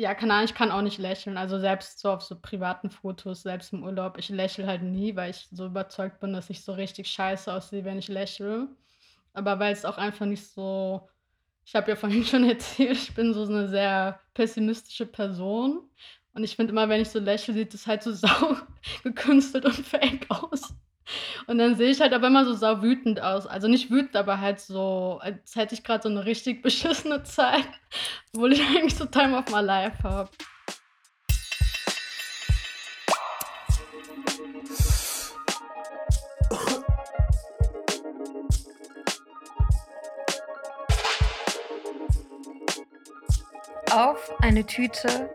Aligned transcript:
Ja, 0.00 0.14
keine 0.14 0.32
Ahnung, 0.32 0.46
ich 0.46 0.54
kann 0.54 0.70
auch 0.70 0.80
nicht 0.80 0.96
lächeln. 0.96 1.36
Also, 1.36 1.58
selbst 1.58 1.98
so 2.00 2.10
auf 2.10 2.22
so 2.22 2.34
privaten 2.40 2.88
Fotos, 2.90 3.42
selbst 3.42 3.74
im 3.74 3.82
Urlaub, 3.84 4.16
ich 4.16 4.30
lächle 4.30 4.66
halt 4.66 4.80
nie, 4.82 5.14
weil 5.14 5.28
ich 5.30 5.46
so 5.52 5.66
überzeugt 5.66 6.20
bin, 6.20 6.32
dass 6.32 6.48
ich 6.48 6.64
so 6.64 6.72
richtig 6.72 7.10
scheiße 7.10 7.52
aussehe, 7.52 7.84
wenn 7.84 7.98
ich 7.98 8.08
lächle. 8.08 8.68
Aber 9.34 9.58
weil's 9.60 9.84
auch 9.84 9.98
einfach 9.98 10.26
nicht 10.26 10.46
so 10.48 11.08
ich 11.66 11.74
habe 11.76 11.90
ja 11.92 11.96
vorhin 11.96 12.24
schon 12.26 12.44
erzählt, 12.48 12.98
ich 12.98 13.14
bin 13.14 13.34
so 13.34 13.44
'ne 13.46 13.68
sehr 13.68 14.20
pessimistische 14.34 15.06
Person 15.06 15.82
und 16.34 16.44
ich 16.44 16.56
finde 16.56 16.72
immer, 16.72 16.88
wenn 16.90 17.02
ich 17.02 17.10
so 17.10 17.18
lächle, 17.20 17.54
sieht 17.54 17.74
das 17.74 17.86
halt 17.88 18.02
so 18.04 18.12
sau 18.14 18.56
gekünstelt 19.04 19.64
und 19.66 19.74
fake 19.76 20.26
aus. 20.30 20.74
Und 21.46 21.58
dann 21.58 21.76
sehe 21.76 21.90
ich 21.90 22.00
halt 22.00 22.12
aber 22.12 22.28
immer 22.28 22.44
so 22.44 22.54
sauwütend 22.54 23.20
aus. 23.20 23.46
Also, 23.46 23.68
nicht 23.68 23.90
wütend, 23.90 24.16
aber 24.16 24.40
halt 24.40 24.60
so, 24.60 25.18
als 25.22 25.54
hätte 25.56 25.74
ich 25.74 25.84
grad 25.84 26.02
so 26.02 26.08
'ne 26.08 26.24
richtig 26.24 26.62
beschissene 26.62 27.22
Zeit, 27.24 27.68
obwohl 28.34 28.52
ich 28.52 28.62
eigentlich 28.62 28.96
so 28.96 29.04
Time 29.06 29.36
of 29.38 29.46
my 29.52 29.60
life 29.60 30.02
habe. 30.02 30.30
Auf 43.92 44.32
eine 44.40 44.64
Tüte 44.64 45.30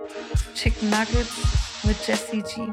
Chicken 0.53 0.89
Nuggets 0.89 1.83
mit 1.83 1.97
Jessie 2.07 2.41
G. 2.41 2.71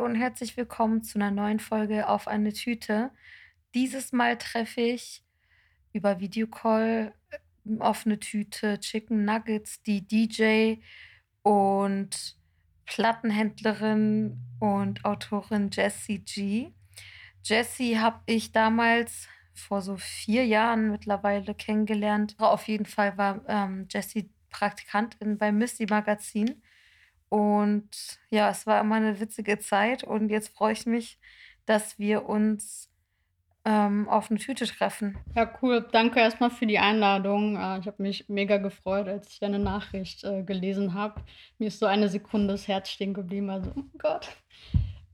Und 0.00 0.16
herzlich 0.16 0.56
willkommen 0.56 1.02
zu 1.02 1.18
'ner 1.18 1.30
neuen 1.30 1.60
Folge 1.60 2.08
Auf 2.08 2.26
eine 2.28 2.52
Tüte. 2.52 3.10
Dieses 3.74 4.12
Mal 4.12 4.38
treffe 4.38 4.80
ich 4.82 5.24
über 5.92 6.20
Videocall, 6.20 7.14
äh, 7.30 7.78
auf 7.80 8.06
'ne 8.06 8.20
Tüte 8.20 8.80
Chicken 8.80 9.24
Nuggets 9.26 9.82
die 9.82 10.06
DJ 10.06 10.76
und 11.44 12.36
Plattenhändlerin 12.86 14.38
und 14.60 15.04
Autorin 15.04 15.70
Jessie 15.72 16.20
G. 16.20 16.72
Jessie 17.44 17.98
habe 18.00 18.22
ich 18.26 18.52
damals 18.52 19.28
vor 19.54 19.82
so 19.82 19.96
4 19.98 20.46
Jahren 20.46 20.90
mittlerweile 20.92 21.54
kennengelernt. 21.54 22.36
Auf 22.40 22.68
jeden 22.68 22.86
Fall 22.86 23.18
war, 23.18 23.42
ähm, 23.48 23.86
Jessie 23.90 24.30
Praktikantin 24.50 25.38
beim 25.38 25.58
Missy 25.58 25.86
Magazin. 25.90 26.62
Und 27.30 27.88
ja, 28.30 28.50
es 28.50 28.66
war 28.66 28.80
immer 28.80 29.00
'ne 29.00 29.20
witzige 29.20 29.58
Zeit 29.58 30.04
und 30.04 30.28
jetzt 30.30 30.48
freue 30.56 30.72
ich 30.72 30.86
mich, 30.86 31.18
dass 31.66 31.98
wir 31.98 32.28
uns, 32.28 32.90
ähm, 33.64 34.08
auf 34.08 34.30
'ne 34.30 34.38
Tüte 34.38 34.66
treffen. 34.66 35.18
Ja, 35.36 35.50
cool. 35.62 35.86
Danke 35.92 36.20
erst 36.20 36.40
mal 36.40 36.50
für 36.50 36.66
die 36.66 36.78
Einladung. 36.78 37.56
Äh, 37.56 37.80
ich 37.80 37.86
habe 37.86 38.02
mich 38.02 38.28
mega 38.28 38.58
gefreut, 38.58 39.08
als 39.08 39.28
ich 39.32 39.40
deine 39.40 39.58
Nachricht, 39.58 40.24
äh, 40.24 40.42
gelesen 40.44 40.94
habe. 40.94 41.22
Mir 41.58 41.68
ist 41.68 41.80
so 41.80 41.86
eine 41.86 42.08
Sekunde 42.08 42.54
das 42.54 42.68
Herz 42.68 42.90
stehen 42.90 43.14
geblieben, 43.14 43.50
also, 43.50 43.72
oh 43.76 43.84
Gott. 43.98 44.28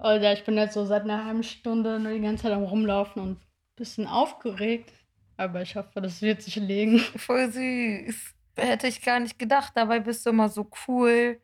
Ja, 0.02 0.32
ich 0.32 0.44
bin 0.44 0.56
jetzt 0.58 0.74
so 0.74 0.84
seit 0.86 1.06
'ner 1.06 1.24
halben 1.26 1.42
Stunde 1.44 2.00
nur 2.00 2.12
die 2.12 2.20
ganze 2.20 2.44
Zeit 2.44 2.52
am 2.52 2.64
Rumlaufen 2.64 3.22
und 3.22 3.38
bisschen 3.76 4.06
aufgeregt, 4.06 4.92
aber 5.38 5.62
ich 5.62 5.76
hoffe, 5.76 6.00
das 6.02 6.22
wird 6.22 6.42
sich 6.42 6.56
legen. 6.56 7.00
Voll 7.16 7.50
süß. 7.52 8.34
Hätte 8.56 8.86
ich 8.88 9.02
gar 9.02 9.20
nicht 9.20 9.38
gedacht. 9.38 9.72
Dabei 9.76 10.00
bist 10.00 10.26
du 10.26 10.30
immer 10.30 10.48
so 10.48 10.70
cool 10.88 11.40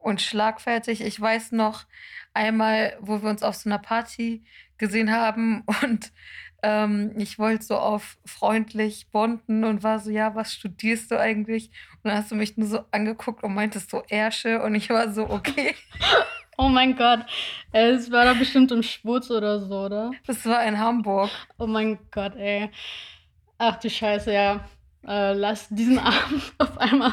und 0.00 0.20
schlagfertig. 0.22 1.02
Ich 1.02 1.20
weiß 1.20 1.52
noch 1.52 1.84
einmal, 2.34 2.96
wo 3.00 3.22
wir 3.22 3.30
uns 3.30 3.42
auf 3.42 3.54
so 3.56 3.68
'ner 3.68 3.78
Party 3.78 4.44
gesehen 4.78 5.12
haben 5.12 5.64
und, 5.82 6.12
ähm, 6.62 7.12
ich 7.16 7.38
wollte 7.38 7.64
so 7.64 7.76
auf 7.78 8.18
freundlich 8.26 9.10
bonden 9.10 9.64
und 9.64 9.82
war 9.82 9.98
so: 10.00 10.10
„Ja, 10.10 10.34
was 10.34 10.52
studierst 10.54 11.10
du 11.10 11.18
eigentlich?“ 11.20 11.70
Und 12.02 12.10
dann 12.10 12.16
hast 12.18 12.30
du 12.30 12.34
mich 12.36 12.56
nur 12.56 12.68
so 12.68 12.80
angeguckt 12.92 13.42
und 13.44 13.54
meintest 13.54 13.90
so: 13.90 14.02
„Ärsche“ 14.08 14.62
und 14.62 14.74
ich 14.74 14.90
war 14.90 15.12
so: 15.12 15.28
„Okay.“ 15.30 15.74
Oh 16.58 16.68
mein 16.68 16.94
Gott. 16.94 17.20
Ey, 17.72 17.92
das 17.92 18.10
war 18.12 18.26
doch 18.26 18.38
bestimmt 18.38 18.70
im 18.70 18.82
Schwutz 18.82 19.30
oder 19.30 19.60
so, 19.60 19.86
oder? 19.86 20.10
Das 20.26 20.44
war 20.44 20.62
in 20.66 20.78
Hamburg. 20.78 21.30
Oh 21.58 21.66
mein 21.66 21.98
Gott, 22.10 22.36
ey. 22.36 22.70
Ach 23.58 23.76
du 23.76 23.88
Scheiße, 23.88 24.32
ja. 24.32 24.68
Äh, 25.06 25.32
lass 25.34 25.68
diesen 25.70 25.98
Abend 25.98 26.52
auf 26.58 26.76
einmal 26.78 27.12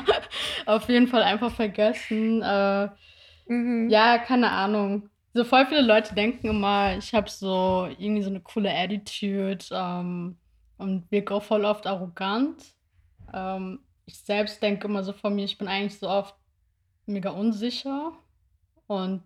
auf 0.66 0.90
jeden 0.90 1.08
Fall 1.08 1.24
einfach 1.24 1.52
vergessen. 1.52 2.42
Äh, 2.42 2.90
Mhm. 3.50 3.90
ja, 3.90 4.18
keine 4.18 4.52
Ahnung. 4.52 5.10
So 5.34 5.46
voll 5.46 5.66
viele 5.68 5.82
Leute 5.82 6.14
denken 6.16 6.48
immer, 6.50 6.98
ich 6.98 7.14
habe 7.14 7.30
so 7.30 7.88
irgendwie 7.98 8.22
so 8.24 8.30
'ne 8.30 8.42
coole 8.42 8.70
Attitude, 8.76 9.60
ähm, 9.72 10.38
und 10.78 11.10
wirke 11.12 11.34
auch 11.36 11.44
voll 11.44 11.64
oft 11.66 11.88
arrogant. 11.88 12.62
Ähm, 13.34 13.86
ich 14.06 14.20
selbst 14.22 14.62
denke 14.64 14.88
immer 14.88 15.04
so 15.04 15.14
von 15.14 15.36
mir, 15.36 15.46
ich 15.46 15.58
bin 15.60 15.68
eigentlich 15.70 16.00
so 16.00 16.10
oft 16.10 16.36
mega 17.08 17.32
unsicher 17.32 18.14
und 18.88 19.24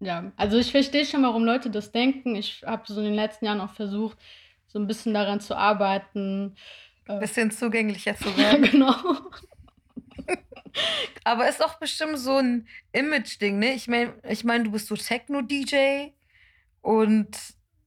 ja, 0.00 0.32
also, 0.36 0.58
ich 0.58 0.72
verstehe 0.72 1.06
schon, 1.06 1.22
warum 1.24 1.44
Leute 1.44 1.70
das 1.70 1.92
denken. 1.92 2.36
Ich 2.36 2.62
habe 2.66 2.84
so 2.86 3.00
in 3.00 3.06
den 3.06 3.14
letzten 3.14 3.46
Jahren 3.46 3.60
auch 3.62 3.72
versucht, 3.74 4.18
so 4.68 4.78
'n 4.80 4.86
bisschen 4.88 5.14
daran 5.14 5.40
zu 5.40 5.56
arbeiten, 5.56 6.56
äh 7.08 7.18
Bisschen 7.20 7.50
zugänglicher 7.50 8.16
zu 8.16 8.28
Ja, 8.36 8.52
werden. 8.52 8.70
genau. 8.70 8.94
Aber 11.24 11.48
ist 11.48 11.64
auch 11.64 11.78
bestimmt 11.78 12.18
so 12.18 12.38
'n 12.38 12.66
Imageding, 12.92 13.58
ne? 13.58 13.72
Ich 13.74 13.88
meine 13.88 14.14
ich 14.28 14.44
meine, 14.44 14.64
du 14.64 14.72
bist 14.72 14.88
so 14.88 14.96
Techno-DJ 14.96 16.12
und 16.82 17.28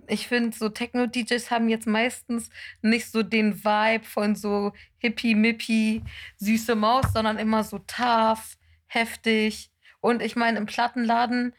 ich 0.07 0.27
finde, 0.27 0.55
so 0.57 0.69
Techno-DJs 0.69 1.51
haben 1.51 1.67
jetzt 1.69 1.85
meistens 1.87 2.49
nicht 2.81 3.11
so 3.11 3.23
den 3.23 3.63
Vibe 3.65 4.05
von 4.05 4.35
so 4.35 4.71
Hippie-Mippie, 4.99 6.03
Süße 6.37 6.75
Maus, 6.75 7.05
sondern 7.13 7.37
immer 7.37 7.63
so 7.65 7.79
tough, 7.79 8.57
heftig. 8.87 9.69
Und 9.99 10.21
ich 10.21 10.35
meine, 10.37 10.57
im 10.59 10.65
Plattenladen, 10.65 11.53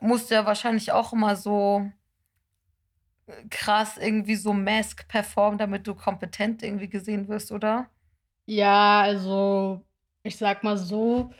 musst 0.00 0.30
du 0.30 0.34
ja 0.36 0.46
wahrscheinlich 0.46 0.92
auch 0.92 1.12
immer 1.12 1.34
so 1.36 1.90
krass 3.50 3.96
irgendwie 3.98 4.36
so 4.36 4.52
Mask 4.52 5.08
performen, 5.08 5.58
damit 5.58 5.86
du 5.86 5.94
kompetent 5.94 6.62
irgendwie 6.62 6.88
gesehen 6.88 7.28
wirst, 7.28 7.52
oder? 7.52 7.90
Ja, 8.48 9.00
also, 9.02 9.84
ich 10.22 10.36
sage 10.36 10.60
mal 10.62 10.76
so, 10.78 11.32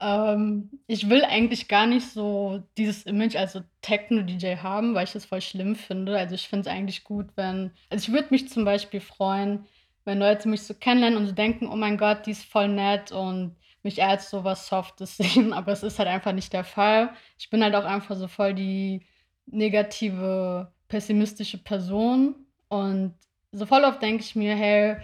ähm, 0.00 0.70
ich 0.86 1.08
will 1.10 1.24
eigentlich 1.24 1.68
gar 1.68 1.86
nicht 1.86 2.08
so 2.10 2.62
dieses 2.78 3.04
Image 3.04 3.36
als 3.36 3.54
so 3.54 3.62
Techno-DJ 3.82 4.58
haben, 4.62 4.94
weil 4.94 5.04
ich 5.04 5.12
das 5.12 5.26
voll 5.26 5.40
schlimm 5.42 5.76
finde. 5.76 6.18
Also, 6.18 6.34
ich 6.36 6.48
finde 6.48 6.68
es 6.70 6.74
eigentlich 6.76 7.04
gut, 7.04 7.28
wenn 7.36 7.72
also, 7.90 8.08
ich 8.08 8.12
würde 8.14 8.28
mich 8.30 8.48
zum 8.50 8.64
Beispiel 8.64 9.00
freuen, 9.00 9.66
wenn 10.04 10.18
Leute 10.20 10.48
mich 10.48 10.62
so 10.62 10.74
kennenlernen 10.74 11.18
und 11.18 11.26
so 11.28 11.32
denken: 11.34 11.68
„Oh 11.68 11.76
mein 11.76 11.98
Gott, 11.98 12.26
die 12.26 12.32
ist 12.32 12.44
voll 12.46 12.68
nett“ 12.68 13.12
und 13.12 13.56
mich 13.82 14.02
als 14.04 14.30
so 14.30 14.44
was 14.44 14.68
Softes 14.68 15.16
sehen, 15.18 15.52
aber 15.52 15.72
es 15.72 15.82
ist 15.82 15.98
halt 15.98 16.08
einfach 16.08 16.32
nicht 16.32 16.52
der 16.52 16.64
Fall. 16.64 17.10
Ich 17.38 17.50
bin 17.50 17.62
halt 17.64 17.74
auch 17.74 17.84
einfach 17.84 18.16
so 18.16 18.28
voll 18.28 18.54
die 18.54 19.06
negative, 19.46 20.72
pessimistische 20.88 21.58
Person 21.58 22.46
und 22.68 23.14
so 23.52 23.66
voll 23.66 23.84
oft 23.84 24.02
denke 24.02 24.22
ich 24.22 24.36
mir: 24.36 24.54
„Hey, 24.54 24.96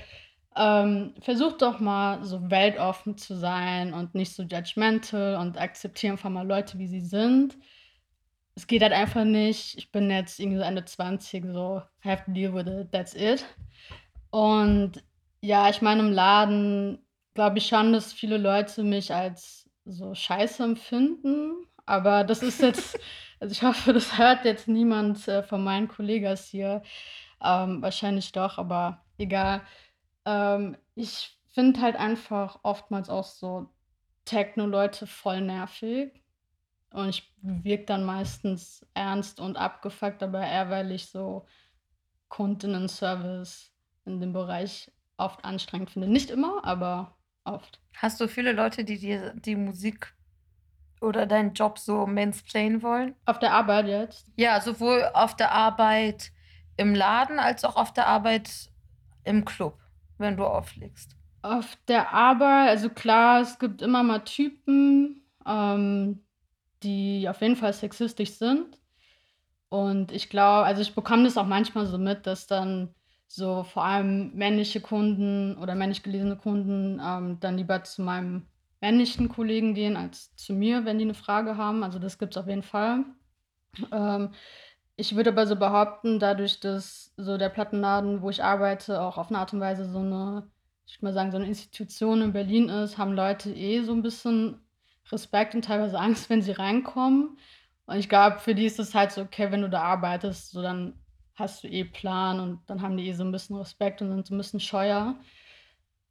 ähm, 0.57 1.15
versuch 1.21 1.55
doch 1.55 1.81
mal 1.81 2.25
so 2.25 2.51
weltoffen 2.51 3.17
zu 3.17 3.37
sein 3.37 3.95
und 3.95 4.15
nicht 4.15 4.35
so 4.35 4.43
judgemental 4.43 5.37
und 5.37 5.59
akzeptiere 5.59 6.13
einfach 6.13 6.31
mal 6.31 6.47
Leute, 6.47 6.79
wie 6.79 6.87
sie 6.89 7.01
sind.“ 7.01 7.57
Es 8.55 8.67
geht 8.67 8.83
halt 8.83 8.93
einfach 8.93 9.25
nicht. 9.25 9.79
Ich 9.79 9.91
bin 9.93 10.11
jetzt 10.11 10.39
irgendwie 10.39 10.59
so 10.59 10.65
Ende 10.65 10.85
20, 10.85 11.47
so 11.53 11.83
have 12.05 12.25
to 12.27 12.33
deal 12.33 12.53
with 12.53 12.67
it, 12.67 12.93
that's 12.93 13.15
it. 13.15 13.45
Und 14.31 15.03
ja, 15.41 15.71
ich 15.71 15.83
meine, 15.83 16.01
im 16.01 16.13
Laden 16.13 16.99
glaube 17.35 17.59
ich 17.59 17.67
schon, 17.67 17.93
dass 17.93 18.13
viele 18.13 18.39
Leute 18.39 18.83
mich 18.83 19.13
als 19.15 19.69
so 19.85 20.15
scheiße 20.15 20.63
empfinden, 20.63 21.67
aber 21.93 22.25
das 22.25 22.43
ist 22.43 22.63
jetzt 22.63 22.99
also, 23.43 23.53
ich 23.53 23.63
hoffe, 23.63 23.93
das 23.93 24.19
hört 24.19 24.45
jetzt 24.45 24.69
niemand, 24.69 25.27
äh, 25.27 25.43
von 25.43 25.65
meinen 25.65 25.89
Kollegas 25.89 26.47
hier. 26.47 26.83
Ähm, 27.43 27.83
wahrscheinlich 27.83 28.31
doch, 28.31 28.57
aber 28.57 29.05
egal. 29.19 29.63
Ähm, 30.25 30.77
ich 30.95 31.37
finde 31.49 31.81
halt 31.81 31.97
einfach 31.97 32.61
oftmals 32.63 33.11
auch 33.11 33.25
so 33.25 33.69
Techno-Leute 34.25 35.09
voll 35.09 35.41
nervig 35.41 36.23
und 36.93 37.09
ich 37.09 37.35
wirke 37.43 37.87
dann 37.87 38.05
meistens 38.05 38.87
ernst 38.95 39.41
und 39.41 39.57
abgefuckt, 39.57 40.23
aber 40.23 40.41
eher, 40.41 40.71
weil 40.71 40.93
ich 40.93 41.07
so 41.07 41.45
Kundinnenservice 42.29 43.73
in 44.05 44.21
dem 44.21 44.33
Bereich 44.33 44.93
oft 45.17 45.45
anstrengend 45.45 45.91
finde. 45.91 46.07
Nicht 46.07 46.31
immer, 46.31 46.65
aber 46.65 47.17
oft. 47.43 47.81
Hast 47.97 48.21
du 48.21 48.29
viele 48.29 48.53
Leute, 48.53 48.85
die 48.85 48.99
dir 48.99 49.35
die 49.35 49.57
Musik 49.57 50.15
oder 51.03 51.27
deinen 51.27 51.55
Job 51.55 51.79
so 51.79 52.07
mansplainen 52.07 52.83
wollen? 52.83 53.15
Auf 53.27 53.39
der 53.39 53.53
Arbeit 53.53 53.87
jetzt? 53.87 54.27
Ja, 54.37 54.61
sowohl 54.61 55.11
auf 55.15 55.37
der 55.37 55.53
Arbeit 55.53 56.33
im 56.77 56.95
Laden 56.95 57.39
als 57.39 57.65
auch 57.65 57.77
auf 57.77 57.93
der 57.93 58.07
Arbeit 58.07 58.51
im 59.25 59.45
Club, 59.45 59.79
wenn 60.19 60.37
du 60.37 60.45
auflegst. 60.45 61.17
Auf 61.43 61.77
der 61.89 62.13
Arbeit 62.13 62.69
also 62.69 62.89
klar, 62.89 63.41
es 63.41 63.59
gibt 63.59 63.83
immer 63.83 64.03
mal 64.03 64.21
Typen, 64.21 65.27
ähm, 65.47 66.25
die 66.83 67.29
auf 67.29 67.41
jeden 67.41 67.57
Fall 67.57 67.73
sexistisch 67.73 68.33
sind. 68.33 68.79
Und 69.69 70.13
ich 70.13 70.29
glaube 70.31 70.67
also 70.67 70.83
ich 70.83 70.95
bekomme 70.95 71.25
das 71.25 71.37
auch 71.37 71.47
manchmal 71.47 71.87
so 71.87 71.99
mit, 71.99 72.27
dass 72.27 72.47
dann 72.47 72.95
so 73.27 73.65
vor 73.65 73.85
allem 73.85 74.35
männliche 74.35 74.81
Kunden 74.81 75.57
oder 75.57 75.75
männlich 75.75 76.03
gelesene 76.03 76.37
Kunden, 76.37 77.01
ähm, 77.03 77.41
dann 77.41 77.57
lieber 77.57 77.83
zu 77.83 78.03
meinem 78.03 78.47
männlichen 78.83 79.31
Kollegen 79.31 79.75
gehen 79.75 79.97
als 79.97 80.37
zu 80.37 80.55
mir, 80.55 80.85
wenn 80.87 80.99
die 81.01 81.07
'ne 81.07 81.15
Frage 81.15 81.57
haben. 81.59 81.85
Also, 81.85 81.99
das 82.01 82.19
gibt's 82.19 82.39
auf 82.39 82.49
jeden 82.49 82.65
Fall. 82.65 83.05
Ähm, 83.93 84.31
ich 84.97 85.17
würde 85.17 85.31
aber 85.33 85.47
so 85.49 85.57
behaupten, 85.57 86.19
dadurch, 86.21 86.61
dass 86.61 87.13
so 87.19 87.39
der 87.39 87.51
Plattenladen, 87.51 88.23
wo 88.23 88.31
ich 88.31 88.45
arbeite, 88.45 89.03
auch 89.03 89.19
auf 89.19 89.31
'ne 89.31 89.39
Art 89.41 89.55
und 89.55 89.61
Weise 89.61 89.87
so 89.91 90.01
'ne 90.03 90.49
ich 90.87 90.97
würde 90.99 91.07
mal 91.07 91.15
sagen, 91.15 91.33
so 91.33 91.39
'ne 91.39 91.47
Institution 91.49 92.23
in 92.23 92.33
Berlin 92.35 92.69
ist, 92.71 92.99
haben 92.99 93.15
Leute 93.15 93.53
eh 93.55 93.83
so 93.85 93.93
'n 93.95 94.03
bisschen 94.03 94.61
Respekt 95.13 95.55
und 95.57 95.65
teilweise 95.67 95.99
Angst, 96.01 96.31
wenn 96.31 96.43
sie 96.43 96.53
reinkommen. 96.53 97.39
Und 97.87 97.97
ich 97.99 98.09
glaube, 98.11 98.41
für 98.41 98.55
die 98.57 98.67
ist 98.67 98.79
es 98.81 98.95
halt 98.95 99.13
so: 99.13 99.23
Okay, 99.23 99.51
wenn 99.53 99.63
du 99.63 99.71
da 99.71 99.83
arbeitest, 99.83 100.51
so 100.53 100.63
dann 100.63 100.95
hast 101.37 101.65
du 101.65 101.69
eh 101.69 101.85
Plan 101.85 102.41
und 102.41 102.61
dann 102.71 102.83
haben 102.83 102.97
die 102.99 103.09
eh 103.09 103.15
so 103.15 103.25
'n 103.25 103.33
bisschen 103.33 103.57
Respekt 103.57 104.03
und 104.03 104.11
sind 104.11 104.27
so 104.29 104.35
'n 104.35 104.39
bisschen 104.39 104.61
scheuer. 104.61 105.17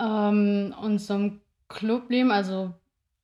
Ähm, 0.02 0.76
und 0.82 1.00
so 1.00 1.16
im 1.16 1.42
Clubleben, 1.74 2.32
also 2.32 2.74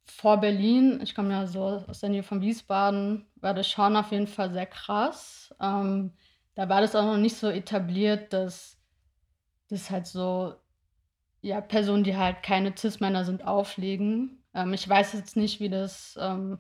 vor 0.05 0.37
Berlin 0.37 0.99
ich 1.03 1.13
komme 1.15 1.31
ja 1.33 1.47
so 1.47 1.61
aus 1.63 1.99
der 1.99 2.09
Nähe 2.09 2.23
von 2.23 2.41
Wiesbaden, 2.41 3.27
war 3.35 3.53
das 3.53 3.69
schon 3.69 3.95
auf 3.95 4.11
jeden 4.11 4.27
Fall 4.27 4.51
sehr 4.53 4.65
krass. 4.65 5.53
Ähm, 5.61 6.13
da 6.55 6.69
war 6.69 6.81
das 6.81 6.95
auch 6.95 7.03
noch 7.05 7.17
nicht 7.17 7.37
so 7.37 7.49
etabliert, 7.49 8.33
dass 8.33 8.79
das 9.69 9.91
halt 9.91 10.07
so, 10.07 10.55
ja, 11.41 11.61
Personen, 11.61 12.03
die 12.03 12.17
halt 12.17 12.43
keine 12.43 12.75
Cis-Männer 12.77 13.25
sind, 13.25 13.43
auflegen. 13.45 14.43
Ähm, 14.53 14.73
ich 14.73 14.87
weiß 14.87 15.13
jetzt 15.13 15.35
nicht, 15.37 15.59
wie 15.59 15.69
das, 15.69 16.17
ähm, 16.21 16.59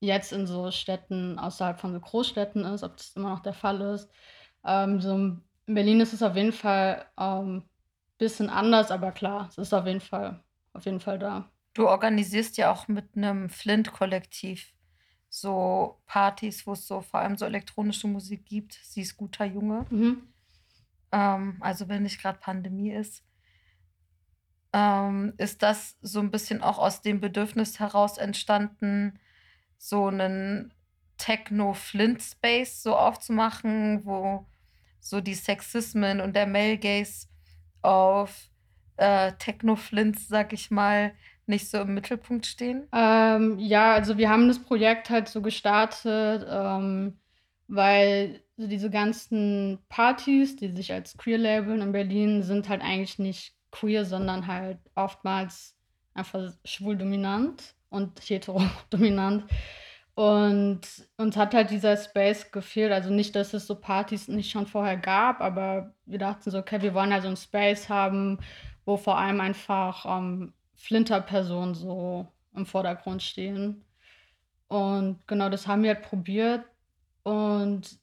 jetzt 0.00 0.32
in 0.32 0.46
so 0.46 0.70
Städten 0.70 1.38
außerhalb 1.38 1.80
von 1.80 1.92
so 1.92 2.00
Großstädten 2.00 2.64
ist, 2.64 2.82
ob 2.82 2.96
das 2.96 3.16
immer 3.16 3.30
noch 3.30 3.40
der 3.40 3.52
Fall 3.54 3.80
ist. 3.82 4.10
Ähm, 4.64 5.00
so 5.00 5.14
in 5.14 5.42
Berlin 5.66 6.00
ist 6.00 6.12
es 6.14 6.22
auf 6.22 6.36
jeden 6.36 6.52
Fall, 6.52 7.06
ähm, 7.18 7.64
bisschen 8.18 8.50
anders, 8.50 8.90
aber 8.90 9.12
klar, 9.12 9.48
es 9.50 9.58
ist 9.58 9.72
auf 9.74 9.86
jeden 9.86 10.00
Fall 10.00 10.42
auf 10.74 10.84
jeden 10.84 11.00
Fall 11.00 11.18
da. 11.18 11.50
Du 11.76 11.86
organisierst 11.88 12.56
ja 12.56 12.72
auch 12.72 12.88
mit 12.88 13.14
'nem 13.16 13.48
Flint-Kollektiv 13.48 14.74
so 15.28 16.00
Partys, 16.06 16.66
wo's 16.66 16.86
so 16.88 17.00
vor 17.02 17.20
allem 17.20 17.36
so 17.36 17.44
elektronische 17.46 18.08
Musik 18.08 18.46
gibt. 18.46 18.74
Sie 18.74 19.02
ist 19.02 19.16
guter 19.16 19.44
Junge. 19.44 19.90
Mhm. 19.90 20.30
Ähm, 21.12 21.56
also 21.60 21.88
wenn 21.88 22.02
nicht 22.04 22.20
grad 22.22 22.40
Pandemie 22.40 22.92
ist. 22.92 23.20
Ähm, 24.74 25.34
ist 25.38 25.62
das 25.62 25.96
so 26.00 26.20
'n 26.20 26.30
bisschen 26.30 26.62
auch 26.62 26.78
aus 26.78 27.02
dem 27.02 27.20
Bedürfnis 27.20 27.80
heraus 27.80 28.18
entstanden, 28.18 29.18
so 29.78 30.10
'nen 30.10 30.72
Techno-Flint-Space 31.18 32.82
so 32.82 32.96
aufzumachen, 32.96 34.04
wo 34.06 34.46
so 35.00 35.20
die 35.20 35.34
Sexismen 35.34 36.20
und 36.20 36.36
der 36.36 36.46
Male 36.46 36.78
Gaze 36.78 37.26
auf, 37.82 38.49
äh, 39.00 39.32
Techno-Flints, 39.38 40.28
sage 40.28 40.54
ich 40.54 40.70
mal, 40.70 41.12
nicht 41.46 41.68
so 41.68 41.78
im 41.78 41.94
Mittelpunkt 41.94 42.46
stehen? 42.46 42.86
Ähm, 42.92 43.58
ja, 43.58 43.94
also 43.94 44.18
wir 44.18 44.28
haben 44.30 44.48
das 44.48 44.58
Projekt 44.60 45.10
halt 45.10 45.28
so 45.28 45.42
gestartet, 45.42 46.46
ähm, 46.48 47.18
weil 47.68 48.42
so 48.56 48.66
diese 48.66 48.90
ganzen 48.90 49.78
Partys, 49.88 50.56
die 50.56 50.68
sich 50.68 50.92
als 50.92 51.16
queer 51.16 51.38
labeln 51.38 51.80
in 51.82 51.92
Berlin, 51.92 52.42
sind 52.42 52.68
halt 52.68 52.82
eigentlich 52.82 53.18
nicht 53.18 53.54
queer, 53.70 54.04
sondern 54.04 54.46
halt 54.46 54.78
oftmals 54.96 55.76
einfach 56.14 56.52
schwul 56.64 56.96
dominant 56.96 57.74
und 57.88 58.20
hetero 58.28 58.62
dominant. 58.90 59.44
Und 60.14 60.80
uns 61.16 61.36
hat 61.36 61.54
halt 61.54 61.70
dieser 61.70 61.96
Space 61.96 62.50
gefehlt. 62.50 62.92
Also 62.92 63.10
nicht, 63.10 63.34
dass 63.36 63.54
es 63.54 63.66
so 63.66 63.74
Partys 63.76 64.28
nicht 64.28 64.50
schon 64.50 64.66
vorher 64.66 64.96
gab, 64.96 65.40
aber 65.40 65.94
wir 66.04 66.18
dachten 66.18 66.50
so: 66.50 66.58
„Okay, 66.58 66.82
wir 66.82 66.94
wollen 66.94 67.12
halt 67.12 67.22
so 67.22 67.28
'n 67.28 67.36
Space 67.36 67.88
haben, 67.88 68.38
wo 68.86 68.96
vor 68.96 69.18
allem 69.18 69.40
einfach, 69.40 70.06
ähm, 70.06 70.52
Flinter-Personen 70.76 71.74
so 71.74 72.28
im 72.54 72.66
Vordergrund 72.66 73.22
stehen.“ 73.22 73.84
Und 74.68 75.26
genau, 75.28 75.48
das 75.50 75.66
haben 75.68 75.82
wir 75.84 75.94
halt 75.94 76.04
probiert. 76.04 76.64
Und 77.24 77.98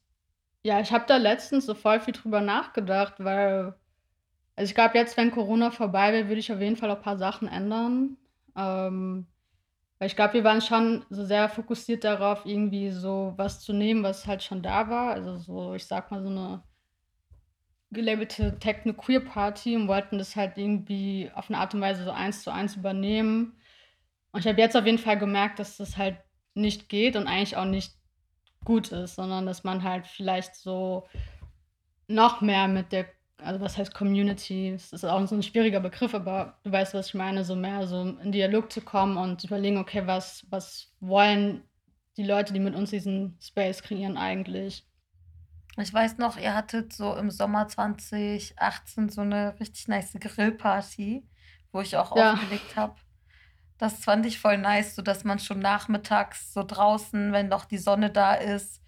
ja, 0.63 0.79
ich 0.81 0.91
habe 0.94 1.06
da 1.07 1.18
letztens 1.18 1.65
so 1.68 1.75
voll 1.75 2.00
viel 2.01 2.13
drüber 2.13 2.41
nachgedacht, 2.41 3.15
weil 3.19 3.75
also 4.57 4.69
ich 4.69 4.75
glaube 4.75 4.97
jetzt, 4.97 5.18
wenn 5.18 5.31
Corona 5.31 5.71
vorbei 5.71 6.13
wäre, 6.13 6.27
würde 6.29 6.39
ich 6.41 6.51
auf 6.53 6.59
jeden 6.62 6.77
Fall 6.77 6.91
auch 6.91 7.01
paar 7.01 7.18
Sachen 7.18 7.47
ändern. 7.50 8.18
Ähm, 8.57 9.27
weil 10.00 10.07
ich 10.09 10.15
glaube, 10.18 10.33
wir 10.35 10.44
waren 10.45 10.62
schon 10.62 11.06
so 11.09 11.25
sehr 11.25 11.50
fokussiert 11.50 12.03
darauf, 12.06 12.45
irgendwie 12.45 12.91
so 12.91 13.33
was 13.38 13.62
zu 13.62 13.73
nehmen, 13.73 14.03
was 14.03 14.27
halt 14.27 14.44
schon 14.44 14.62
da 14.63 14.89
war. 14.89 15.13
Also 15.13 15.38
so, 15.38 15.75
ich 15.75 15.85
sage 15.88 16.07
mal, 16.12 16.23
so 16.23 16.30
'ne 16.30 16.63
gelabelte 17.92 18.60
Techno-Queer-Party 18.60 19.75
und 19.78 19.88
wollten 19.88 20.18
das 20.18 20.36
halt 20.36 20.57
irgendwie 20.57 21.31
auf 21.36 21.50
'ne 21.50 21.57
Art 21.57 21.74
und 21.74 21.81
Weise 21.81 22.04
so 22.04 22.12
eins 22.12 22.44
zu 22.44 22.51
eins 22.51 22.75
übernehmen. 22.75 23.56
Und 24.34 24.42
ich 24.42 24.48
habe 24.48 24.62
jetzt 24.62 24.78
auf 24.78 24.86
jeden 24.86 24.98
Fall 25.00 25.18
gemerkt, 25.19 25.60
dass 25.60 25.78
das 25.78 25.98
halt 25.98 26.18
nicht 26.56 26.89
geht 26.89 27.16
und 27.18 27.28
eigentlich 27.28 27.57
auch 27.57 27.66
nicht 27.66 27.94
gut 28.66 28.92
ist, 28.94 29.16
sondern 29.16 29.45
dass 29.48 29.63
man 29.66 29.84
halt 29.84 30.07
vielleicht 30.07 30.56
so 30.56 31.07
noch 32.10 32.42
mehr 32.42 32.68
mit 32.69 32.92
der 32.94 33.06
also 33.39 33.62
was 33.62 33.78
heißt 33.78 33.94
Community? 33.94 34.72
Das 34.74 34.94
ist 34.94 35.04
auch 35.06 35.25
so 35.28 35.36
'n 35.36 35.44
schwieriger 35.44 35.80
Begriff, 35.80 36.16
aber 36.16 36.57
du 36.63 36.72
weißt, 36.72 36.94
was 36.95 37.10
ich 37.10 37.13
meine, 37.16 37.44
so 37.45 37.56
mehr 37.56 37.86
so 37.88 38.01
in 38.24 38.31
Dialog 38.31 38.72
zu 38.72 38.81
kommen 38.81 39.18
und 39.18 39.42
zu 39.42 39.48
überlegen: 39.48 39.78
„Okay, 39.78 40.04
was 40.07 40.45
was 40.50 40.92
wollen 41.01 41.63
die 42.18 42.24
Leute, 42.24 42.54
die 42.54 42.60
mit 42.62 42.75
uns 42.75 42.90
diesen 42.92 43.38
Space 43.42 43.83
kreieren 43.83 44.18
eigentlich?“ 44.18 44.83
Ich 45.79 45.94
weiß 45.94 46.18
noch, 46.18 46.38
ihr 46.38 46.56
hattet 46.56 46.91
so 46.94 47.15
im 47.15 47.29
Sommer 47.29 47.68
2018 47.68 49.09
so 49.09 49.24
'ne 49.24 49.56
richtig 49.59 49.88
nice 49.88 50.13
Grillparty, 50.19 51.27
wo 51.71 51.81
ich 51.81 51.95
auch 51.97 52.12
Ja. 52.13 52.38
aufgelegt 52.38 52.75
habe. 52.75 52.95
Das 53.77 54.03
fand 54.03 54.25
ich 54.25 54.39
voll 54.39 54.57
nice, 54.59 54.95
so 54.95 55.01
dass 55.03 55.24
man 55.25 55.39
schon 55.39 55.59
nachmittags 55.59 56.53
so 56.53 56.63
draußen, 56.63 57.31
wenn 57.33 57.50
noch 57.50 57.65
die 57.65 57.77
Sonne 57.79 58.12
da 58.12 58.35
ist, 58.35 58.83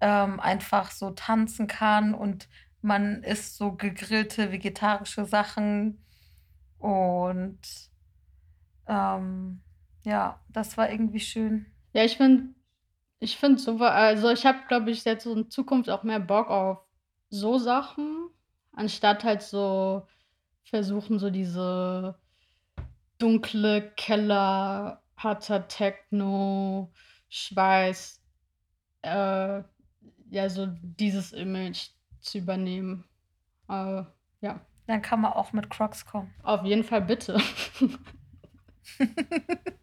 ähm, 0.00 0.40
einfach 0.40 0.90
so 0.92 1.10
tanzen 1.12 1.66
kann 1.68 2.14
und 2.14 2.48
man 2.82 3.22
isst 3.24 3.56
so 3.58 3.72
gegrillte 3.76 4.52
vegetarische 4.52 5.26
Sachen. 5.26 6.06
Und, 6.78 7.60
ähm, 8.86 9.62
ja, 10.04 10.42
das 10.48 10.76
war 10.76 10.90
irgendwie 10.90 11.20
schön. 11.20 11.66
Ja, 11.94 12.04
ich 12.04 12.16
finde 12.16 12.54
ich 13.20 13.36
finde 13.36 13.58
so 13.58 13.76
also 13.78 14.30
ich 14.30 14.46
habe, 14.46 14.58
glaube 14.68 14.90
ich, 14.90 15.04
jetzt 15.04 15.24
so 15.24 15.34
in 15.34 15.50
Zukunft 15.50 15.90
auch 15.90 16.02
mehr 16.02 16.20
Bock 16.20 16.50
auf 16.50 16.78
so 17.30 17.58
Sachen, 17.58 18.28
anstatt 18.72 19.24
halt 19.24 19.42
so 19.42 20.06
versuchen, 20.64 21.18
so 21.18 21.30
diese 21.30 22.18
dunkle 23.18 23.92
Keller, 23.96 25.02
harter 25.16 25.68
Techno, 25.68 26.92
Schweiß 27.28 28.22
äh, 29.02 29.62
ja, 30.30 30.48
so 30.48 30.66
dieses 30.82 31.32
Image 31.32 31.90
zu 32.20 32.38
übernehmen. 32.38 33.04
Äh, 33.68 34.02
ja. 34.40 34.60
Dann 34.86 35.00
kann 35.00 35.20
man 35.20 35.32
auch 35.32 35.52
mit 35.52 35.70
Crocs 35.70 36.04
kommen. 36.04 36.34
Auf 36.42 36.64
jeden 36.64 36.84
Fall, 36.84 37.02
bitte. 37.02 37.40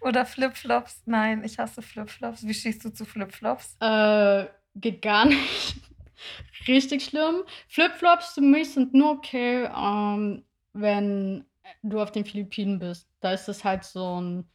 Oder 0.00 0.26
Flipflops. 0.26 1.02
Nein, 1.06 1.44
ich 1.44 1.58
hasse 1.58 1.82
Flipflops. 1.82 2.46
Wie 2.46 2.54
stehst 2.54 2.84
du 2.84 2.90
zu 2.92 3.04
Flipflops? 3.04 3.76
Äh, 3.80 4.46
geht 4.76 5.02
gar 5.02 5.26
nicht. 5.26 5.76
Richtig 6.68 7.04
schlimm. 7.04 7.44
Flipflops 7.68 8.34
für 8.34 8.40
mich 8.42 8.72
sind 8.74 8.94
nur 8.94 9.12
okay, 9.12 9.64
ähm, 9.76 10.44
wenn, 10.72 11.44
du 11.82 12.00
auf 12.00 12.12
den 12.12 12.24
Philippinen 12.24 12.78
bist. 12.78 13.08
Da 13.20 13.32
ist 13.32 13.46
das 13.48 13.64
halt 13.64 13.84
so 13.84 14.18
'n 14.20 14.48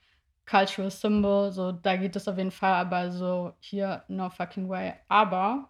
cultural 0.45 0.91
symbol, 0.91 1.51
so 1.51 1.71
da 1.71 1.95
geht 1.97 2.15
das 2.15 2.27
auf 2.27 2.37
jeden 2.37 2.51
Fall, 2.51 2.73
aber 2.75 3.11
so 3.11 3.53
hier, 3.59 4.03
no 4.09 4.29
fucking 4.29 4.69
way. 4.69 4.93
Aber, 5.09 5.69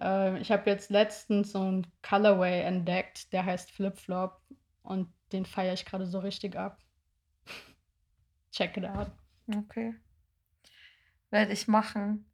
äh, 0.00 0.38
ich 0.40 0.52
habe 0.52 0.70
jetzt 0.70 0.90
letztens 0.90 1.52
so 1.52 1.60
'n 1.62 1.86
Colorway 2.02 2.62
entdeckt, 2.62 3.32
der 3.32 3.44
heißt 3.46 3.70
Flip-Flop 3.72 4.40
und 4.82 5.08
den 5.32 5.46
feiere 5.46 5.74
ich 5.74 5.84
grade 5.86 6.06
so 6.06 6.20
richtig 6.20 6.56
ab. 6.56 6.78
Check 8.52 8.76
it 8.76 8.84
out. 8.84 9.10
Okay. 9.52 9.94
Werde 11.30 11.52
ich 11.52 11.66
machen. 11.66 12.26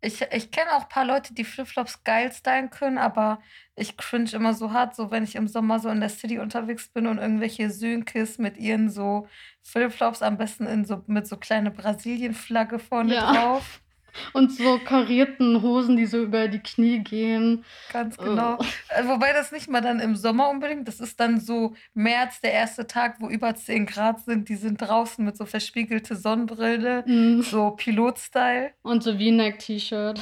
Ich 0.00 0.22
ich 0.32 0.50
kenne 0.52 0.72
auch 0.76 0.88
paar 0.88 1.04
Leute, 1.04 1.34
die 1.34 1.44
Flipflops 1.44 2.04
geil 2.04 2.32
stylen 2.32 2.70
können, 2.70 2.98
aber 2.98 3.40
ich 3.74 3.96
cringe 3.96 4.30
immer 4.32 4.54
so 4.54 4.72
hart, 4.72 4.94
so 4.94 5.10
wenn 5.10 5.24
ich 5.24 5.34
im 5.34 5.48
Sommer 5.48 5.80
so 5.80 5.88
in 5.88 5.98
der 6.00 6.08
City 6.08 6.38
unterwegs 6.38 6.88
bin 6.88 7.06
und 7.08 7.18
irgendwelche 7.18 7.68
Sünkis 7.70 8.38
mit 8.38 8.56
ihren 8.56 8.90
so 8.90 9.26
Flipflops 9.62 10.22
am 10.22 10.38
besten 10.38 10.66
in 10.66 10.84
so 10.84 11.02
mit 11.08 11.26
so 11.26 11.36
kleine 11.36 11.70
Brasilien-Flagge 11.72 12.78
vorne 12.78 13.14
Ja. 13.14 13.32
drauf. 13.32 13.80
Und 14.32 14.52
so 14.52 14.78
karierten 14.78 15.62
Hosen, 15.62 15.96
die 15.96 16.06
so 16.06 16.22
über 16.22 16.48
die 16.48 16.60
Knie 16.60 17.00
gehen. 17.00 17.64
Ganz 17.92 18.16
genau. 18.16 18.58
Äh, 18.88 19.06
wobei 19.06 19.32
das 19.32 19.52
nicht 19.52 19.68
mal 19.68 19.80
dann 19.80 20.00
im 20.00 20.16
Sommer 20.16 20.50
unbedingt, 20.50 20.88
das 20.88 21.00
ist 21.00 21.20
dann 21.20 21.40
so 21.40 21.74
März, 21.94 22.40
der 22.40 22.52
erste 22.52 22.86
Tag, 22.86 23.16
wo 23.20 23.28
über 23.28 23.54
10 23.54 23.86
Grad 23.86 24.20
sind. 24.20 24.48
Die 24.48 24.56
sind 24.56 24.78
draußen 24.78 25.24
mit 25.24 25.36
so 25.36 25.44
verspiegelte 25.44 26.16
Sonnenbrille, 26.16 27.04
mm. 27.06 27.42
so 27.42 27.70
Pilot-Style. 27.72 28.72
Und 28.82 29.02
so 29.02 29.12
V-Neck-T-Shirt. 29.12 30.20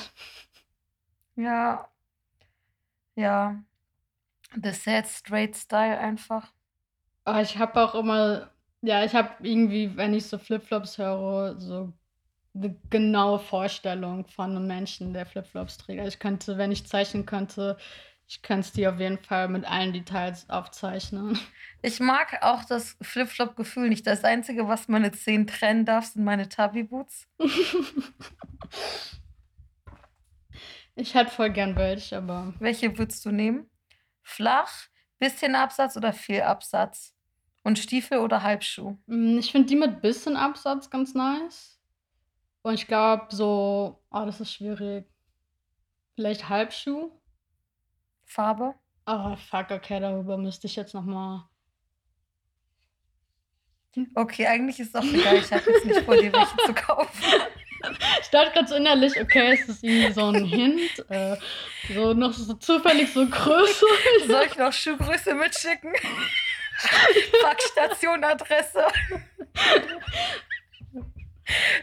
Ja. 1.37 1.89
Ja. 3.15 3.63
The 4.55 4.73
sad 4.73 5.07
straight 5.07 5.57
Style 5.57 5.99
einfach. 5.99 6.53
Oh, 7.27 7.39
ich 7.41 7.59
habe 7.59 7.81
auch 7.83 7.95
immer, 7.95 8.51
ja, 8.83 9.05
ich 9.05 9.15
habe 9.15 9.31
irgendwie, 9.43 9.97
wenn 9.97 10.15
ich 10.15 10.27
so 10.27 10.39
Flipflops 10.39 10.99
höre, 10.99 11.59
so 11.59 11.93
eine 12.57 12.75
genaue 12.91 13.39
Vorstellung 13.39 14.27
von 14.27 14.51
einem 14.51 14.67
Menschen, 14.67 15.13
der 15.13 15.27
Flipflops 15.27 15.79
trägt. 15.79 16.01
Also 16.01 16.09
ich 16.09 16.19
könnte, 16.19 16.59
wenn 16.59 16.73
ich 16.73 16.87
zeichnen 16.87 17.27
könnte, 17.27 17.77
ich 18.29 18.43
könnte 18.43 18.67
es 18.67 18.73
dir 18.73 18.93
auf 18.93 18.99
jeden 18.99 19.19
Fall 19.19 19.49
mit 19.49 19.65
allen 19.65 19.93
Details 19.93 20.51
aufzeichnen. 20.51 21.39
Ich 21.83 22.01
mag 22.01 22.43
auch 22.43 22.65
das 22.65 22.97
Flipflop-Gefühl 23.01 23.89
nicht. 23.89 24.05
Das 24.07 24.25
Einzige, 24.25 24.67
was 24.67 24.89
meine 24.89 25.13
Zehen 25.13 25.47
trennen 25.47 25.85
darf, 25.85 26.07
sind 26.07 26.25
meine 26.25 26.49
Tabi-Boots. 26.49 27.29
ich 30.97 31.15
hätte 31.15 31.31
voll 31.31 31.51
gern 31.51 31.77
welche, 31.77 32.17
aber. 32.17 32.53
Welche 32.59 32.99
würdest 32.99 33.25
du 33.25 33.31
nehmen? 33.31 33.71
Flach, 34.23 34.73
bisschen 35.21 35.55
Absatz 35.55 35.97
oder 35.97 36.13
viel 36.13 36.43
Absatz? 36.43 37.15
Und 37.63 37.79
Stiefel 37.79 38.19
oder 38.19 38.43
Halbschuh? 38.43 38.97
Mm, 39.07 39.39
ich 39.39 39.53
finde 39.53 39.69
die 39.69 39.77
mit 39.77 40.03
bisschen 40.03 40.37
Absatz 40.37 40.91
ganz 40.91 41.15
nice. 41.15 41.76
Und 42.67 42.75
ich 42.75 42.89
glaube 42.89 43.29
so 43.31 44.03
oh, 44.11 44.25
das 44.27 44.41
ist 44.41 44.53
schwierig. 44.53 45.07
Vielleicht 46.17 46.49
Halbschuh? 46.49 47.13
Farbe? 48.25 48.75
Oh, 49.07 49.37
fuck, 49.37 49.71
okay, 49.71 50.01
darüber 50.01 50.37
müsste 50.37 50.67
ich 50.67 50.75
jetzt 50.75 50.93
noch 50.93 51.05
mal 51.05 51.49
Okay, 54.17 54.49
eigentlich 54.49 54.81
ist 54.81 54.89
es 54.89 54.95
auch 54.97 55.05
egal. 55.05 55.37
Ich 55.37 55.53
habe 55.53 55.71
jetzt 55.71 55.85
nicht 55.87 56.01
vor, 56.01 56.17
dir 56.17 56.33
welche 56.33 56.57
zu 56.67 56.75
kaufen. 56.75 57.25
Ich 58.21 58.31
dachte 58.31 58.53
gerade 58.53 58.67
so 58.67 58.75
innerlich, 58.75 59.21
okay, 59.21 59.53
es 59.53 59.69
ist 59.69 59.85
irgendwie 59.85 60.13
so 60.13 60.27
ein 60.27 60.45
Hint. 60.45 61.09
Äh, 61.09 61.37
so 61.95 62.15
noch 62.15 62.33
so 62.33 62.55
zufällig 62.55 63.13
so 63.13 63.25
Größe. 63.25 63.87
Soll 64.27 64.47
ich 64.47 64.57
noch 64.57 64.73
Schuhgröße 64.73 65.35
mitschicken? 65.35 65.93
Packstation-Adresse. 67.43 68.87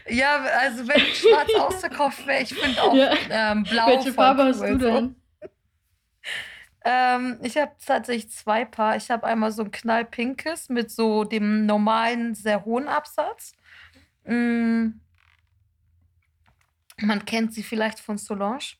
Ja, 0.08 0.42
also 0.60 0.86
wenn 0.86 1.00
ich 1.00 1.18
schwarz 1.18 1.48
ausverkauft 1.58 2.26
wäre, 2.26 2.42
ich 2.42 2.54
finde 2.54 2.82
auch 2.82 2.94
ja. 2.94 3.14
ähm, 3.30 3.62
blau. 3.64 3.86
Welche 3.86 4.12
Farbe 4.12 4.44
hast 4.44 4.60
du 4.60 4.76
denn? 4.76 5.16
Ähm, 6.84 7.38
ich 7.42 7.56
habe 7.56 7.72
tatsächlich 7.84 8.30
zwei 8.30 8.66
Paar. 8.66 8.96
Ich 8.96 9.10
habe 9.10 9.26
einmal 9.26 9.52
so 9.52 9.62
ein 9.62 9.70
knallpinkes 9.70 10.68
mit 10.68 10.90
so 10.90 11.24
dem 11.24 11.64
normalen, 11.64 12.34
sehr 12.34 12.64
hohen 12.64 12.88
Absatz. 12.88 13.54
Mm. 14.24 15.00
Man 17.00 17.24
kennt 17.24 17.54
sie 17.54 17.62
vielleicht 17.62 17.98
von 17.98 18.18
Solange. 18.18 18.76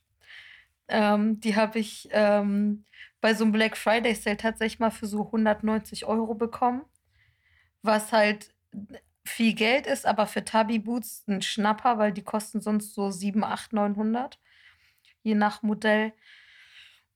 Ähm, 0.89 1.41
die 1.41 1.57
habe 1.57 1.79
ich 1.79 2.09
ähm, 2.13 2.85
bei 3.23 3.33
so 3.33 3.45
einem 3.45 3.53
Black 3.53 3.77
Friday 3.77 4.15
Sale 4.15 4.37
tatsächlich 4.37 4.79
mal 4.79 4.91
für 4.91 5.07
so 5.07 5.25
190 5.25 6.05
Euro 6.05 6.35
bekommen. 6.35 6.83
Was 7.83 8.13
halt 8.13 8.53
viel 9.25 9.55
Geld 9.55 9.87
ist, 9.87 10.07
aber 10.07 10.27
für 10.27 10.45
Tabi 10.45 10.79
Boots 10.79 11.25
ein 11.27 11.43
Schnapper, 11.43 11.99
weil 11.99 12.13
die 12.13 12.23
kosten 12.23 12.61
sonst 12.61 12.95
so 12.95 13.11
7, 13.11 13.43
8, 13.43 13.73
900, 13.73 14.39
je 15.23 15.35
nach 15.35 15.63
Modell. 15.63 16.13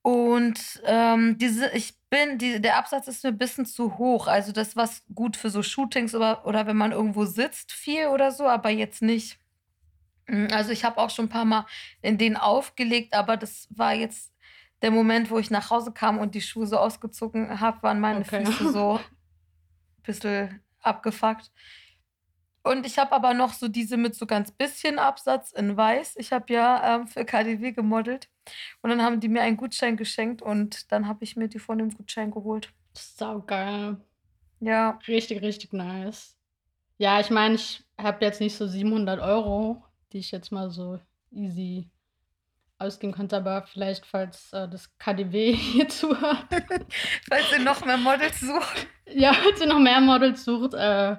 Und 0.02 0.80
ähm, 0.84 1.36
diese, 1.38 1.70
ich 1.72 1.94
bin, 2.08 2.38
die, 2.38 2.60
der 2.60 2.76
Absatz 2.78 3.08
ist 3.08 3.24
mir 3.24 3.30
ein 3.30 3.38
bisschen 3.38 3.66
zu 3.66 3.98
hoch. 3.98 4.26
Also 4.26 4.52
das 4.52 4.76
was 4.76 5.02
gut 5.14 5.36
für 5.36 5.50
so 5.50 5.62
Shootings 5.62 6.14
oder, 6.14 6.46
oder 6.46 6.66
wenn 6.66 6.76
man 6.76 6.92
irgendwo 6.92 7.26
sitzt, 7.26 7.72
viel 7.72 8.06
oder 8.06 8.32
so, 8.32 8.48
aber 8.48 8.70
jetzt 8.70 9.02
nicht. 9.02 9.38
Hm, 10.26 10.48
also 10.52 10.70
ich 10.70 10.84
habe 10.84 10.98
auch 10.98 11.10
schon 11.10 11.26
ein 11.26 11.30
paar 11.30 11.44
Mal 11.44 11.66
in 12.00 12.16
den 12.16 12.36
aufgelegt, 12.36 13.12
aber 13.14 13.36
das 13.36 13.68
war 13.70 13.92
jetzt 13.92 14.32
der 14.80 14.90
Moment, 14.90 15.30
wo 15.30 15.38
ich 15.38 15.50
nach 15.50 15.70
Hause 15.70 15.92
kam 15.92 16.18
und 16.18 16.34
die 16.34 16.40
Schuhe 16.40 16.66
so 16.66 16.78
ausgezogen 16.78 17.60
habe, 17.60 17.82
waren 17.82 18.00
meine 18.00 18.20
okay. 18.20 18.46
Füße 18.46 18.72
so 18.72 18.96
ein 18.96 19.00
bisschen 20.04 20.62
abgefuckt. 20.80 21.50
Und 22.62 22.86
ich 22.86 22.98
habe 22.98 23.12
aber 23.12 23.34
noch 23.34 23.52
so 23.52 23.68
diese 23.68 23.96
mit 23.96 24.14
so 24.14 24.26
ganz 24.26 24.50
bisschen 24.52 24.98
Absatz 24.98 25.52
in 25.52 25.76
weiß. 25.76 26.16
Ich 26.16 26.32
habe 26.32 26.52
ja 26.52 26.96
ähm, 26.96 27.06
für 27.06 27.24
KDW 27.24 27.72
gemodelt. 27.72 28.28
Und 28.82 28.90
dann 28.90 29.02
haben 29.02 29.20
die 29.20 29.28
mir 29.28 29.42
einen 29.42 29.56
Gutschein 29.56 29.96
geschenkt 29.96 30.42
und 30.42 30.90
dann 30.92 31.06
habe 31.06 31.24
ich 31.24 31.36
mir 31.36 31.48
die 31.48 31.58
von 31.58 31.78
dem 31.78 31.90
Gutschein 31.90 32.30
geholt. 32.30 32.72
Sau 32.94 33.40
geil. 33.40 33.96
Ja. 34.60 34.98
Richtig, 35.06 35.42
richtig 35.42 35.72
nice. 35.72 36.36
Ja, 36.98 37.20
ich 37.20 37.30
meine, 37.30 37.54
ich 37.54 37.84
habe 37.96 38.24
jetzt 38.24 38.40
nicht 38.40 38.56
so 38.56 38.66
700 38.66 39.20
Euro, 39.20 39.82
die 40.12 40.18
ich 40.18 40.30
jetzt 40.30 40.50
mal 40.50 40.70
so 40.70 40.98
easy 41.30 41.88
ausgeben 42.78 43.12
könnte, 43.12 43.36
aber 43.36 43.66
vielleicht, 43.66 44.06
falls 44.06 44.52
äh, 44.52 44.68
das 44.68 44.96
KDW 44.98 45.52
hier 45.54 45.88
zuhört. 45.88 46.46
falls 47.28 47.52
ihr 47.52 47.60
noch 47.60 47.84
mehr 47.84 47.98
Models 47.98 48.40
sucht. 48.40 48.88
Ja, 49.06 49.32
falls 49.32 49.60
ihr 49.60 49.66
noch 49.66 49.80
mehr 49.80 50.00
Models 50.00 50.44
sucht, 50.44 50.74
äh, 50.74 51.16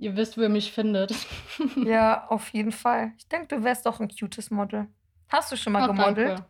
Ihr 0.00 0.16
wisst, 0.16 0.38
wo 0.38 0.42
ihr 0.42 0.48
mich 0.48 0.72
findet. 0.72 1.12
ja, 1.84 2.28
auf 2.28 2.50
jeden 2.50 2.70
Fall. 2.70 3.12
Ich 3.18 3.26
denke, 3.28 3.56
du 3.56 3.64
wärst 3.64 3.84
doch 3.84 3.98
ein 3.98 4.08
cutes 4.08 4.50
Model. 4.50 4.86
Hast 5.28 5.50
du 5.50 5.56
schon 5.56 5.72
mal 5.72 5.84
oh, 5.84 5.86
gemodelt? 5.88 6.28
Danke. 6.38 6.46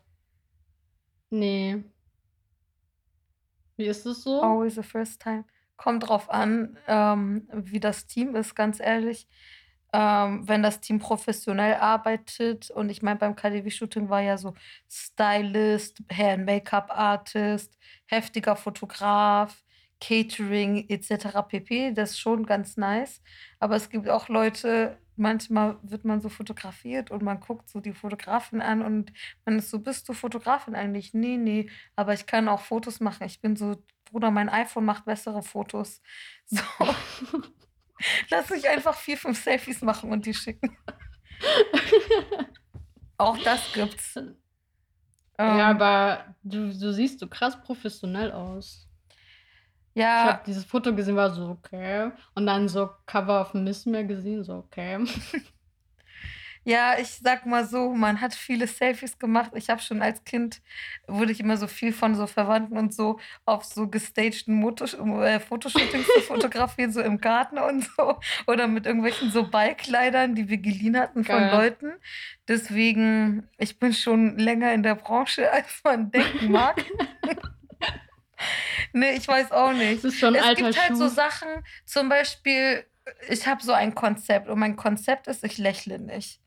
Nee. 1.31 1.83
Wie 3.75 3.85
ist 3.85 4.05
es 4.05 4.23
so? 4.23 4.41
Always 4.41 4.75
the 4.75 4.83
first 4.83 5.21
time. 5.21 5.45
Kommt 5.77 6.07
drauf 6.07 6.29
an, 6.29 6.77
ähm, 6.87 7.47
wie 7.51 7.79
das 7.79 8.05
Team 8.05 8.35
ist, 8.35 8.55
ganz 8.55 8.79
ehrlich. 8.79 9.27
Ähm, 9.93 10.47
wenn 10.47 10.61
das 10.61 10.81
Team 10.81 10.99
professionell 10.99 11.75
arbeitet 11.75 12.69
und 12.69 12.89
ich 12.89 13.01
meine, 13.01 13.17
beim 13.17 13.35
KDW-Shooting 13.35 14.09
war 14.09 14.21
ja 14.21 14.37
so 14.37 14.53
Stylist, 14.87 16.03
Hair- 16.11 16.33
and 16.33 16.45
Make-up-Artist, 16.45 17.75
heftiger 18.05 18.55
Fotograf, 18.55 19.63
Catering 19.99 20.89
etc. 20.89 21.41
pp. 21.47 21.91
Das 21.93 22.11
ist 22.11 22.19
schon 22.19 22.45
ganz 22.45 22.77
nice. 22.77 23.21
Aber 23.59 23.75
es 23.75 23.89
gibt 23.89 24.09
auch 24.09 24.29
Leute, 24.29 24.97
manchmal 25.15 25.77
wird 25.83 26.05
man 26.05 26.21
so 26.21 26.29
fotografiert 26.29 27.11
und 27.11 27.21
man 27.21 27.39
guckt 27.39 27.69
so 27.69 27.79
die 27.81 27.93
Fotografin 27.93 28.61
an 28.61 28.81
und 28.81 29.11
man 29.45 29.59
ist 29.59 29.69
so, 29.69 29.79
bist 29.79 30.07
du 30.09 30.13
Fotografin 30.13 30.75
eigentlich? 30.75 31.13
Nee, 31.13 31.37
nee, 31.37 31.69
aber 31.95 32.13
ich 32.13 32.25
kann 32.25 32.47
auch 32.47 32.61
Fotos 32.61 32.99
machen. 32.99 33.25
Ich 33.25 33.41
bin 33.41 33.55
so, 33.55 33.83
Bruder, 34.05 34.31
mein 34.31 34.49
iPhone 34.49 34.85
macht 34.85 35.05
bessere 35.05 35.43
Fotos. 35.43 36.01
So. 36.51 36.63
Lass 38.29 38.49
mich 38.49 38.67
einfach 38.69 38.95
vier, 38.95 39.17
fünf 39.17 39.43
Selfies 39.43 39.81
machen 39.81 40.09
und 40.11 40.25
die 40.25 40.33
schicken. 40.33 40.77
auch 43.17 43.37
das 43.39 43.73
gibt's. 43.73 44.15
Ja, 44.15 44.31
ähm, 45.37 45.59
aber 45.59 46.35
du, 46.41 46.73
du 46.73 46.93
siehst 46.93 47.19
so 47.19 47.27
krass 47.27 47.61
professionell 47.61 48.31
aus. 48.31 48.88
Ich 49.99 50.31
habe 50.31 50.43
dieses 50.45 50.65
Foto 50.65 50.93
gesehen, 50.95 51.15
war 51.15 51.29
so, 51.31 51.49
okay. 51.49 52.11
Und 52.35 52.45
dann 52.45 52.67
so 52.67 52.89
Cover 53.05 53.41
of 53.41 53.53
Miss 53.53 53.83
gesehen, 53.83 54.43
so, 54.43 54.55
okay. 54.55 55.05
Ja, 56.65 56.99
ich 56.99 57.07
sag 57.07 57.45
mal 57.45 57.65
so, 57.65 57.93
man 57.93 58.19
hat 58.19 58.35
viele 58.35 58.67
Selfies 58.67 59.17
gemacht. 59.17 59.51
Ich 59.55 59.69
habe 59.69 59.81
schon 59.81 60.01
als 60.01 60.23
Kind, 60.23 60.61
wurde 61.07 61.31
ich 61.31 61.39
immer 61.39 61.55
so 61.57 61.67
viel 61.67 61.93
von 61.93 62.15
so 62.15 62.27
Verwandten 62.27 62.77
und 62.77 62.93
so 62.93 63.19
auf 63.45 63.63
so 63.63 63.87
gestagten 63.87 64.53
Motos 64.55 64.93
äh, 64.93 65.39
Fotoshootings 65.39 66.05
zu 66.05 66.21
fotografieren, 66.27 66.91
so 66.91 67.01
im 67.01 67.19
Garten 67.19 67.57
und 67.57 67.89
so. 67.95 68.19
Oder 68.45 68.67
mit 68.67 68.85
irgendwelchen 68.85 69.31
so 69.31 69.49
Ballkleidern, 69.49 70.35
die 70.35 70.49
wir 70.49 70.57
geliehen 70.57 70.99
hatten 70.99 71.23
von 71.23 71.37
Geil. 71.37 71.55
Leuten. 71.55 71.93
Deswegen, 72.47 73.47
ich 73.57 73.79
bin 73.79 73.93
schon 73.93 74.37
länger 74.37 74.73
in 74.73 74.83
der 74.83 74.95
Branche, 74.95 75.51
als 75.51 75.81
man 75.83 76.11
denken 76.11 76.51
mag. 76.51 76.85
Nee, 78.93 79.11
ich 79.11 79.27
weiß 79.27 79.51
auch 79.51 79.73
nicht. 79.73 80.03
Das 80.03 80.13
ist 80.13 80.19
schon 80.19 80.35
es 80.35 80.43
alter 80.43 80.63
gibt 80.63 80.79
halt 80.79 80.89
Schuh. 80.89 80.95
so 80.95 81.07
Sachen, 81.07 81.49
zum 81.85 82.09
Beispiel, 82.09 82.85
ich 83.27 83.47
habe 83.47 83.63
so 83.63 83.73
ein 83.73 83.95
Konzept 83.95 84.47
und 84.49 84.59
mein 84.59 84.75
Konzept 84.75 85.27
ist, 85.27 85.43
ich 85.43 85.57
lächle 85.57 85.99
nicht. 85.99 86.39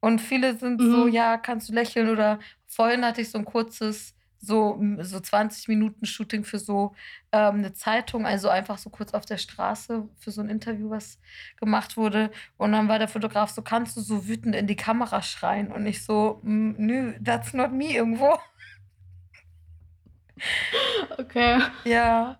Und 0.00 0.20
viele 0.20 0.56
sind 0.56 0.80
mhm. 0.80 0.90
so, 0.90 1.06
ja, 1.06 1.36
kannst 1.36 1.68
du 1.68 1.72
lächeln? 1.72 2.08
Oder 2.08 2.40
vorhin 2.66 3.04
hatte 3.04 3.20
ich 3.20 3.30
so 3.30 3.38
ein 3.38 3.44
kurzes, 3.44 4.14
so, 4.40 4.82
so 5.00 5.20
20 5.20 5.68
Minuten 5.68 6.04
Shooting 6.04 6.42
für 6.42 6.58
so 6.58 6.94
ähm, 7.30 7.58
eine 7.58 7.72
Zeitung, 7.72 8.26
also 8.26 8.48
einfach 8.48 8.78
so 8.78 8.90
kurz 8.90 9.14
auf 9.14 9.24
der 9.24 9.38
Straße 9.38 10.08
für 10.18 10.30
so 10.32 10.40
ein 10.40 10.48
Interview, 10.48 10.90
was 10.90 11.20
gemacht 11.60 11.96
wurde. 11.96 12.32
Und 12.56 12.72
dann 12.72 12.88
war 12.88 12.98
der 12.98 13.06
Fotograf 13.06 13.50
so, 13.50 13.62
kannst 13.62 13.96
du 13.96 14.00
so 14.00 14.26
wütend 14.26 14.56
in 14.56 14.66
die 14.66 14.74
Kamera 14.74 15.22
schreien? 15.22 15.70
Und 15.70 15.86
ich 15.86 16.04
so, 16.04 16.40
nö, 16.42 17.12
that's 17.24 17.52
not 17.52 17.70
me 17.70 17.92
irgendwo. 17.92 18.38
Okay. 21.18 21.60
Ja. 21.84 22.38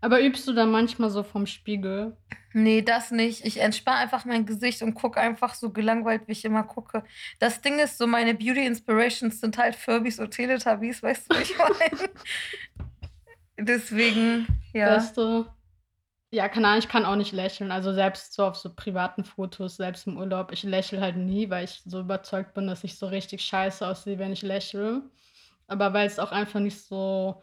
Aber 0.00 0.20
übst 0.20 0.46
du 0.48 0.52
dann 0.52 0.70
manchmal 0.70 1.10
so 1.10 1.22
vom 1.22 1.46
Spiegel? 1.46 2.16
Nee, 2.54 2.82
das 2.82 3.10
nicht. 3.12 3.44
Ich 3.46 3.60
entspanne 3.60 3.98
einfach 3.98 4.24
mein 4.24 4.44
Gesicht 4.46 4.82
und 4.82 4.94
gucke 4.94 5.20
einfach 5.20 5.54
so 5.54 5.70
gelangweilt, 5.70 6.22
wie 6.26 6.32
ich 6.32 6.44
immer 6.44 6.64
gucke. 6.64 7.04
Das 7.38 7.60
Ding 7.62 7.78
ist 7.78 7.98
so, 7.98 8.06
meine 8.06 8.34
Beauty 8.34 8.66
Inspirations 8.66 9.40
sind 9.40 9.56
halt 9.58 9.76
Furbies 9.76 10.18
und 10.18 10.32
Teletubbies, 10.32 11.02
weißt 11.02 11.32
du, 11.32 11.38
wie 11.38 11.42
ich 11.42 11.56
meine? 11.58 12.10
Deswegen, 13.58 14.46
ja. 14.72 14.96
Weißt 14.96 15.16
du? 15.16 15.46
Ja, 16.30 16.48
keine 16.48 16.68
Ahnung, 16.68 16.78
ich 16.80 16.88
kann 16.88 17.04
auch 17.04 17.16
nicht 17.16 17.32
lächeln. 17.32 17.70
Also 17.70 17.92
selbst 17.92 18.32
so 18.32 18.44
auf 18.44 18.56
so 18.56 18.74
privaten 18.74 19.22
Fotos, 19.24 19.76
selbst 19.76 20.06
im 20.06 20.16
Urlaub, 20.16 20.50
ich 20.50 20.62
lächle 20.62 21.00
halt 21.00 21.16
nie, 21.16 21.48
weil 21.48 21.64
ich 21.64 21.82
so 21.84 22.00
überzeugt 22.00 22.54
bin, 22.54 22.66
dass 22.66 22.84
ich 22.84 22.98
so 22.98 23.06
richtig 23.06 23.42
scheiße 23.42 23.86
aussehe, 23.86 24.18
wenn 24.18 24.32
ich 24.32 24.42
lächle. 24.42 25.02
Aber 25.66 25.92
weil 25.92 26.06
es 26.06 26.18
auch 26.18 26.32
einfach 26.32 26.60
nicht 26.60 26.80
so 26.80 27.42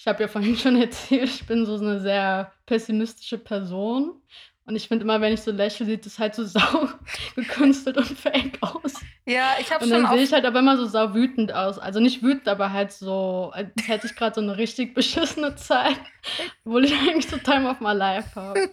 ich 0.00 0.06
habe 0.06 0.22
ja 0.22 0.28
vorhin 0.28 0.56
schon 0.56 0.80
erzählt, 0.80 1.28
ich 1.28 1.46
bin 1.46 1.66
so 1.66 1.76
eine 1.76 2.00
sehr 2.00 2.52
pessimistische 2.66 3.38
Person. 3.38 4.22
Und 4.64 4.76
ich 4.76 4.88
finde 4.88 5.04
immer, 5.04 5.20
wenn 5.20 5.32
ich 5.32 5.42
so 5.42 5.50
lächle, 5.50 5.84
sieht 5.84 6.06
es 6.06 6.18
halt 6.18 6.34
so 6.34 6.44
sau 6.46 6.88
gekünstelt 7.34 7.98
und 7.98 8.06
fake 8.06 8.58
aus. 8.62 8.94
Ja, 9.26 9.56
ich 9.60 9.70
habe 9.70 9.84
Und 9.84 9.90
schon 9.90 10.02
dann 10.02 10.14
sehe 10.14 10.24
ich 10.24 10.32
halt 10.32 10.46
aber 10.46 10.60
immer 10.60 10.76
so 10.76 10.86
sau 10.86 11.12
wütend 11.14 11.52
aus. 11.52 11.78
Also 11.78 12.00
nicht 12.00 12.22
wütend, 12.22 12.48
aber 12.48 12.72
halt 12.72 12.92
so, 12.92 13.50
als 13.52 13.70
hätte 13.84 14.06
ich 14.06 14.16
gerade 14.16 14.36
so 14.36 14.40
eine 14.40 14.56
richtig 14.56 14.94
beschissene 14.94 15.54
Zeit, 15.56 16.00
obwohl 16.64 16.84
ich 16.84 16.94
eigentlich 16.94 17.28
so 17.28 17.36
Time 17.36 17.68
of 17.68 17.80
my 17.80 17.92
life 17.92 18.34
habe. 18.36 18.70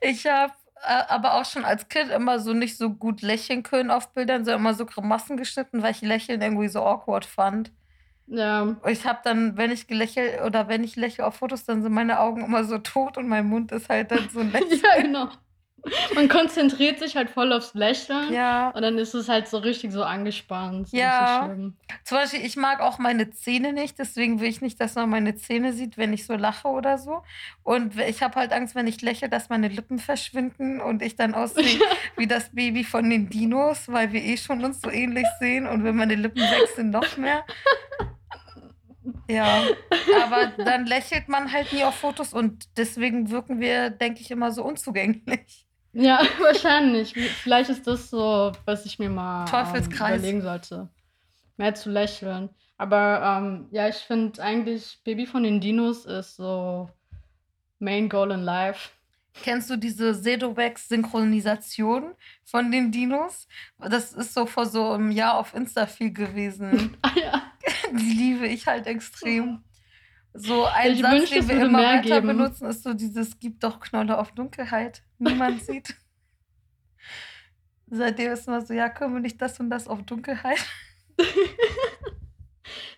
ich 0.00 0.26
habe 0.26 0.52
aber 0.84 1.34
auch 1.34 1.44
schon 1.44 1.64
als 1.64 1.88
Kind 1.88 2.10
immer 2.10 2.38
so 2.38 2.52
nicht 2.52 2.76
so 2.76 2.90
gut 2.90 3.22
lächeln 3.22 3.62
können 3.62 3.90
auf 3.90 4.12
Bildern, 4.12 4.44
sondern 4.44 4.60
immer 4.60 4.74
so 4.74 4.86
Grimassen 4.86 5.36
geschnitten, 5.36 5.82
weil 5.82 5.92
ich 5.92 6.02
Lächeln 6.02 6.42
irgendwie 6.42 6.68
so 6.68 6.84
awkward 6.84 7.24
fand. 7.24 7.72
Ja. 8.26 8.76
Ich 8.86 9.06
habe 9.06 9.20
dann, 9.24 9.56
wenn 9.56 9.70
ich 9.70 9.86
gelächelt 9.86 10.40
oder 10.42 10.68
wenn 10.68 10.82
ich 10.82 10.96
lächle 10.96 11.26
auf 11.26 11.36
Fotos, 11.36 11.64
dann 11.64 11.82
sind 11.82 11.92
meine 11.92 12.20
Augen 12.20 12.44
immer 12.44 12.64
so 12.64 12.78
tot 12.78 13.18
und 13.18 13.28
mein 13.28 13.46
Mund 13.46 13.72
ist 13.72 13.88
halt 13.88 14.10
dann 14.10 14.28
so 14.30 14.40
ein 14.40 14.52
Lächeln. 14.52 14.80
ja, 14.82 15.02
genau. 15.02 15.28
Man 16.14 16.28
konzentriert 16.28 16.98
sich 16.98 17.16
halt 17.16 17.30
voll 17.30 17.52
aufs 17.52 17.74
Lächeln. 17.74 18.32
Ja. 18.32 18.70
Und 18.70 18.82
dann 18.82 18.98
ist 18.98 19.14
es 19.14 19.28
halt 19.28 19.48
so 19.48 19.58
richtig 19.58 19.92
so 19.92 20.02
angespannt. 20.02 20.88
Ja. 20.92 21.54
So. 21.56 21.72
Zum 22.04 22.18
Beispiel, 22.18 22.44
ich 22.44 22.56
mag 22.56 22.80
auch 22.80 22.98
meine 22.98 23.30
Zähne 23.30 23.72
nicht, 23.72 23.98
deswegen 23.98 24.40
will 24.40 24.48
ich 24.48 24.60
nicht, 24.60 24.80
dass 24.80 24.94
man 24.94 25.10
meine 25.10 25.34
Zähne 25.36 25.72
sieht, 25.72 25.98
wenn 25.98 26.12
ich 26.12 26.26
so 26.26 26.34
lache 26.34 26.68
oder 26.68 26.98
so. 26.98 27.22
Und 27.62 27.98
ich 27.98 28.22
habe 28.22 28.36
halt 28.36 28.52
Angst, 28.52 28.74
wenn 28.74 28.86
ich 28.86 29.02
lächle, 29.02 29.28
dass 29.28 29.48
meine 29.48 29.68
Lippen 29.68 29.98
verschwinden 29.98 30.80
und 30.80 31.02
ich 31.02 31.16
dann 31.16 31.34
aussehe 31.34 31.80
wie 32.16 32.26
das 32.26 32.50
Baby 32.50 32.84
von 32.84 33.08
den 33.08 33.28
Dinos, 33.28 33.88
weil 33.88 34.12
wir 34.12 34.22
eh 34.22 34.36
schon 34.36 34.64
uns 34.64 34.80
so 34.80 34.90
ähnlich 34.90 35.26
sehen 35.38 35.66
und 35.66 35.84
wenn 35.84 35.96
meine 35.96 36.14
Lippen 36.14 36.42
weg 36.42 36.68
sind, 36.74 36.90
noch 36.90 37.16
mehr. 37.16 37.44
Ja, 39.28 39.64
aber 40.22 40.46
dann 40.64 40.86
lächelt 40.86 41.28
man 41.28 41.52
halt 41.52 41.72
nie 41.72 41.84
auf 41.84 41.94
Fotos 41.94 42.32
und 42.32 42.68
deswegen 42.76 43.30
wirken 43.30 43.60
wir, 43.60 43.90
denke 43.90 44.20
ich, 44.20 44.30
immer 44.30 44.50
so 44.50 44.64
unzugänglich. 44.64 45.63
Ja, 45.94 46.20
wahrscheinlich. 46.40 47.14
Vielleicht 47.14 47.70
ist 47.70 47.86
das 47.86 48.10
so, 48.10 48.52
was 48.64 48.84
ich 48.84 48.98
mir 48.98 49.10
mal 49.10 49.44
ähm, 49.52 49.84
überlegen 49.84 50.42
sollte. 50.42 50.88
Mehr 51.56 51.74
zu 51.74 51.90
lächeln. 51.90 52.50
Aber 52.76 53.22
ähm, 53.22 53.66
ja, 53.70 53.88
ich 53.88 53.96
finde 53.96 54.42
eigentlich, 54.42 54.98
Baby 55.04 55.26
von 55.26 55.44
den 55.44 55.60
Dinos 55.60 56.06
ist 56.06 56.36
so 56.36 56.90
Main 57.78 58.08
Goal 58.08 58.32
in 58.32 58.42
Life. 58.42 58.90
Kennst 59.42 59.68
du 59.70 59.76
diese 59.76 60.14
Sedowex-Synchronisation 60.14 62.14
von 62.44 62.70
den 62.70 62.92
Dinos? 62.92 63.48
Das 63.78 64.12
ist 64.12 64.34
so 64.34 64.46
vor 64.46 64.66
so 64.66 64.92
einem 64.92 65.10
Jahr 65.10 65.38
auf 65.38 65.54
Insta 65.54 65.86
viel 65.86 66.12
gewesen. 66.12 66.96
Ah 67.02 67.10
ja. 67.16 67.42
Die 67.92 68.12
liebe 68.12 68.46
ich 68.46 68.66
halt 68.66 68.86
extrem. 68.86 69.62
So 70.32 70.64
ein 70.64 70.92
Ich 70.92 71.00
Satz, 71.00 71.12
wünschte, 71.12 71.40
den 71.40 71.48
wir 71.48 71.66
immer 71.66 71.78
weiter 71.78 72.20
geben. 72.20 72.26
benutzen, 72.26 72.66
ist 72.66 72.82
so 72.82 72.92
dieses 72.92 73.38
Gib 73.38 73.60
doch 73.60 73.80
Knolle 73.80 74.18
auf 74.18 74.32
Dunkelheit. 74.32 75.02
Niemand 75.24 75.62
sieht. 75.64 75.94
Seitdem 77.86 78.32
ist 78.32 78.48
immer 78.48 78.60
so, 78.62 78.72
ja, 78.74 78.88
können 78.88 79.14
wir 79.14 79.20
nicht 79.20 79.40
das 79.40 79.60
und 79.60 79.70
das 79.70 79.88
auf 79.88 80.02
Dunkelheit? 80.02 80.64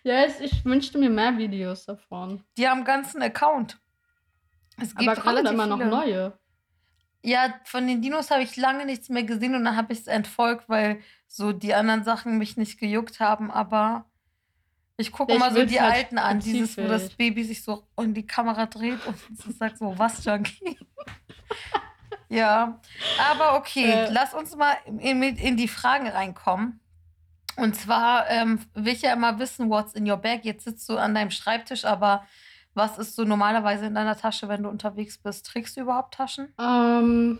Ja, 0.03 0.25
ich 0.25 0.63
wünschte 0.63 0.97
mir 0.97 1.09
mehr 1.09 1.37
Videos 1.37 1.85
davon. 1.85 2.41
Die 2.57 2.65
haben 2.67 2.85
ganzen 2.85 3.21
Account. 3.21 3.77
Es 4.81 4.95
gibt 4.95 5.09
Aber 5.09 5.25
relativ 5.25 5.51
immer 5.51 5.67
noch 5.67 5.77
viele. 5.79 5.89
neue. 5.89 6.39
Ja, 7.23 7.53
von 7.65 7.85
den 7.85 8.01
Dinos 8.01 8.31
habe 8.31 8.41
ich 8.43 8.55
lange 8.55 8.85
nichts 8.85 9.09
mehr 9.09 9.23
gesehen 9.23 9.53
und 9.55 9.65
dann 9.65 9.75
habe 9.75 9.91
ich 9.91 9.99
es 9.99 10.07
entfolgt, 10.07 10.69
weil 10.69 11.01
so 11.27 11.51
die 11.51 11.73
anderen 11.73 12.05
Sachen 12.05 12.37
mich 12.37 12.55
nicht 12.55 12.79
gejuckt 12.79 13.19
haben. 13.19 13.51
Aber 13.51 14.05
ich 14.95 15.11
gucke 15.11 15.33
Ja, 15.33 15.37
immer 15.37 15.51
so 15.51 15.65
die 15.65 15.81
halt 15.81 15.93
alten 15.95 16.17
an, 16.19 16.39
dieses, 16.39 16.77
wo 16.77 16.87
das. 16.87 17.09
Baby 17.09 17.43
sich 17.43 17.61
so 17.63 17.85
in 17.97 18.13
die 18.13 18.25
Kamera 18.25 18.65
dreht 18.67 19.05
und 19.05 19.17
so 19.37 19.51
sagt 19.51 19.77
so, 19.77 19.93
was, 19.99 20.23
Junkie? 20.23 20.77
ja, 22.29 22.79
aber 23.31 23.55
okay, 23.57 23.91
Äh. 23.91 24.09
lass 24.11 24.33
uns 24.33 24.55
mal 24.55 24.75
in, 24.85 25.21
in, 25.23 25.57
die 25.57 25.67
Fragen 25.67 26.07
reinkommen. 26.07 26.79
Und 27.55 27.75
zwar 27.75 28.29
ähm, 28.29 28.59
will 28.73 28.93
ich 28.93 29.01
ja 29.01 29.13
immer 29.13 29.39
wissen, 29.39 29.69
what's 29.69 29.93
in 29.93 30.09
your 30.09 30.17
bag. 30.17 30.41
Jetzt 30.43 30.65
sitzt 30.65 30.87
du 30.89 30.97
an 30.97 31.15
deinem 31.15 31.31
Schreibtisch, 31.31 31.85
aber 31.85 32.25
was 32.73 32.99
ist 32.99 33.15
so 33.15 33.23
normalerweise 33.23 33.87
in 33.87 33.95
deiner 33.95 34.15
Tasche, 34.15 34.47
wenn 34.47 34.63
du 34.63 34.69
unterwegs 34.69 35.17
bist? 35.17 35.47
Trägst 35.47 35.75
du 35.75 35.81
überhaupt 35.81 36.13
Taschen? 36.13 36.53
Ähm, 36.59 37.39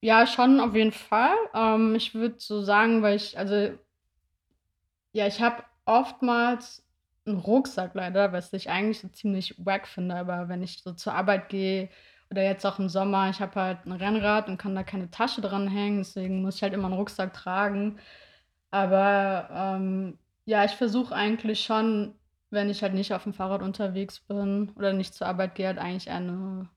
ja, 0.00 0.26
schon 0.26 0.58
auf 0.60 0.74
jeden 0.74 0.92
Fall. 0.92 1.36
Ähm, 1.54 1.94
ich 1.94 2.14
würde 2.14 2.36
so 2.38 2.62
sagen, 2.62 3.02
weil 3.02 3.16
ich, 3.16 3.38
also, 3.38 3.78
ja, 5.12 5.26
ich 5.28 5.40
habe 5.40 5.62
oftmals 5.84 6.82
einen 7.26 7.38
Rucksack 7.38 7.94
leider, 7.94 8.32
was 8.32 8.52
ich 8.52 8.68
eigentlich 8.70 9.00
so 9.00 9.08
ziemlich 9.08 9.54
wack 9.58 9.86
finde. 9.86 10.16
Aber 10.16 10.48
wenn 10.48 10.62
ich 10.62 10.82
so 10.82 10.92
zur 10.92 11.14
Arbeit 11.14 11.48
gehe 11.48 11.88
oder 12.30 12.42
jetzt 12.42 12.64
auch 12.66 12.78
im 12.78 12.88
Sommer, 12.88 13.30
ich 13.30 13.40
habe 13.40 13.60
halt 13.60 13.86
ein 13.86 13.92
Rennrad 13.92 14.48
und 14.48 14.58
kann 14.58 14.74
da 14.74 14.82
keine 14.82 15.10
Tasche 15.10 15.40
dran 15.40 15.68
hängen, 15.68 15.98
deswegen 15.98 16.42
muss 16.42 16.56
ich 16.56 16.62
halt 16.62 16.74
immer 16.74 16.86
einen 16.86 16.94
Rucksack 16.96 17.32
tragen. 17.32 17.98
Aber 18.70 19.48
ähm, 19.52 20.18
ja, 20.44 20.64
ich 20.64 20.72
versuche 20.72 21.14
eigentlich 21.14 21.64
schon, 21.64 22.14
wenn 22.50 22.70
ich 22.70 22.82
halt 22.82 22.94
nicht 22.94 23.12
auf 23.14 23.24
dem 23.24 23.34
Fahrrad 23.34 23.62
unterwegs 23.62 24.20
bin 24.20 24.70
oder 24.76 24.92
nicht 24.92 25.14
zur 25.14 25.26
Arbeit 25.28 25.54
gehe, 25.54 25.66
halt 25.68 25.78
eigentlich 25.78 26.10
eine 26.10 26.68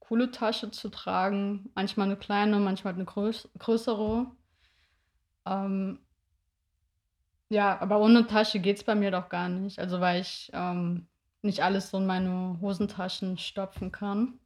coole 0.00 0.30
Tasche 0.30 0.70
zu 0.70 0.88
tragen. 0.90 1.70
Manchmal 1.74 2.06
eine 2.08 2.16
kleine, 2.16 2.58
manchmal 2.58 2.94
eine 2.94 3.04
größ 3.04 3.50
größere. 3.58 4.26
Ähm, 5.46 5.98
ja, 7.50 7.78
aber 7.80 7.98
ohne 8.00 8.26
Tasche 8.26 8.58
geht's 8.60 8.84
bei 8.84 8.94
mir 8.94 9.10
doch 9.10 9.28
gar 9.28 9.48
nicht. 9.48 9.78
Also 9.78 10.00
weil 10.00 10.20
ich 10.20 10.50
ähm, 10.52 11.08
nicht 11.42 11.62
alles 11.62 11.90
so 11.90 11.98
in 11.98 12.06
meine 12.06 12.58
Hosentaschen 12.60 13.38
stopfen 13.38 13.92
kann. 13.92 14.38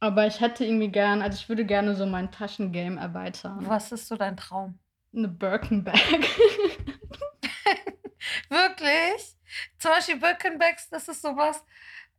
Aber 0.00 0.26
ich 0.26 0.40
hätte 0.40 0.64
irgendwie 0.64 0.88
gern, 0.88 1.22
also 1.22 1.36
ich 1.36 1.48
würde 1.48 1.64
gerne 1.64 1.94
so 1.94 2.06
mein 2.06 2.30
Taschengame 2.30 3.00
erweitern. 3.00 3.58
Was 3.60 3.92
ist 3.92 4.08
so 4.08 4.16
dein 4.16 4.36
Traum? 4.36 4.78
Eine 5.14 5.28
Birkenbag. 5.28 5.94
Wirklich? 8.48 9.36
Zum 9.78 9.90
Beispiel 9.90 10.16
Birkenbacks, 10.16 10.88
das 10.90 11.08
ist 11.08 11.22
sowas. 11.22 11.64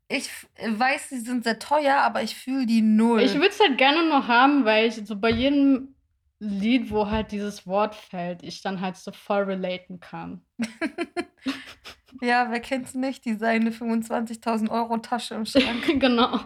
Ich 0.08 0.30
weiß, 0.64 1.10
sie 1.10 1.20
sind 1.20 1.44
sehr 1.44 1.60
teuer, 1.60 1.98
aber 1.98 2.22
ich 2.22 2.36
fühle 2.36 2.66
die 2.66 2.82
null. 2.82 3.22
Ich 3.22 3.34
würde 3.34 3.50
es 3.50 3.60
halt 3.60 3.78
gerne 3.78 4.08
noch 4.08 4.28
haben, 4.28 4.64
weil 4.66 4.88
ich 4.88 4.96
so 4.96 5.16
bei 5.16 5.32
jedem 5.32 5.96
Lied, 6.40 6.92
wo 6.92 7.10
halt 7.10 7.32
dieses 7.32 7.66
Wort 7.66 7.96
fällt, 7.96 8.44
ich 8.44 8.62
dann 8.62 8.82
halt 8.82 8.98
so 8.98 9.12
voll 9.12 9.44
relaten 9.44 10.00
kann. 10.00 10.42
ja, 12.22 12.52
wer 12.52 12.60
kennt's 12.60 12.94
nicht? 12.94 13.26
Die 13.26 13.36
seine 13.36 13.72
25.000 13.72 14.70
Euro 14.70 14.98
Tasche 14.98 15.36
im 15.36 15.46
Schrank. 15.46 15.86
genau. 16.00 16.40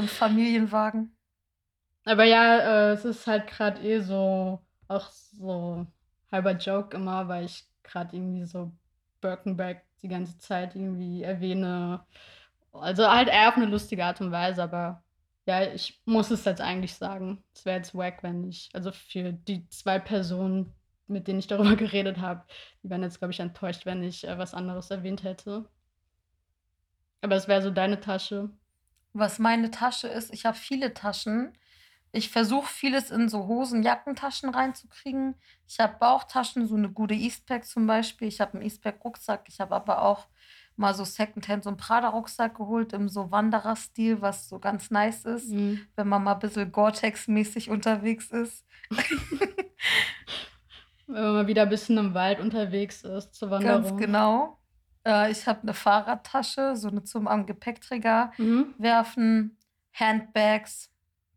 So 0.00 0.06
ein 0.06 0.08
Familienwagen. 0.08 1.16
Aber 2.04 2.24
ja, 2.24 2.90
äh, 2.90 2.92
es 2.92 3.04
ist 3.04 3.26
halt 3.26 3.46
gerade 3.46 3.80
eh 3.82 4.00
so, 4.00 4.64
auch 4.88 5.10
so 5.10 5.86
halber 6.32 6.52
Joke 6.52 6.96
immer, 6.96 7.28
weil 7.28 7.44
ich 7.44 7.64
gerade 7.82 8.16
irgendwie 8.16 8.44
so 8.44 8.72
Birkenback 9.20 9.84
die 10.02 10.08
ganze 10.08 10.38
Zeit 10.38 10.74
irgendwie 10.74 11.22
erwähne. 11.22 12.04
Also 12.72 13.08
halt 13.10 13.28
eher 13.28 13.48
auf 13.48 13.56
eine 13.56 13.66
lustige 13.66 14.04
Art 14.04 14.20
und 14.20 14.32
Weise, 14.32 14.62
aber 14.62 15.02
ja, 15.46 15.62
ich 15.62 16.00
muss 16.04 16.30
es 16.30 16.44
jetzt 16.44 16.60
eigentlich 16.60 16.94
sagen. 16.94 17.44
Es 17.54 17.64
wäre 17.64 17.78
jetzt 17.78 17.94
wack, 17.94 18.22
wenn 18.22 18.48
ich, 18.48 18.70
also 18.72 18.92
für 18.92 19.32
die 19.32 19.68
zwei 19.68 19.98
Personen, 19.98 20.72
mit 21.08 21.28
denen 21.28 21.40
ich 21.40 21.48
darüber 21.48 21.76
geredet 21.76 22.18
habe, 22.18 22.44
die 22.82 22.90
wären 22.90 23.02
jetzt, 23.02 23.18
glaube 23.18 23.32
ich, 23.32 23.40
enttäuscht, 23.40 23.84
wenn 23.86 24.02
ich 24.02 24.26
äh, 24.26 24.38
was 24.38 24.54
anderes 24.54 24.90
erwähnt 24.90 25.24
hätte. 25.24 25.68
Aber 27.22 27.36
es 27.36 27.48
wäre 27.48 27.62
so 27.62 27.70
deine 27.70 28.00
Tasche. 28.00 28.50
Was 29.12 29.38
meine 29.38 29.70
Tasche 29.70 30.08
ist, 30.08 30.32
ich 30.32 30.46
habe 30.46 30.56
viele 30.56 30.94
Taschen. 30.94 31.52
Ich 32.12 32.30
versuche 32.30 32.66
vieles 32.66 33.10
in 33.10 33.28
so 33.28 33.46
Hosen, 33.46 33.82
Jackentaschen 33.84 34.50
reinzukriegen. 34.50 35.36
Ich 35.68 35.78
habe 35.78 35.96
Bauchtaschen, 35.98 36.66
so 36.66 36.74
eine 36.74 36.90
gute 36.90 37.14
Eastpack 37.14 37.64
zum 37.64 37.86
Beispiel. 37.86 38.26
Ich 38.28 38.40
habe 38.40 38.54
einen 38.54 38.62
Eastpack-Rucksack. 38.62 39.44
Ich 39.48 39.60
habe 39.60 39.74
aber 39.76 40.02
auch 40.02 40.26
mal 40.76 40.92
so 40.94 41.04
Secondhand 41.04 41.62
so 41.62 41.70
einen 41.70 41.76
Prada-Rucksack 41.76 42.56
geholt 42.56 42.92
im 42.94 43.08
so 43.08 43.30
Wanderer-Stil, 43.30 44.22
was 44.22 44.48
so 44.48 44.58
ganz 44.58 44.90
nice 44.90 45.24
ist, 45.24 45.50
Mhm. 45.50 45.86
wenn 45.94 46.08
man 46.08 46.24
mal 46.24 46.32
ein 46.34 46.38
bisschen 46.40 46.72
Gore-Tex-mäßig 46.72 47.70
unterwegs 47.70 48.30
ist. 48.30 48.64
Wenn 51.06 51.22
man 51.24 51.32
mal 51.34 51.46
wieder 51.48 51.62
ein 51.62 51.68
bisschen 51.68 51.98
im 51.98 52.14
Wald 52.14 52.38
unterwegs 52.38 53.02
ist 53.02 53.34
zur 53.34 53.50
Ganz 53.50 53.64
Wanderung. 53.64 53.98
genau. 53.98 54.59
Äh, 55.10 55.30
ich 55.32 55.46
habe 55.48 55.66
'ne 55.66 55.74
Fahrradtasche, 55.74 56.76
so 56.76 56.88
'ne 56.88 57.02
zum 57.04 57.26
am 57.28 57.46
Gepäckträger 57.46 58.32
Mhm. 58.38 58.74
werfen, 58.78 59.58
Handbags, 59.92 60.90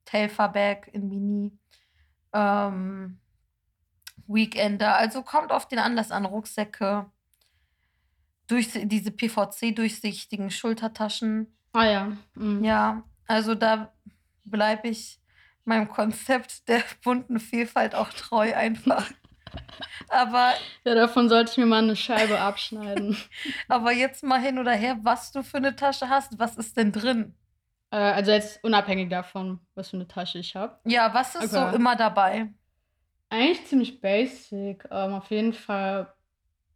Telfarbag 0.06 0.88
in 0.94 1.10
Mini, 1.10 1.58
ähm, 2.34 3.20
Weekender, 4.28 4.96
also 4.98 5.22
kommt 5.24 5.52
auf 5.52 5.68
den 5.68 5.80
Anlass 5.80 6.12
an, 6.12 6.26
Rucksäcke 6.26 7.12
durchsi 8.48 8.88
diese 8.88 9.12
PVC-durchsichtigen 9.12 10.52
Schultertaschen. 10.52 11.48
Ah 11.74 11.86
ja, 11.86 12.18
mhm. 12.36 12.64
Ja, 12.64 13.04
also 13.28 13.56
da 13.56 13.94
bleibe 14.46 14.90
ich 14.90 15.20
meinem 15.66 15.88
Konzept 15.88 16.68
der 16.68 16.84
bunten 17.04 17.40
Vielfalt 17.40 17.96
auch 17.96 18.10
treu 18.10 18.54
einfach. 18.54 19.10
Aber 20.10 20.56
Ja, 20.86 20.96
davon 20.96 21.30
sollte 21.30 21.52
ich 21.52 21.58
mir 21.58 21.66
mal 21.66 21.82
'ne 21.82 21.96
Scheibe 21.96 22.40
abschneiden. 22.40 23.16
aber 23.70 23.92
jetzt 23.94 24.24
mal 24.24 24.40
hin 24.42 24.60
oder 24.60 24.74
her, 24.74 24.98
was 25.04 25.32
du 25.32 25.44
für 25.44 25.60
'ne 25.62 25.76
Tasche 25.76 26.10
hast, 26.10 26.40
was 26.40 26.58
ist 26.58 26.76
denn 26.78 26.92
drin? 26.92 27.36
Äh, 27.94 27.98
also 27.98 28.32
jetzt 28.32 28.64
unabhängig 28.64 29.10
davon, 29.10 29.60
was 29.76 29.90
für 29.92 29.98
'ne 29.98 30.08
Tasche 30.08 30.40
ich 30.40 30.56
habe. 30.56 30.80
Ja, 30.86 31.14
was 31.14 31.36
ist 31.36 31.54
so 31.54 31.60
Okay. 31.60 31.76
immer 31.76 31.96
dabei? 31.96 32.54
Eigentlich 33.32 33.66
ziemlich 33.66 34.00
basic, 34.02 34.86
ähm, 34.92 35.14
auf 35.14 35.30
jeden 35.32 35.54
Fall 35.54 36.14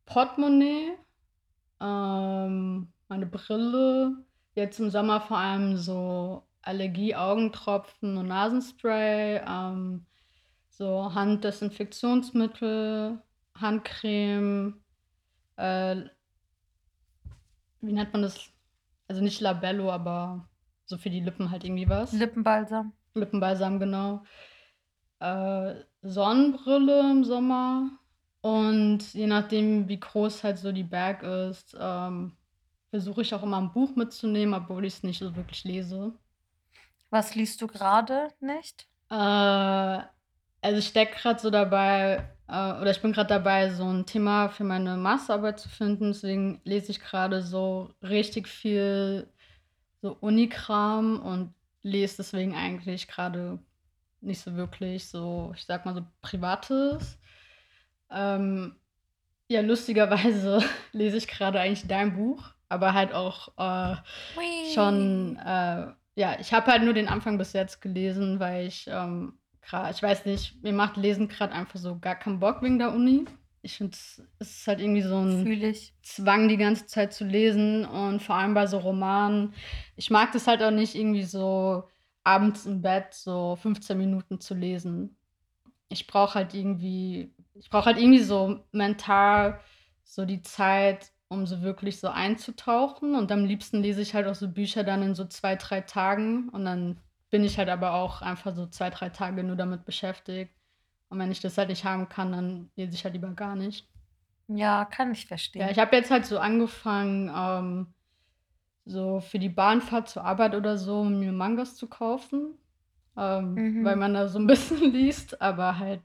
Portemonnaie, 0.06 0.94
ähm, 1.82 2.94
meine 3.10 3.26
Brille, 3.28 4.26
jetzt 4.56 4.80
im 4.80 4.90
Sommer 4.92 5.22
vor 5.22 5.38
allem 5.40 5.78
so 5.78 6.48
Allergie-Augentropfen 6.63 8.18
und 8.18 8.28
Nasenspray, 8.28 9.42
ähm, 9.48 10.06
so 10.78 11.13
Handdesinfektionsmittel, 11.16 13.20
Handcreme, 13.60 14.76
äh 15.58 16.04
wie 17.82 17.94
nennt 17.94 18.13
man 18.13 18.22
das? 18.24 18.50
Also 19.08 19.22
nicht 19.22 19.40
Labello, 19.42 19.92
aber 19.92 20.48
so 20.86 20.98
für 20.98 21.10
die 21.10 21.20
Lippen 21.22 21.52
halt 21.52 21.63
irgendwie 21.63 21.88
was. 21.90 22.12
Lippenbalsam. 22.12 22.94
Lippenbalsam, 23.13 23.80
genau. 23.80 24.24
Äh, 25.20 25.76
Sonnenbrille 26.02 27.12
im 27.12 27.24
Sommer 27.24 27.90
und 28.42 29.13
je 29.13 29.28
nachdem, 29.28 29.88
wie 29.88 30.00
groß 30.00 30.44
halt 30.44 30.60
so 30.60 30.72
die 30.72 30.84
Bag 30.84 31.24
ist, 31.24 31.76
ähm, 31.80 32.34
versuche 32.92 33.22
ich 33.22 33.34
auch 33.34 33.44
immer 33.44 33.58
'n 33.58 33.72
Buch 33.74 33.96
mitzunehmen, 33.96 34.54
obwohl 34.54 34.86
ich's 34.86 35.04
nicht 35.04 35.20
so 35.20 35.36
wirklich 35.36 35.63
lese. 35.63 36.13
Was 37.10 37.36
liest 37.36 37.62
du 37.62 37.68
grade 37.68 38.30
nicht? 38.40 38.88
Äh, 39.10 40.02
also 40.62 40.80
ich 40.80 40.88
stecke 40.88 41.15
grad 41.20 41.39
so 41.41 41.50
dabei 41.50 42.30
äh, 42.48 42.52
oder 42.82 42.91
ich 42.91 43.02
bin 43.02 43.13
grad 43.13 43.30
dabei, 43.32 43.70
so 43.72 43.84
'n 43.86 44.06
Thema 44.06 44.50
für 44.50 44.63
meine 44.63 44.98
Masterarbeit 44.98 45.60
zu 45.60 45.70
finden, 45.70 46.12
deswegen 46.12 46.62
lese 46.63 46.91
ich 46.91 47.00
grade 47.02 47.41
so 47.41 47.93
richtig 48.02 48.48
viel 48.48 49.28
so 50.02 50.17
Unikram 50.22 51.20
und 51.22 51.54
lese 51.84 52.17
deswegen 52.17 52.56
eigentlich 52.56 53.08
grade 53.08 53.60
nicht 54.22 54.41
so 54.41 54.56
wirklich 54.56 55.08
so, 55.08 55.54
ich 55.56 55.65
sage 55.65 55.84
mal 55.88 55.96
so 55.96 56.06
Privates. 56.22 57.17
Ähm, 58.12 58.76
ja, 59.50 59.62
lustigerweise 59.62 60.60
lese 60.93 61.17
ich 61.17 61.28
grade 61.28 61.60
eigentlich 61.60 61.88
dein 61.88 62.15
Buch, 62.15 62.43
aber 62.70 62.93
halt 62.93 63.13
auch, 63.13 63.50
äh, 63.58 63.96
schon, 64.74 65.38
äh 65.38 65.88
ja, 66.15 66.36
ich 66.39 66.52
habe 66.52 66.72
halt 66.72 66.84
nur 66.84 66.93
den 66.96 67.08
Anfang 67.08 67.38
bis 67.38 67.54
jetzt 67.54 67.80
gelesen, 67.82 68.39
weil 68.39 68.65
ich, 68.65 68.88
ähm, 68.88 69.38
gra 69.69 69.89
ich 69.89 70.01
weiß 70.01 70.25
nicht, 70.25 70.62
mir 70.63 70.73
macht 70.73 70.97
Lesen 70.97 71.27
grad 71.27 71.51
einfach 71.51 71.80
so 71.80 71.97
gar 71.99 72.15
keinen 72.15 72.39
Bock 72.39 72.62
wegen 72.62 72.80
der 72.80 72.93
Uni. 72.93 73.25
Ich 73.62 73.77
finde 73.77 73.95
es 73.95 74.21
ist 74.39 74.67
halt 74.67 74.80
irgendwie 74.80 75.01
so 75.01 75.15
'n 75.17 75.43
Fühle 75.43 75.69
ich. 75.69 75.93
Zwang, 76.01 76.47
die 76.47 76.58
ganze 76.58 76.86
Zeit 76.86 77.13
zu 77.13 77.25
lesen 77.25 77.86
und 77.86 78.21
vor 78.21 78.36
allem 78.36 78.53
bei 78.53 78.65
so 78.67 78.77
Romanen. 78.77 79.53
Ich 79.95 80.10
mag 80.10 80.32
das 80.32 80.47
halt 80.47 80.63
auch 80.63 80.71
nicht 80.71 80.95
irgendwie 80.95 81.23
so 81.23 81.84
abends 82.23 82.65
im 82.65 82.82
Bett 82.82 83.13
so 83.13 83.56
15 83.58 83.97
Minuten 83.97 84.39
zu 84.39 84.53
lesen. 84.53 85.17
Ich 85.89 86.08
brauche 86.08 86.36
halt 86.36 86.53
irgendwie 86.53 87.34
ich 87.56 87.69
brauche 87.69 87.86
halt 87.88 87.97
irgendwie 87.99 88.19
so 88.23 88.63
mental 88.71 89.60
so 90.03 90.25
die 90.25 90.41
Zeit, 90.43 91.12
um 91.30 91.45
so 91.47 91.62
wirklich 91.62 91.99
so 91.99 92.08
einzutauchen 92.10 93.15
und 93.15 93.32
am 93.32 93.45
liebsten 93.45 93.82
lese 93.82 94.01
ich 94.01 94.13
halt 94.15 94.27
auch 94.27 94.36
so 94.36 94.47
Bücher 94.49 94.84
dann 94.84 95.01
in 95.03 95.15
so 95.15 95.25
2, 95.25 95.56
3 95.58 95.82
Tagen 95.82 96.49
und 96.49 96.65
dann 96.65 96.99
bin 97.30 97.44
ich 97.44 97.58
halt 97.58 97.70
aber 97.70 97.94
auch 97.94 98.22
einfach 98.22 98.56
so 98.56 98.68
2, 98.68 98.90
3 98.90 99.10
Tage 99.10 99.44
nur 99.44 99.56
damit 99.56 99.86
beschäftigt. 99.86 100.56
Und 101.10 101.20
wenn 101.20 101.32
ich 101.32 101.40
das 101.42 101.58
halt 101.58 101.70
nicht 101.70 101.86
haben 101.86 102.10
kann, 102.10 102.32
dann 102.34 102.72
lese 102.76 102.94
ich 102.96 103.04
halt 103.06 103.13
lieber 103.16 103.34
gar 103.34 103.56
nicht. 103.56 103.90
Ja, 104.50 104.84
kann 104.86 105.12
ich 105.13 105.26
Ja, 105.58 105.70
verstehen. 105.70 105.72
ich 105.72 105.80
habe 105.80 105.96
jetzt 105.96 106.12
halt 106.12 106.26
so 106.26 106.38
angefangen, 106.40 107.32
ähm, 107.36 107.94
so 108.86 109.22
für 109.22 109.40
die 109.40 109.50
Bahnfahrt 109.50 110.10
zur 110.10 110.26
Arbeit 110.26 110.56
oder 110.56 110.78
so, 110.78 111.04
mir 111.06 111.32
Mangas 111.34 111.76
zu 111.76 111.88
kaufen, 111.90 112.58
ähm, 113.18 113.70
weil 113.80 113.96
Mhm. 113.96 113.98
man 113.98 114.13
da 114.16 114.28
so 114.30 114.40
'n 114.40 114.48
bisschen 114.48 114.80
liest, 114.94 115.42
aber 115.42 115.80
halt, 115.80 116.04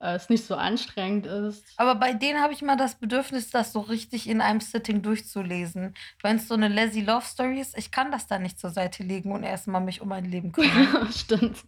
äh, 0.00 0.14
es 0.14 0.28
nicht 0.28 0.44
so 0.44 0.56
anstrengend 0.56 1.26
ist. 1.26 1.64
Aber 1.76 1.94
bei 1.94 2.12
denen 2.14 2.40
habe 2.42 2.52
ich 2.52 2.62
immer 2.62 2.76
das 2.76 2.96
Bedürfnis, 2.96 3.50
das 3.50 3.72
so 3.72 3.80
richtig 3.80 4.28
in 4.28 4.40
einem 4.40 4.60
Sitting 4.60 5.02
durchzulesen. 5.02 5.94
Wenn's 6.22 6.48
so 6.48 6.56
'ne 6.56 6.68
Lazy 6.68 7.00
Love 7.00 7.24
Story 7.24 7.60
ist, 7.60 7.76
ich 7.78 7.90
kann 7.90 8.10
das 8.10 8.26
dann 8.26 8.42
nicht 8.42 8.58
zur 8.58 8.70
Seite 8.70 9.02
legen 9.02 9.32
und 9.32 9.42
erst 9.44 9.66
mal 9.68 9.80
mich 9.80 10.00
um 10.00 10.08
mein 10.08 10.24
Leben 10.24 10.52
kümmern. 10.52 11.10
Stimmt. 11.12 11.64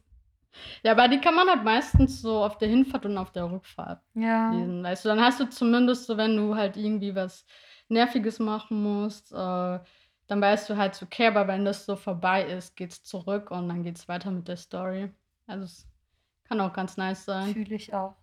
Ja, 0.84 0.92
aber 0.92 1.08
die 1.08 1.20
kann 1.20 1.34
man 1.34 1.48
halt 1.48 1.64
meistens 1.64 2.20
so 2.22 2.44
auf 2.44 2.58
der 2.58 2.68
Hinfahrt 2.68 3.06
und 3.06 3.18
auf 3.18 3.32
der 3.32 3.50
Rückfahrt 3.50 4.02
Ja. 4.14 4.50
lesen, 4.50 4.82
weißt 4.82 5.04
du? 5.04 5.08
Dann 5.10 5.20
hast 5.20 5.40
du 5.40 5.48
zumindest 5.48 6.06
so, 6.06 6.16
wenn 6.16 6.36
du 6.36 6.56
halt 6.56 6.76
irgendwie 6.76 7.14
was 7.14 7.46
Nerviges 7.88 8.38
machen 8.38 8.82
musst, 8.82 9.32
äh, 9.32 9.36
dann 10.28 10.40
weißt 10.40 10.70
du 10.70 10.76
halt 10.76 10.94
so: 10.94 11.06
„Okay, 11.06 11.26
aber 11.28 11.48
wenn 11.48 11.64
das 11.64 11.86
so 11.86 11.96
vorbei 11.96 12.44
ist, 12.46 12.76
geht's 12.76 13.02
zurück 13.02 13.50
und 13.50 13.68
dann 13.68 13.82
geht's 13.84 14.08
weiter 14.08 14.30
mit 14.30 14.48
der 14.48 14.56
Story.“ 14.56 15.10
Also, 15.46 15.64
es 15.64 15.86
kann 16.44 16.60
auch 16.60 16.72
ganz 16.72 16.96
nice 16.96 17.24
sein. 17.24 17.52
Fühle 17.52 17.74
ich 17.76 17.92
auch. 17.94 18.16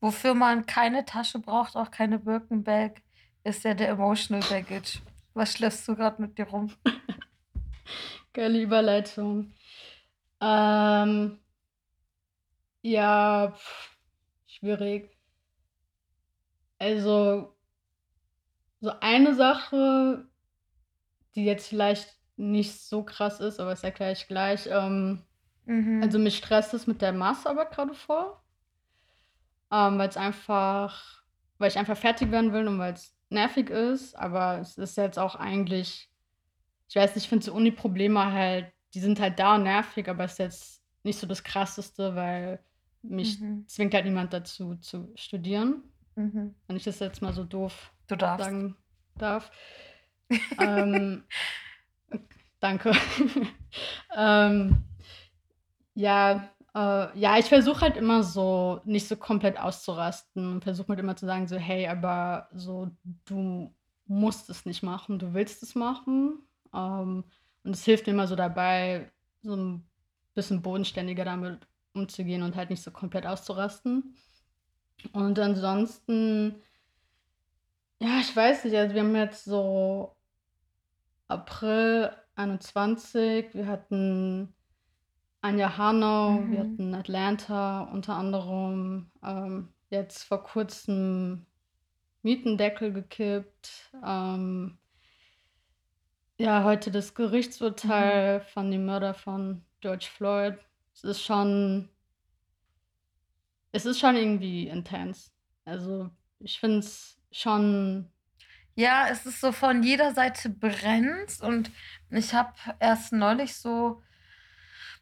Wofür 0.00 0.34
man 0.34 0.66
keine 0.66 1.04
Tasche 1.04 1.40
braucht, 1.40 1.76
auch 1.76 1.90
keine 1.90 2.18
Birkin-Bag, 2.20 3.02
ist 3.44 3.64
ja 3.64 3.74
der 3.74 3.88
Emotional 3.88 4.42
Baggage. 4.48 5.00
Was 5.34 5.52
schleppst 5.52 5.86
du 5.88 5.96
grad 5.96 6.18
mit 6.20 6.38
dir 6.38 6.48
rum? 6.48 6.72
Geile 8.32 8.60
Überleitung. 8.60 9.52
Ähm 10.40 11.38
ja, 12.82 13.54
schwierig. 14.46 15.16
Also 16.78 17.56
so 18.80 18.92
eine 19.00 19.34
Sache, 19.34 20.28
die 21.34 21.44
jetzt 21.44 21.68
vielleicht 21.68 22.16
nicht 22.36 22.80
so 22.80 23.02
krass 23.02 23.40
ist, 23.40 23.58
aber 23.58 23.70
das 23.70 23.82
erkläre 23.82 24.12
ich 24.12 24.28
gleich. 24.28 24.68
Ähm, 24.70 25.24
also 26.00 26.18
Mhm. 26.18 26.24
mich 26.24 26.36
stresst 26.38 26.72
es 26.74 26.86
mit 26.86 27.02
der 27.02 27.12
Masterarbeit 27.12 27.72
grade 27.72 27.94
voll 27.94 28.36
ähm, 29.72 29.98
weil's 29.98 30.16
einfach 30.16 31.22
weil 31.58 31.68
ich 31.70 31.78
einfach 31.78 31.96
fertig 31.96 32.30
werden 32.30 32.52
will 32.52 32.68
und 32.68 32.78
weil's 32.78 33.14
nervig 33.30 33.68
ist, 33.70 34.14
aber 34.16 34.58
es 34.60 34.78
ist 34.78 34.96
jetzt 34.96 35.18
auch 35.18 35.34
eigentlich 35.34 36.08
ich 36.88 36.96
weiß 36.96 37.14
nicht, 37.14 37.24
ich 37.24 37.28
finde 37.28 37.44
so 37.44 37.52
Uni-Probleme 37.52 38.32
halt 38.32 38.72
die 38.94 39.00
sind 39.00 39.20
halt 39.20 39.38
da 39.38 39.56
und 39.56 39.64
nervig, 39.64 40.08
aber 40.08 40.24
ist 40.24 40.38
jetzt 40.38 40.82
nicht 41.02 41.18
so 41.18 41.26
das 41.26 41.44
Krasseste, 41.44 42.14
weil 42.14 42.58
mich 43.02 43.38
Mhm. 43.40 43.66
zwingt 43.66 43.94
halt 43.94 44.06
niemand 44.06 44.32
dazu 44.32 44.76
zu 44.76 45.12
studieren, 45.14 45.82
Mhm. 46.16 46.54
wenn 46.66 46.76
ich 46.76 46.84
das 46.84 46.98
jetzt 47.00 47.20
mal 47.22 47.32
so 47.32 47.44
doof 47.44 47.92
sagen 48.08 48.76
darf. 49.16 49.50
Ähm, 50.58 51.24
danke. 52.60 52.92
Ähm, 54.16 54.84
ja, 55.94 56.50
äh 56.74 57.18
ja, 57.18 57.38
ich 57.38 57.46
versuche 57.46 57.80
halt 57.82 57.96
immer 57.96 58.22
so, 58.22 58.80
nicht 58.84 59.08
so 59.08 59.16
komplett 59.16 59.58
auszurasten 59.58 60.52
und 60.52 60.64
versuche 60.64 60.88
halt 60.88 61.00
immer 61.00 61.16
zu 61.16 61.26
sagen 61.26 61.46
so: 61.48 61.56
„Hey, 61.56 61.88
aber 61.88 62.48
so, 62.54 62.90
du 63.26 63.74
musst 64.06 64.50
es 64.50 64.66
nicht 64.66 64.82
machen, 64.82 65.18
du 65.18 65.34
willst 65.34 65.62
es 65.62 65.74
machen.“ 65.74 66.40
Ähm, 66.74 67.24
und 67.64 67.72
es 67.74 67.84
hilft 67.84 68.06
mir 68.06 68.12
immer 68.14 68.26
so 68.28 68.36
dabei, 68.36 69.10
so 69.42 69.54
'n 69.54 69.86
bisschen 70.34 70.62
bodenständiger 70.62 71.24
damit 71.24 71.66
umzugehen 71.94 72.42
und 72.42 72.56
halt 72.56 72.70
nicht 72.70 72.82
so 72.82 72.90
komplett 72.90 73.26
auszurasten. 73.26 74.14
Und 75.12 75.38
ansonsten 75.38 76.62
ja, 78.00 78.20
ich 78.20 78.34
weiß 78.34 78.64
nicht, 78.64 78.76
also 78.76 78.94
wir 78.94 79.02
haben 79.02 79.14
jetzt 79.16 79.44
so 79.44 80.14
April 81.30 82.10
21, 82.36 83.54
wir 83.54 83.66
hatten 83.66 84.54
Anja 85.42 85.76
Hanau, 85.78 86.48
wir 86.50 86.60
Mhm. 86.60 86.60
hatten 86.60 86.94
Atlanta 86.94 87.82
unter 87.92 88.14
anderem, 88.16 89.10
ähm, 89.22 89.72
jetzt 89.90 90.24
vor 90.24 90.42
Kurzem 90.42 91.46
Mietendeckel 92.22 92.92
gekippt, 92.92 93.92
ähm 94.04 94.78
ja, 96.40 96.62
heute 96.64 96.90
das 96.92 97.14
Mhm. 97.14 97.14
Gerichtsurteil 97.14 98.40
von 98.40 98.70
dem 98.70 98.86
Mörder 98.86 99.12
von 99.14 99.64
George 99.80 100.08
Floyd. 100.12 100.58
Es 100.94 101.02
ist 101.04 101.22
schon 101.22 101.88
es 103.72 103.86
ist 103.86 103.98
schon 104.00 104.16
irgendwie 104.16 104.68
intens. 104.68 105.32
Also, 105.64 106.10
ich 106.40 106.58
finde 106.60 106.78
es 106.80 107.18
schon 107.32 108.10
Ja, 108.76 109.08
es 109.10 109.26
ist 109.26 109.40
so 109.40 109.52
von 109.52 109.82
jeder 109.82 110.14
Seite 110.14 110.50
brennt's 110.50 111.40
und 111.40 111.70
ich 112.10 112.34
habe 112.34 112.54
erst 112.80 113.12
neulich 113.12 113.56
so 113.56 114.02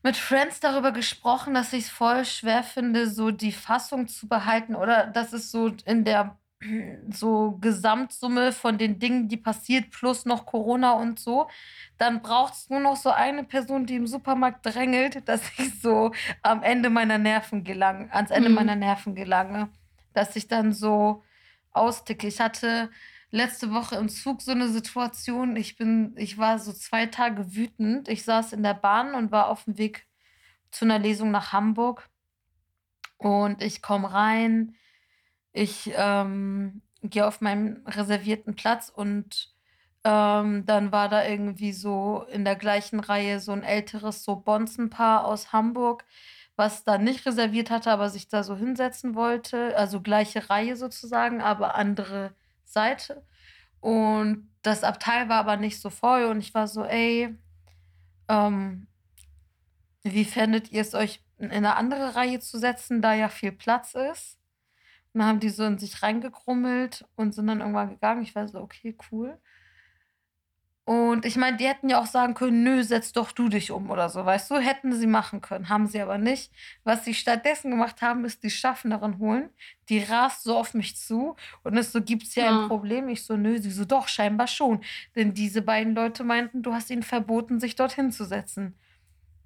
mit 0.03 0.17
Friends 0.17 0.61
darüber 0.61 0.93
gesprochen, 0.93 1.55
dass 1.55 1.73
ich's 1.73 1.91
voll 1.91 2.25
schwer 2.25 2.63
finde, 2.63 3.09
so 3.11 3.31
die 3.31 3.53
Fassung 3.53 4.09
zu 4.09 4.29
behalten 4.29 4.75
oder 4.77 5.07
dass 5.07 5.33
es 5.33 5.51
so 5.51 5.69
in 5.85 6.05
der 6.05 6.39
so 7.11 7.59
Gesamtsumme 7.61 8.53
von 8.53 8.79
den 8.79 8.99
Dingen, 8.99 9.29
die 9.29 9.37
passiert, 9.37 9.91
plus 9.91 10.25
noch 10.25 10.47
Corona 10.47 10.93
und 10.93 11.19
so, 11.21 11.49
dann 11.99 12.23
braucht's 12.23 12.71
nur 12.71 12.81
noch 12.81 12.97
so 12.97 13.11
eine 13.11 13.45
Person, 13.45 13.87
die 13.87 13.97
im 13.97 14.07
Supermarkt 14.07 14.65
drängelt, 14.67 15.29
dass 15.29 15.43
ich 15.59 15.81
so 15.81 16.13
am 16.43 16.63
Ende 16.63 16.91
meiner 16.91 17.19
Nerven 17.19 17.65
gelange 17.65 18.13
ans 18.13 18.31
Ende 18.31 18.49
Mhm. 18.49 18.55
meiner 18.55 18.77
Nerven 18.77 19.15
gelange, 19.15 19.69
dass 20.13 20.37
ich 20.37 20.49
dann 20.49 20.73
so 20.73 21.23
austicke. 21.73 22.27
Ich 22.27 22.41
hatte 22.41 22.91
letzte 23.31 23.73
Woche 23.73 23.97
im 23.97 24.09
Zug 24.09 24.43
so 24.43 24.55
'ne 24.55 24.69
Situation, 24.69 25.57
ich 25.57 25.77
bin 25.77 26.15
ich 26.17 26.39
war 26.39 26.59
so 26.59 26.73
2 26.73 27.07
Tage 27.07 27.55
wütend. 27.57 28.09
Ich 28.09 28.25
saß 28.25 28.53
in 28.53 28.63
der 28.63 28.75
Bahn 28.75 29.15
und 29.15 29.33
war 29.33 29.49
auf'm 29.51 29.79
Weg 29.79 30.07
zu 30.73 30.87
'ner 30.87 30.99
Lesung 31.01 31.31
nach 31.33 31.53
Hamburg 31.53 32.09
und 33.21 33.63
ich 33.63 33.83
komme 33.83 34.13
rein. 34.13 34.75
Ich, 35.53 35.93
ähm, 35.97 36.83
gehe 37.03 37.27
auf 37.27 37.41
meinen 37.41 37.87
reservierten 37.87 38.57
Platz 38.57 38.91
und, 38.91 39.55
ähm, 40.05 40.67
dann 40.67 40.93
war 40.93 41.09
da 41.09 41.27
irgendwie 41.27 41.73
so 41.73 42.25
in 42.33 42.45
der 42.45 42.57
gleichen 42.57 43.01
Reihe 43.01 43.41
so 43.41 43.53
'n 43.53 43.63
älteres 43.65 44.25
so 44.25 44.37
Bonzenpaar 44.37 45.25
aus 45.27 45.53
Hamburg, 45.53 46.05
was 46.57 46.85
da 46.85 46.99
nicht 46.99 47.27
reserviert 47.27 47.71
hatte, 47.71 47.91
aber 47.93 48.11
sich 48.11 48.29
da 48.29 48.43
so 48.45 48.57
hinsetzen 48.57 49.15
wollte. 49.17 49.77
Also, 49.79 50.01
gleiche 50.03 50.51
Reihe 50.51 50.77
sozusagen, 50.77 51.43
aber 51.43 51.75
andere 51.77 52.35
Seite. 52.73 53.25
Und 53.81 54.51
das 54.63 54.85
Abteil 54.85 55.29
war 55.29 55.39
aber 55.41 55.57
nicht 55.59 55.81
so 55.81 55.91
voll 55.91 56.25
und 56.27 56.41
ich 56.41 56.55
war 56.55 56.69
so: 56.69 56.85
„Ey, 56.85 57.35
ähm, 58.29 58.89
wie 60.05 60.25
fändet 60.25 60.73
ihr's, 60.73 60.95
euch 60.95 61.23
in 61.39 61.49
'ne 61.51 61.77
andere 61.77 62.15
Reihe 62.17 62.41
zu 62.41 62.59
setzen, 62.59 63.03
da 63.03 63.15
ja 63.15 63.29
viel 63.29 63.53
Platz 63.53 63.95
ist?“ 63.95 64.39
Und 65.15 65.21
dann 65.21 65.29
haben 65.29 65.41
die 65.41 65.51
so 65.51 65.65
in 65.65 65.79
sich 65.79 66.03
reingegrummelt 66.03 67.07
und 67.17 67.35
sind 67.35 67.47
dann 67.49 67.61
irgendwann 67.61 67.91
gegangen. 67.91 68.23
Ich 68.23 68.35
war 68.37 68.49
so: 68.49 68.61
„Okay, 68.61 68.97
cool.“ 69.13 69.41
Und 70.89 71.25
ich 71.27 71.35
meine, 71.37 71.57
die 71.57 71.67
hätten 71.67 71.89
ja 71.89 72.01
auch 72.01 72.07
sagen 72.07 72.35
können: 72.35 72.63
„Nö, 72.63 72.83
setz 72.85 73.13
doch 73.13 73.33
du 73.33 73.49
dich 73.49 73.73
um“ 73.73 73.91
oder 73.91 74.09
so, 74.09 74.25
weißt 74.25 74.51
du? 74.53 74.59
Hätten 74.59 74.93
sie 74.93 75.09
machen 75.09 75.41
können, 75.41 75.69
haben 75.69 75.89
sie 75.89 76.01
aber 76.01 76.17
nicht. 76.17 76.53
Was 76.85 77.05
sie 77.05 77.13
stattdessen 77.15 77.73
gemacht 77.73 78.03
haben, 78.03 78.25
ist 78.25 78.45
die 78.45 78.51
Schaffnerin 78.51 79.19
holen. 79.19 79.51
Die 79.89 79.99
rast 79.99 80.45
so 80.45 80.57
auf 80.57 80.75
mich 80.75 80.97
zu 80.97 81.35
und 81.65 81.77
ist 81.77 81.91
so: 81.93 82.01
„Gibt's 82.03 82.35
hier 82.35 82.47
ein 82.47 82.63
Ja. 82.63 82.69
Problem?“ 82.69 83.09
Ich 83.09 83.25
so: 83.25 83.37
„Nö.“ 83.37 83.59
Sie 83.59 83.73
so: 83.73 83.85
„Doch, 83.85 84.07
scheinbar 84.07 84.47
schon.“ 84.47 84.81
Denn 85.17 85.35
diese 85.35 85.61
beiden 85.63 85.95
Leute 85.97 86.23
meinten, 86.23 86.63
du 86.63 86.73
hast 86.73 86.89
ihnen 86.91 87.03
verboten, 87.03 87.59
sich 87.59 87.75
dort 87.75 87.93
hinzusetzen. 87.95 88.79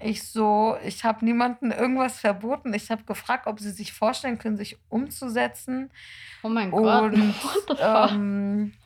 Ich 0.00 0.24
so: 0.29 0.76
„Ich 0.85 1.05
habe 1.05 1.24
niemandem 1.24 1.72
irgendwas 1.72 2.20
verboten. 2.20 2.74
Ich 2.74 2.90
habe 2.90 3.05
gefragt, 3.05 3.46
ob 3.46 3.61
sie 3.61 3.70
sich 3.72 3.92
vorstellen 3.92 4.38
können, 4.38 4.57
sich 4.59 4.79
umzusetzen.“ 4.88 5.90
Oh 6.42 6.48
mein 6.48 6.74
Gott, 6.74 7.12
Und, 7.12 7.79
ähm, 7.79 8.79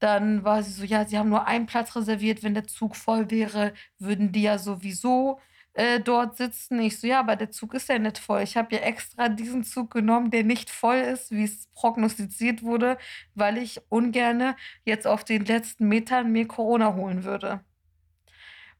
dann 0.00 0.44
war 0.44 0.62
sie 0.62 0.72
so: 0.72 0.84
„Ja, 0.84 1.06
sie 1.06 1.18
haben 1.18 1.28
nur 1.28 1.46
einen 1.46 1.66
Platz 1.66 1.94
reserviert. 1.96 2.42
Wenn 2.42 2.54
der 2.54 2.66
Zug 2.66 2.96
voll 2.96 3.30
wäre, 3.30 3.72
würden 3.98 4.32
die 4.32 4.42
ja 4.42 4.58
sowieso, 4.58 5.40
äh, 5.74 6.00
dort 6.00 6.36
sitzen.“ 6.36 6.80
Ich 6.80 6.98
so: 7.00 7.06
„Ja, 7.06 7.20
aber 7.20 7.36
der 7.36 7.50
Zug 7.50 7.74
ist 7.74 7.88
ja 7.88 7.98
nicht 7.98 8.18
voll. 8.18 8.42
Ich 8.42 8.56
habe 8.56 8.74
ja 8.74 8.82
extra 8.82 9.28
diesen 9.28 9.64
Zug 9.64 9.92
genommen, 9.92 10.30
der 10.30 10.44
nicht 10.44 10.70
voll 10.70 10.96
ist, 10.96 11.30
wie's 11.30 11.68
prognostiziert 11.74 12.62
wurde, 12.62 12.98
weil 13.34 13.58
ich 13.58 13.80
ungerne 13.90 14.56
jetzt 14.84 15.06
auf 15.06 15.24
den 15.24 15.44
letzten 15.44 15.88
Metern 15.88 16.32
mir 16.32 16.46
Corona 16.48 16.94
holen 16.94 17.24
würde.“ 17.24 17.64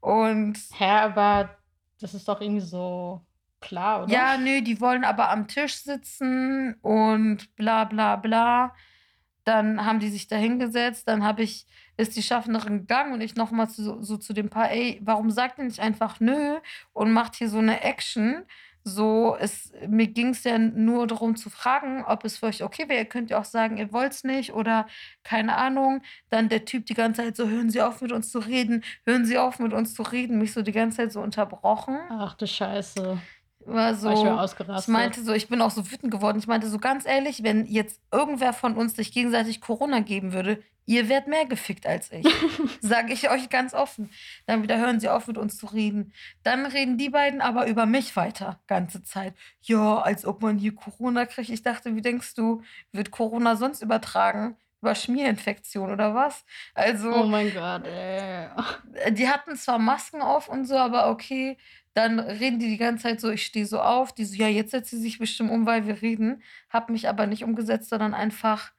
Und 0.00 0.58
Hä, 0.72 0.84
aber 0.84 1.58
das 2.00 2.14
ist 2.14 2.26
doch 2.28 2.40
irgendwie 2.40 2.60
so 2.60 3.26
klar, 3.60 4.04
oder? 4.04 4.12
Ja, 4.12 4.36
ne, 4.38 4.62
die 4.62 4.80
wollen 4.80 5.04
aber 5.04 5.30
am 5.30 5.46
Tisch 5.46 5.74
sitzen 5.76 6.74
und 6.82 7.54
bla 7.56 7.84
bla 7.84 8.16
bla. 8.16 8.74
Dann 9.44 9.84
haben 9.86 10.00
die 10.00 10.10
sich 10.10 10.26
da 10.28 10.36
hingesetzt, 10.36 11.08
dann 11.08 11.24
habe 11.24 11.42
ich 11.42 11.66
ist 11.96 12.16
die 12.16 12.22
Schaffnerin 12.22 12.80
gegangen 12.80 13.12
und 13.14 13.20
ich 13.20 13.36
noch 13.36 13.50
mal 13.50 13.68
zu 13.68 14.02
so 14.02 14.16
zu 14.16 14.32
dem 14.32 14.50
Paar: 14.50 14.70
„Ey, 14.70 15.00
warum 15.02 15.30
sagt 15.30 15.58
ihr 15.58 15.64
nicht 15.64 15.80
einfach 15.80 16.20
nö 16.20 16.58
und 16.92 17.12
macht 17.12 17.36
hier 17.36 17.48
so 17.48 17.60
'ne 17.60 17.82
Action?“ 17.82 18.44
So, 18.84 19.36
es 19.38 19.72
mir 19.88 20.06
ging's 20.08 20.42
ja 20.44 20.56
nur 20.58 21.06
darum 21.06 21.36
zu 21.36 21.50
fragen, 21.50 22.02
ob 22.06 22.24
es 22.24 22.38
für 22.38 22.46
euch 22.46 22.62
okay 22.62 22.88
wäre. 22.88 23.00
Ihr 23.00 23.04
könnt 23.04 23.28
ja 23.30 23.38
auch 23.38 23.44
sagen, 23.44 23.76
ihr 23.76 23.92
wollt's 23.92 24.24
nicht 24.24 24.52
oder 24.54 24.86
keine 25.22 25.56
Ahnung. 25.56 26.00
Dann 26.30 26.48
der 26.48 26.64
Typ 26.64 26.86
die 26.86 26.94
ganze 26.94 27.22
Zeit 27.22 27.36
so: 27.36 27.48
„Hören 27.48 27.68
Sie 27.70 27.82
auf, 27.82 28.00
mit 28.00 28.12
uns 28.12 28.30
zu 28.30 28.38
reden. 28.38 28.82
Hören 29.06 29.26
Sie 29.26 29.36
auf, 29.38 29.58
mit 29.58 29.72
uns 29.74 29.94
zu 29.94 30.02
reden.“ 30.02 30.38
Mich 30.38 30.52
so 30.54 30.62
die 30.62 30.72
ganze 30.72 30.98
Zeit 30.98 31.12
so 31.12 31.20
unterbrochen. 31.20 31.98
Ach 32.08 32.34
du 32.34 32.46
Scheiße. 32.46 33.22
War 33.66 33.94
Oh, 34.04 34.12
ich 34.12 34.22
wäre 34.24 34.34
so 34.34 34.40
ich 34.74 34.88
ausgerastet. 34.88 34.88
meinte 34.88 35.22
so 35.22 35.32
ich 35.32 35.48
bin 35.48 35.60
auch 35.60 35.70
so 35.70 35.90
wütend 35.90 36.10
geworden. 36.10 36.38
Ich 36.38 36.46
meinte 36.46 36.68
so: 36.68 36.78
„Ganz 36.78 37.04
ehrlich, 37.06 37.42
wenn 37.42 37.66
jetzt 37.66 38.00
irgendwer 38.12 38.52
von 38.52 38.76
uns 38.76 38.96
sich 38.96 39.12
gegenseitig 39.12 39.60
Corona 39.60 40.00
geben 40.00 40.32
würde, 40.32 40.62
ihr 40.86 41.08
wärt 41.08 41.28
mehr 41.28 41.44
gefickt 41.46 41.86
als 41.86 42.10
ich. 42.12 42.40
Sage 42.80 43.12
ich 43.12 43.28
euch 43.30 43.50
ganz 43.50 43.74
offen.“ 43.74 44.10
Dann 44.46 44.62
wieder: 44.62 44.78
„Hören 44.78 44.98
Sie 45.00 45.08
auf, 45.10 45.26
mit 45.26 45.36
uns 45.38 45.58
zu 45.58 45.66
reden.“ 45.66 46.12
Dann 46.42 46.64
reden 46.66 46.96
die 46.96 47.10
beiden 47.10 47.42
aber 47.42 47.66
über 47.66 47.84
mich 47.86 48.16
weiter, 48.16 48.62
ganze 48.66 49.02
Zeit. 49.02 49.34
Ja, 49.62 49.98
als 50.00 50.24
ob 50.24 50.40
man 50.42 50.56
hier 50.58 50.74
Corona 50.74 51.26
kriegt. 51.26 51.50
Ich 51.50 51.62
dachte: 51.62 51.94
„Wie 51.94 52.02
denkst 52.02 52.34
du, 52.34 52.62
wird 52.92 53.10
Corona 53.10 53.56
sonst 53.56 53.82
übertragen? 53.82 54.56
Über 54.80 54.94
Schmierinfektion 54.94 55.90
oder 55.92 56.14
was?“ 56.14 56.44
Oh 57.10 57.24
Also 57.24 57.26
mein 57.26 57.50
Gott, 57.50 57.86
ey. 57.86 58.48
die 59.10 59.28
hatten 59.28 59.56
zwar 59.56 59.78
Masken 59.78 60.22
auf 60.22 60.48
und 60.48 60.64
so, 60.66 60.76
aber 60.76 61.10
okay. 61.10 61.56
Dann 62.00 62.20
reden 62.20 62.58
die 62.58 62.68
die 62.68 62.76
ganze 62.78 63.04
Zeit 63.04 63.20
so, 63.20 63.30
ich 63.30 63.44
stehe 63.46 63.66
so 63.66 63.80
auf, 63.80 64.12
die 64.14 64.24
so: 64.24 64.34
„Ja, 64.36 64.48
jetzt 64.48 64.70
setzt 64.72 64.90
sie 64.90 64.98
sich 65.00 65.18
bestimmt 65.18 65.50
um, 65.50 65.66
weil 65.66 65.86
wir 65.86 66.02
reden.“ 66.02 66.42
Habe 66.70 66.92
mich 66.92 67.08
aber 67.08 67.26
nicht 67.26 67.44
umgesetzt, 67.44 67.88
sondern 67.90 68.14
einfach 68.14 68.72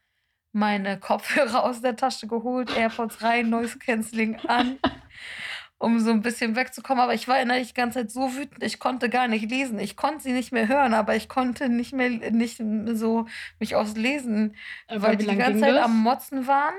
meine 0.54 1.00
Kopfhörer 1.02 1.64
aus 1.66 1.82
der 1.82 1.96
Tasche 1.98 2.28
geholt, 2.28 2.72
AirPods 2.72 3.22
rein, 3.24 3.50
Noise 3.50 3.80
Cancelling 3.80 4.42
an, 4.48 4.80
um 5.80 6.00
so 6.00 6.12
'n 6.12 6.22
bisschen 6.22 6.56
wegzukommen. 6.56 7.02
Aber 7.04 7.14
ich 7.14 7.28
war 7.28 7.42
innerlich 7.42 7.70
die 7.70 7.74
ganze 7.76 8.00
Zeit 8.00 8.12
so 8.12 8.36
wütend, 8.36 8.64
ich 8.64 8.80
konnte 8.80 9.10
gar 9.10 9.28
nicht 9.28 9.50
lesen. 9.50 9.80
Ich 9.80 9.96
konnte 9.98 10.24
sie 10.24 10.32
nicht 10.34 10.52
mehr 10.52 10.68
hören, 10.68 10.94
aber 10.94 11.16
ich 11.16 11.30
konnte 11.30 11.70
nicht 11.70 11.94
mehr 11.94 12.10
nicht 12.32 12.62
so 12.94 13.26
mich 13.60 13.76
aufs 13.76 13.96
Lesen 13.96 14.56
Aber 14.88 15.02
weil 15.04 15.18
die 15.18 15.26
die 15.26 15.36
ganze 15.36 15.62
Zeit 15.62 15.78
das? 15.78 15.86
am 15.86 15.98
Motzen 16.04 16.48
waren. 16.48 16.76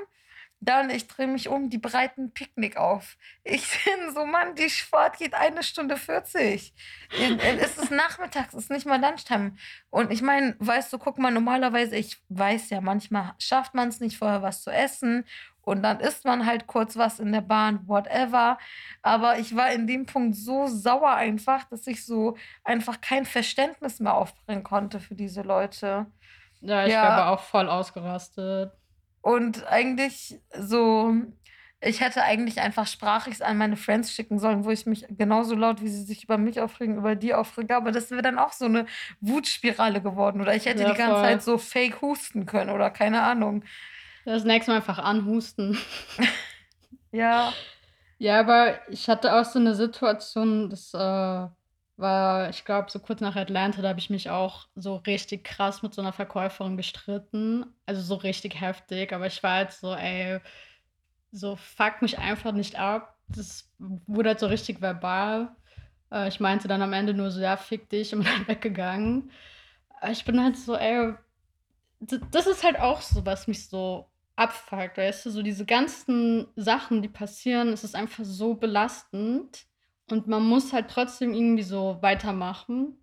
Dann 0.64 0.90
ich 0.90 1.08
drehe 1.08 1.26
mich 1.26 1.48
um, 1.48 1.70
die 1.70 1.78
bereiten 1.78 2.32
Picknick 2.32 2.76
auf. 2.76 3.16
Ich 3.42 3.62
bin 3.84 4.14
so: 4.14 4.24
„Mann, 4.26 4.54
die 4.54 4.70
Fahrt 4.70 5.18
geht 5.18 5.34
1 5.34 5.62
Stunde 5.64 5.96
40. 5.96 6.72
In 7.12 7.40
äh, 7.40 7.56
es 7.56 7.78
ist 7.78 7.90
nachmittags, 7.90 8.54
es 8.54 8.64
ist 8.64 8.70
nicht 8.70 8.86
mal 8.86 9.00
Lunchtime.“ 9.00 9.56
Und 9.90 10.12
ich 10.12 10.22
meine, 10.22 10.54
weißt 10.60 10.92
du, 10.92 10.98
guck 10.98 11.18
mal, 11.18 11.32
normalerweise 11.32 11.96
ich 11.96 12.22
weiß 12.28 12.70
ja, 12.70 12.80
manchmal 12.80 13.34
schafft 13.38 13.74
man's 13.74 13.98
nicht, 14.00 14.16
vorher 14.18 14.42
was 14.42 14.62
zu 14.62 14.70
essen 14.70 15.24
und 15.62 15.82
dann 15.82 15.98
isst 16.00 16.24
man 16.24 16.46
halt 16.46 16.66
kurz 16.68 16.96
was 16.96 17.18
in 17.20 17.32
der 17.32 17.40
Bahn, 17.40 17.86
whatever. 17.88 18.58
Aber 19.02 19.38
ich 19.38 19.56
war 19.56 19.72
in 19.72 19.86
dem 19.88 20.06
Punkt 20.06 20.36
so 20.36 20.66
sauer 20.68 21.14
einfach, 21.14 21.64
dass 21.64 21.86
ich 21.88 22.04
so 22.06 22.36
einfach 22.64 23.00
kein 23.00 23.24
Verständnis 23.26 23.98
mehr 24.00 24.14
aufbringen 24.14 24.62
konnte 24.64 25.00
für 25.00 25.14
diese 25.16 25.42
Leute. 25.42 26.06
Ja, 26.60 26.86
ich 26.86 26.92
Ja. 26.92 27.08
aber 27.08 27.28
auch 27.28 27.40
voll 27.40 27.68
ausgerastet. 27.68 28.72
Und 29.22 29.66
eigentlich 29.68 30.40
so 30.58 31.14
ich 31.84 32.00
hätte 32.00 32.22
eigentlich 32.22 32.60
einfach 32.60 32.86
Sprachrichts 32.86 33.40
an 33.42 33.58
meine 33.58 33.76
Friends 33.76 34.12
schicken 34.12 34.38
sollen, 34.38 34.64
wo 34.64 34.70
ich 34.70 34.86
mich 34.86 35.04
genauso 35.10 35.56
laut, 35.56 35.82
wie 35.82 35.88
sie 35.88 36.04
sich 36.04 36.22
über 36.24 36.38
mich 36.38 36.60
aufregen, 36.60 36.96
über 36.96 37.16
die 37.16 37.34
aufrege, 37.34 37.74
aber 37.76 37.90
das 37.90 38.10
wäre 38.12 38.22
dann 38.22 38.38
auch 38.38 38.52
so 38.52 38.68
'ne 38.68 38.86
Wutspirale 39.20 40.00
geworden. 40.00 40.40
Oder 40.40 40.54
ich 40.54 40.66
hätte 40.66 40.84
Ja, 40.84 40.84
die 40.84 40.94
ganze 40.94 41.20
voll. 41.20 41.22
Zeit 41.22 41.42
so 41.42 41.58
fake 41.58 42.00
husten 42.00 42.46
können 42.46 42.70
oder 42.70 42.90
keine 42.90 43.22
Ahnung. 43.22 43.64
Das 44.26 44.44
nächste 44.44 44.70
Mal 44.70 44.76
einfach 44.76 44.98
anhusten. 44.98 45.76
Ja. 47.12 47.62
Ja, 48.20 48.40
aber 48.40 48.88
ich 48.90 49.08
hatte 49.08 49.34
auch 49.34 49.44
so 49.44 49.58
'ne 49.58 49.74
Situation, 49.74 50.70
das, 50.70 50.94
äh, 50.94 51.48
war, 51.96 52.50
ich 52.50 52.64
glaube, 52.64 52.90
so 52.90 52.98
kurz 53.00 53.20
nach 53.20 53.36
Atlanta, 53.36 53.82
da 53.82 53.88
habe 53.90 54.00
ich 54.00 54.10
mich 54.10 54.30
auch 54.30 54.68
so 54.74 54.96
richtig 54.96 55.44
krass 55.44 55.82
mit 55.82 55.94
so 55.94 56.02
'ner 56.02 56.12
Verkäuferin 56.12 56.76
gestritten, 56.76 57.66
also 57.86 58.02
so 58.02 58.14
richtig 58.16 58.60
heftig. 58.60 59.12
Aber 59.12 59.26
ich 59.26 59.42
war 59.42 59.52
halt 59.56 59.72
so: 59.72 59.94
„Ey, 59.94 60.40
so 61.32 61.56
fuck 61.56 62.02
mich 62.02 62.18
einfach 62.18 62.52
nicht 62.52 62.78
ab.“ 62.78 63.16
Das 63.28 63.70
wurde 63.78 64.30
halt 64.30 64.40
so 64.40 64.46
richtig 64.46 64.80
verbal. 64.82 65.54
Äh, 66.12 66.28
ich 66.28 66.40
meinte 66.40 66.68
dann 66.68 66.82
am 66.82 66.92
Ende 66.94 67.14
nur 67.14 67.30
so: 67.30 67.40
„Ja, 67.40 67.56
fick 67.56 67.88
dich“ 67.90 68.14
und 68.14 68.24
bin 68.24 68.32
dann 68.46 68.48
weggegangen. 68.48 69.30
Aber 70.00 70.12
ich 70.12 70.24
bin 70.24 70.42
halt 70.42 70.56
so: 70.58 70.76
„Ey“ 70.76 71.14
d 72.00 72.20
das 72.30 72.46
ist 72.46 72.64
halt 72.64 72.78
auch 72.80 73.00
so, 73.02 73.24
was 73.26 73.46
mich 73.48 73.68
so 73.68 74.08
abfuckt, 74.36 74.98
weißt 74.98 75.26
du? 75.26 75.30
So 75.30 75.42
diese 75.42 75.66
ganzen 75.66 76.48
Sachen, 76.56 77.02
die 77.02 77.08
passieren, 77.08 77.68
es 77.70 77.84
ist 77.84 77.94
einfach 77.96 78.24
so 78.24 78.54
belastend 78.54 79.66
und 80.12 80.28
man 80.28 80.44
muss 80.44 80.72
halt 80.72 80.90
trotzdem 80.90 81.34
irgendwie 81.34 81.62
so 81.62 81.98
weitermachen. 82.02 83.02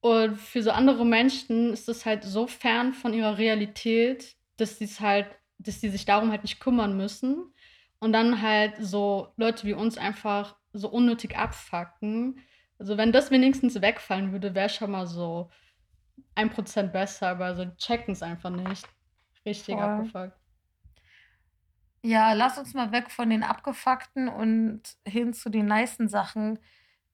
Und 0.00 0.36
für 0.36 0.62
so 0.62 0.70
andere 0.70 1.04
Menschen 1.04 1.72
ist 1.72 1.88
das 1.88 2.06
halt 2.06 2.22
so 2.22 2.46
fern 2.46 2.92
von 2.92 3.14
ihrer 3.14 3.38
Realität, 3.38 4.36
dass 4.56 4.78
sie's 4.78 5.00
halt 5.00 5.26
dass 5.58 5.80
die 5.80 5.88
sich 5.88 6.04
darum 6.04 6.30
halt 6.30 6.42
nicht 6.42 6.60
kümmern 6.60 6.96
müssen 6.96 7.52
und 7.98 8.12
dann 8.12 8.42
halt 8.42 8.74
so 8.78 9.32
Leute 9.36 9.66
wie 9.66 9.72
uns 9.72 9.98
einfach 9.98 10.56
so 10.72 10.88
unnötig 10.88 11.36
abfucken. 11.36 12.40
Also, 12.78 12.98
wenn 12.98 13.12
das 13.12 13.30
wenigstens 13.30 13.80
wegfallen 13.80 14.32
würde, 14.32 14.54
wäre 14.54 14.68
schon 14.68 14.90
mal 14.90 15.06
so 15.06 15.50
1% 16.34 16.92
besser, 16.92 17.28
aber 17.28 17.54
so 17.54 17.64
checken's 17.78 18.22
einfach 18.22 18.50
nicht. 18.50 18.86
Richtig 19.46 19.74
Voll. 19.74 19.84
abgefuckt. 19.84 20.38
Ja, 22.06 22.32
lass 22.34 22.56
uns 22.58 22.72
mal 22.74 22.92
weg 22.92 23.10
von 23.10 23.30
den 23.30 23.42
abgefuckten 23.42 24.28
und 24.28 24.80
hin 25.06 25.32
zu 25.32 25.50
den 25.50 25.66
nicen 25.66 26.08
Sachen. 26.08 26.58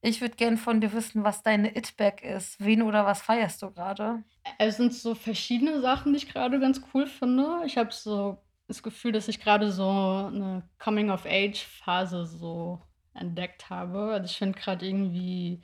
Ich 0.01 0.21
würde 0.21 0.35
gern 0.35 0.57
von 0.57 0.81
dir 0.81 0.93
wissen, 0.93 1.23
was 1.23 1.41
deine 1.41 1.75
It-Bag 1.75 2.23
ist. 2.23 2.63
Wen 2.63 2.81
oder 2.83 3.05
was 3.05 3.21
feierst 3.21 3.61
du 3.61 3.71
gerade? 3.71 4.23
Es 4.59 4.77
sind 4.77 4.93
so 4.93 5.15
verschiedene 5.15 5.81
Sachen, 5.81 6.13
die 6.13 6.17
ich 6.17 6.29
gerade 6.29 6.59
ganz 6.59 6.81
cool 6.93 7.07
finde. 7.07 7.61
Ich 7.65 7.77
habe 7.77 7.91
so 7.91 8.37
das 8.67 8.83
Gefühl, 8.83 9.13
dass 9.13 9.27
ich 9.27 9.39
gerade 9.39 9.71
so 9.71 9.87
eine 9.87 10.63
Coming-of-Age-Phase 10.79 12.25
so 12.25 12.81
entdeckt 13.13 13.69
habe. 13.69 14.11
Also, 14.11 14.25
ich 14.25 14.37
finde 14.37 14.59
gerade 14.59 14.85
irgendwie 14.85 15.63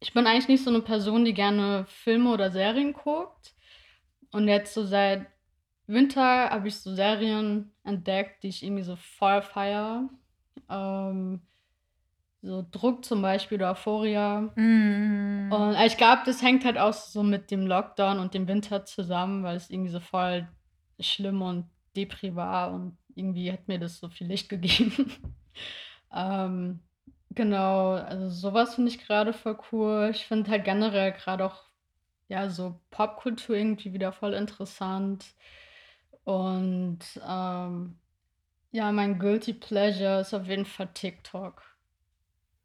ich 0.00 0.14
bin 0.14 0.26
eigentlich 0.26 0.48
nicht 0.48 0.64
so 0.64 0.70
eine 0.70 0.80
Person, 0.80 1.24
die 1.24 1.34
gerne 1.34 1.84
Filme 1.86 2.32
oder 2.32 2.50
Serien 2.50 2.94
guckt. 2.94 3.54
Und 4.32 4.48
jetzt 4.48 4.74
so 4.74 4.84
seit 4.84 5.26
Winter 5.90 6.50
habe 6.50 6.68
ich 6.68 6.76
so 6.76 6.94
Serien 6.94 7.72
entdeckt, 7.84 8.42
die 8.42 8.48
ich 8.48 8.62
irgendwie 8.62 8.82
so 8.82 8.96
voll 8.96 9.42
feiere. 9.42 10.08
Ähm, 10.68 11.42
so 12.42 12.66
Druck 12.70 13.04
zum 13.04 13.22
Beispiel 13.22 13.58
oder 13.58 13.72
Euphoria. 13.72 14.52
Mhm. 14.54 15.52
Und 15.52 15.76
ich 15.84 15.96
glaube, 15.96 16.22
das 16.24 16.42
hängt 16.42 16.64
halt 16.64 16.78
auch 16.78 16.92
so 16.92 17.22
mit 17.22 17.50
dem 17.50 17.66
Lockdown 17.66 18.18
und 18.18 18.34
dem 18.34 18.48
Winter 18.48 18.84
zusammen, 18.84 19.42
weil 19.42 19.56
es 19.56 19.70
irgendwie 19.70 19.90
so 19.90 20.00
voll 20.00 20.48
schlimm 20.98 21.42
und 21.42 21.66
depri 21.96 22.34
war 22.34 22.72
und 22.72 22.96
irgendwie 23.14 23.52
hat 23.52 23.68
mir 23.68 23.78
das 23.78 23.98
so 23.98 24.08
viel 24.08 24.26
Licht 24.26 24.48
gegeben. 24.48 25.34
ähm, 26.14 26.80
genau, 27.30 27.92
also 27.92 28.28
sowas 28.28 28.74
finde 28.74 28.90
ich 28.90 29.04
gerade 29.04 29.32
voll 29.32 29.58
cool. 29.72 30.10
Ich 30.12 30.26
finde 30.26 30.50
halt 30.50 30.64
generell 30.64 31.12
gerade 31.12 31.44
auch, 31.44 31.64
ja, 32.28 32.48
so 32.48 32.80
Popkultur 32.90 33.56
irgendwie 33.56 33.92
wieder 33.92 34.12
voll 34.12 34.34
interessant. 34.34 35.26
Und, 36.30 37.00
ähm, 37.26 37.98
ja, 38.72 38.92
mein 38.92 39.18
Guilty 39.18 39.54
Pleasure 39.54 40.20
ist 40.20 40.34
auf 40.34 40.46
jeden 40.46 40.66
Fall 40.66 40.88
TikTok. 40.94 41.62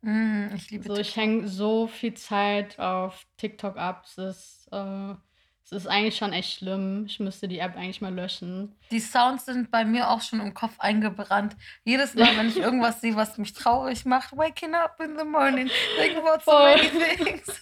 Mhm, 0.01 0.51
ich 0.55 0.69
liebe 0.69 0.83
So, 0.83 0.95
ich 0.97 1.13
TikTok. 1.13 1.15
hänge 1.15 1.47
so 1.47 1.87
viel 1.87 2.13
Zeit 2.13 2.79
auf 2.79 3.25
TikTok 3.37 3.77
ab. 3.77 4.03
Es 4.05 4.17
ist, 4.17 4.67
äh 4.71 5.15
es 5.63 5.71
ist 5.71 5.87
eigentlich 5.87 6.15
schon 6.15 6.31
echt 6.31 6.59
schlimm. 6.59 7.05
Ich 7.07 7.19
müsste 7.19 7.47
die 7.47 7.57
App 7.57 7.75
eigentlich 7.75 7.99
mal 7.99 8.13
löschen. 8.13 8.75
Die 8.91 8.99
Sounds 8.99 9.45
sind 9.45 9.71
bei 9.71 9.83
mir 9.83 10.11
auch 10.11 10.21
schon 10.21 10.39
im 10.39 10.53
Kopf 10.53 10.79
eingebrannt. 10.79 11.55
Jedes 11.83 12.13
Mal, 12.13 12.37
wenn 12.37 12.49
ich 12.49 12.57
irgendwas 12.59 13.01
sehe, 13.01 13.15
was 13.15 13.39
mich 13.39 13.53
traurig 13.53 14.05
macht, 14.05 14.37
waking 14.37 14.75
up 14.75 14.99
in 14.99 15.17
the 15.17 15.25
morning, 15.25 15.71
think 15.97 16.17
about 16.17 16.43
so 16.45 16.51
many 16.59 16.87
things. 16.89 17.61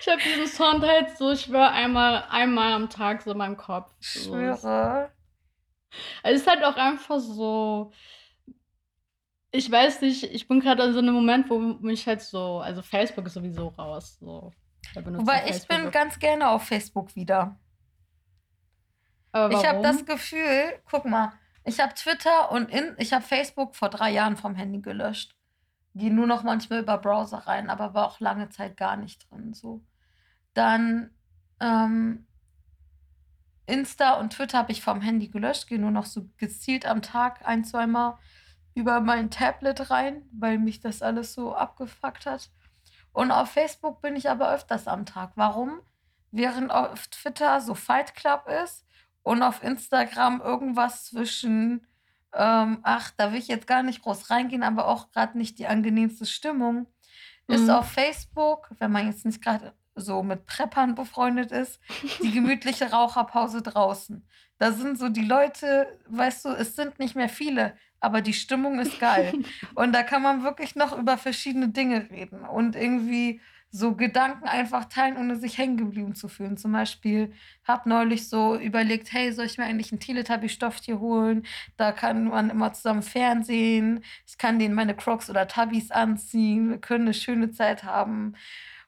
Ich 0.00 0.08
habe 0.08 0.20
diesen 0.22 0.46
Sound 0.46 0.84
halt 0.84 1.16
so, 1.16 1.30
ich 1.32 1.42
schwöre, 1.42 1.70
einmal 1.70 2.24
einmal 2.30 2.72
am 2.72 2.88
Tag 2.90 3.22
so 3.22 3.32
in 3.32 3.38
meinem 3.38 3.56
Kopf. 3.56 3.90
Ich 4.00 4.24
So, 4.24 4.32
schwöre. 4.32 5.10
es 6.22 6.40
ist 6.40 6.46
halt 6.46 6.64
auch 6.64 6.76
einfach 6.76 7.18
so 7.18 7.92
ich 9.54 9.70
weiß 9.70 10.00
nicht, 10.00 10.24
ich 10.24 10.48
bin 10.48 10.60
gerade 10.60 10.82
an 10.82 10.94
so 10.94 11.00
'nem 11.02 11.14
Moment, 11.14 11.50
wo 11.50 11.58
mich 11.58 12.06
halt 12.06 12.22
so 12.22 12.60
also, 12.60 12.82
Facebook 12.82 13.26
ist 13.26 13.34
sowieso 13.34 13.68
raus, 13.68 14.18
so. 14.18 14.52
Wobei 14.94 15.44
ich 15.48 15.66
bin 15.68 15.90
ganz 15.90 16.18
gerne 16.18 16.48
auf 16.48 16.64
Facebook 16.64 17.14
wieder. 17.14 17.58
Aber 19.30 19.54
Ich 19.54 19.66
habe 19.66 19.82
das 19.82 19.96
warum? 19.96 20.06
Gefühl 20.06 20.80
guck 20.90 21.04
mal, 21.04 21.32
ich 21.64 21.80
habe 21.80 21.94
Twitter 21.94 22.50
und 22.50 22.70
in 22.70 22.94
ich 22.98 23.12
habe 23.12 23.22
Facebook 23.24 23.76
vor 23.76 23.88
3 23.90 24.10
Jahren 24.10 24.36
vom 24.36 24.54
Handy 24.54 24.80
gelöscht. 24.80 25.34
Gehe 25.94 26.12
nur 26.12 26.26
noch 26.26 26.42
manchmal 26.42 26.80
über 26.80 26.98
Browser 26.98 27.38
rein, 27.38 27.70
aber 27.70 27.94
war 27.94 28.06
auch 28.06 28.20
lange 28.20 28.48
Zeit 28.48 28.76
gar 28.76 28.96
nicht 28.96 29.30
drin 29.30 29.52
so. 29.52 29.84
Dann, 30.54 31.10
ähm 31.60 32.26
Insta 33.66 34.14
und 34.14 34.32
Twitter 34.32 34.58
habe 34.58 34.72
ich 34.72 34.82
vom 34.82 35.00
Handy 35.00 35.28
gelöscht, 35.28 35.68
gehe 35.68 35.78
nur 35.78 35.92
noch 35.92 36.06
so 36.06 36.28
gezielt 36.36 36.84
am 36.84 37.00
Tag 37.00 37.46
ein 37.46 37.64
zweimal 37.64 38.18
über 38.74 39.00
mein 39.00 39.30
Tablet 39.30 39.90
rein, 39.90 40.22
weil 40.32 40.58
mich 40.58 40.80
das 40.80 41.02
alles 41.02 41.34
so 41.34 41.54
abgefuckt 41.54 42.26
hat. 42.26 42.50
Und 43.12 43.30
auf 43.30 43.50
Facebook 43.50 44.00
bin 44.00 44.16
ich 44.16 44.30
aber 44.30 44.52
öfters 44.52 44.88
am 44.88 45.06
Tag. 45.06 45.32
Warum? 45.36 45.80
Während 46.30 46.70
auf 46.70 47.08
Twitter 47.08 47.60
so 47.60 47.74
Fight 47.74 48.14
Club 48.14 48.48
ist 48.64 48.86
und 49.22 49.42
auf 49.42 49.62
Instagram 49.62 50.40
irgendwas 50.40 51.04
zwischen, 51.04 51.86
ähm 52.34 52.78
ach, 52.82 53.10
da 53.16 53.32
will 53.32 53.38
ich 53.38 53.48
jetzt 53.48 53.66
gar 53.66 53.82
nicht 53.82 54.02
groß 54.02 54.30
reingehen, 54.30 54.62
aber 54.62 54.86
auch 54.88 55.10
grad 55.12 55.34
nicht 55.34 55.58
die 55.58 55.66
angenehmste 55.66 56.26
Stimmung, 56.26 56.86
ist 57.48 57.64
Mhm. 57.64 57.70
auf 57.70 57.90
Facebook, 57.90 58.70
wenn 58.78 58.92
man 58.92 59.06
jetzt 59.06 59.24
nicht 59.26 59.42
grad 59.42 59.74
so 59.94 60.22
mit 60.22 60.46
Preppern 60.46 60.94
befreundet 60.94 61.52
ist, 61.52 61.78
die 62.22 62.30
gemütliche 62.32 62.90
Raucherpause 62.90 63.60
draußen. 63.62 64.26
Da 64.58 64.72
sind 64.72 64.98
so 64.98 65.08
die 65.08 65.24
Leute 65.24 65.98
weißt 66.08 66.44
du, 66.46 66.48
es 66.50 66.76
sind 66.76 66.98
nicht 66.98 67.16
mehr 67.16 67.28
viele, 67.28 67.76
aber 68.00 68.20
die 68.22 68.32
Stimmung 68.32 68.78
ist 68.80 68.98
geil. 69.00 69.32
Und 69.74 69.92
da 69.92 70.02
kann 70.02 70.22
man 70.22 70.44
wirklich 70.44 70.76
noch 70.76 70.96
über 70.96 71.18
verschiedene 71.18 71.68
Dinge 71.68 72.08
reden 72.10 72.44
und 72.44 72.74
irgendwie 72.76 73.40
so 73.72 73.96
Gedanken 73.96 74.44
einfach 74.46 74.84
teilen, 74.86 75.16
ohne 75.18 75.36
sich 75.36 75.58
hängen 75.58 75.78
geblieben 75.78 76.14
zu 76.14 76.28
fühlen. 76.28 76.58
Zum 76.58 76.72
Beispiel 76.72 77.32
habe 77.66 77.88
neulich 77.88 78.28
so 78.28 78.56
überlegt: 78.58 79.12
„Hey, 79.12 79.32
soll 79.32 79.46
ich 79.46 79.58
mir 79.58 79.64
eigentlich 79.64 79.92
'n 79.92 80.00
Teletubby-Stofftier 80.00 81.00
holen? 81.00 81.44
Da 81.78 81.92
kann 81.92 82.26
man 82.26 82.50
immer 82.50 82.72
zusammen 82.74 83.02
Fernsehen. 83.02 84.04
Ich 84.28 84.38
kann 84.38 84.58
denen 84.60 84.74
meine 84.74 84.94
Crocs 84.96 85.30
oder 85.30 85.48
Tubbies 85.48 85.90
anziehen. 85.90 86.70
Wir 86.70 86.78
können 86.80 87.04
'ne 87.06 87.14
schöne 87.14 87.50
Zeit 87.52 87.84
haben.“ 87.84 88.34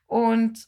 Und 0.07 0.67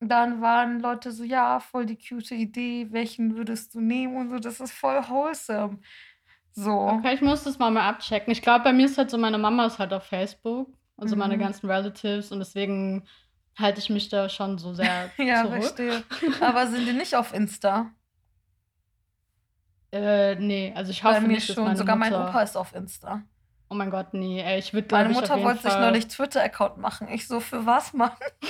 dann 0.00 0.40
waren 0.42 0.80
Leute 0.80 1.12
so: 1.12 1.24
„Ja, 1.24 1.60
voll 1.60 1.86
die 1.86 1.98
cute 1.98 2.32
Idee. 2.32 2.88
Welchen 2.92 3.36
würdest 3.36 3.74
du 3.74 3.80
nehmen?“ 3.80 4.16
und 4.16 4.30
so. 4.30 4.38
Das 4.38 4.60
ist 4.60 4.72
voll 4.72 5.02
wholesome. 5.08 5.80
So. 6.52 7.04
Okay, 7.04 7.14
ich 7.14 7.20
muss 7.20 7.44
das 7.44 7.58
mal 7.58 7.70
mal 7.70 7.86
abchecken. 7.88 8.32
Ich 8.32 8.40
glaube, 8.42 8.64
bei 8.64 8.72
mir 8.72 8.86
ist 8.86 8.96
halt 8.98 9.10
so 9.10 9.18
meine 9.18 9.36
Mama 9.38 9.66
ist 9.66 9.78
halt 9.78 9.92
auf 9.92 10.04
Facebook 10.04 10.72
und 10.96 11.08
so 11.08 11.16
meine 11.16 11.36
Mhm. 11.36 11.38
ganzen 11.38 11.66
Relatives 11.70 12.32
und 12.32 12.38
deswegen 12.38 13.06
halte 13.58 13.80
ich 13.80 13.90
mich 13.90 14.08
da 14.08 14.28
schon 14.28 14.58
so 14.58 14.74
sehr 14.74 15.10
Ja, 15.18 15.42
zurück. 15.42 15.62
verstehe. 15.62 16.02
Aber 16.40 16.66
sind 16.66 16.86
die 16.86 16.92
nicht 16.92 17.14
auf 17.16 17.34
Insta? 17.34 17.90
Äh, 19.90 20.34
ne, 20.36 20.72
also, 20.76 20.90
ich 20.90 21.02
Bei 21.02 21.10
hoffe 21.10 21.22
mir 21.22 21.28
nicht, 21.28 21.52
schon. 21.52 21.74
Sogar 21.76 21.96
mein 21.96 22.12
Mutter 22.12 22.28
Opa 22.28 22.42
ist 22.42 22.56
auf 22.56 22.74
Insta. 22.74 23.22
Oh 23.70 23.74
mein 23.74 23.90
Gott, 23.90 24.14
ne, 24.14 24.42
ey, 24.42 24.58
ich 24.58 24.72
würde, 24.72 24.88
Meine 24.92 25.10
Mutter 25.10 25.42
wollte 25.42 25.62
sich 25.62 25.72
Fall 25.72 25.90
neulich 25.90 26.08
Twitter-Account 26.08 26.78
machen. 26.78 27.08
Ich 27.08 27.26
so: 27.26 27.40
„Für 27.40 27.64
was, 27.66 27.92
Mann?“ 27.92 28.12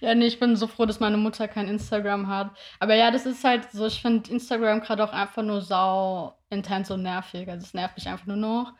Ja, 0.00 0.14
ne, 0.14 0.26
ich 0.26 0.38
bin 0.38 0.54
so 0.56 0.66
froh, 0.66 0.84
dass 0.84 1.00
meine 1.00 1.16
Mutter 1.16 1.48
kein 1.48 1.66
Instagram 1.68 2.28
hat. 2.28 2.50
Aber 2.78 2.94
ja, 2.94 3.10
das 3.10 3.24
ist 3.24 3.42
halt 3.42 3.70
so 3.72 3.86
ich 3.86 4.02
finde 4.02 4.30
Instagram 4.30 4.80
grad 4.80 5.00
auch 5.00 5.12
einfach 5.12 5.42
nur 5.42 5.62
sau 5.62 6.38
intens 6.50 6.90
und 6.90 7.02
nervig. 7.02 7.48
Also, 7.48 7.64
es 7.64 7.72
nervt 7.74 7.96
mich 7.96 8.06
einfach 8.08 8.26
nur 8.26 8.36
noch. 8.36 8.74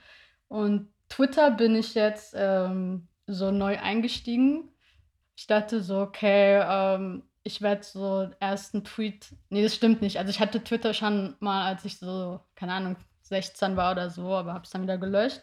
Und 0.49 0.93
Twitter 1.09 1.51
bin 1.51 1.75
ich 1.77 1.95
jetzt, 1.95 2.35
ähm, 2.37 3.09
so 3.27 3.51
neu 3.51 3.79
eingestiegen. 3.79 4.71
Ich 5.37 5.47
dachte 5.47 5.83
so: 5.83 6.01
„Okay, 6.03 6.61
ähm, 6.69 7.25
ich 7.45 7.63
werde 7.63 7.83
so 7.85 8.31
erst 8.41 8.75
'n 8.75 8.85
Tweet“ 8.85 9.35
ne, 9.51 9.63
das 9.63 9.75
stimmt 9.77 10.03
nicht. 10.03 10.19
Also, 10.19 10.31
ich 10.31 10.41
hatte 10.41 10.63
Twitter 10.65 10.95
schon 10.95 11.37
mal, 11.41 11.67
als 11.67 11.85
ich 11.85 11.99
so, 11.99 12.41
keine 12.57 12.75
Ahnung, 12.75 12.97
16 13.23 13.77
war 13.77 13.93
oder 13.93 14.11
so, 14.11 14.35
aber 14.35 14.55
habe 14.55 14.65
es 14.65 14.71
dann 14.71 14.83
wieder 14.83 14.99
gelöscht. 14.99 15.43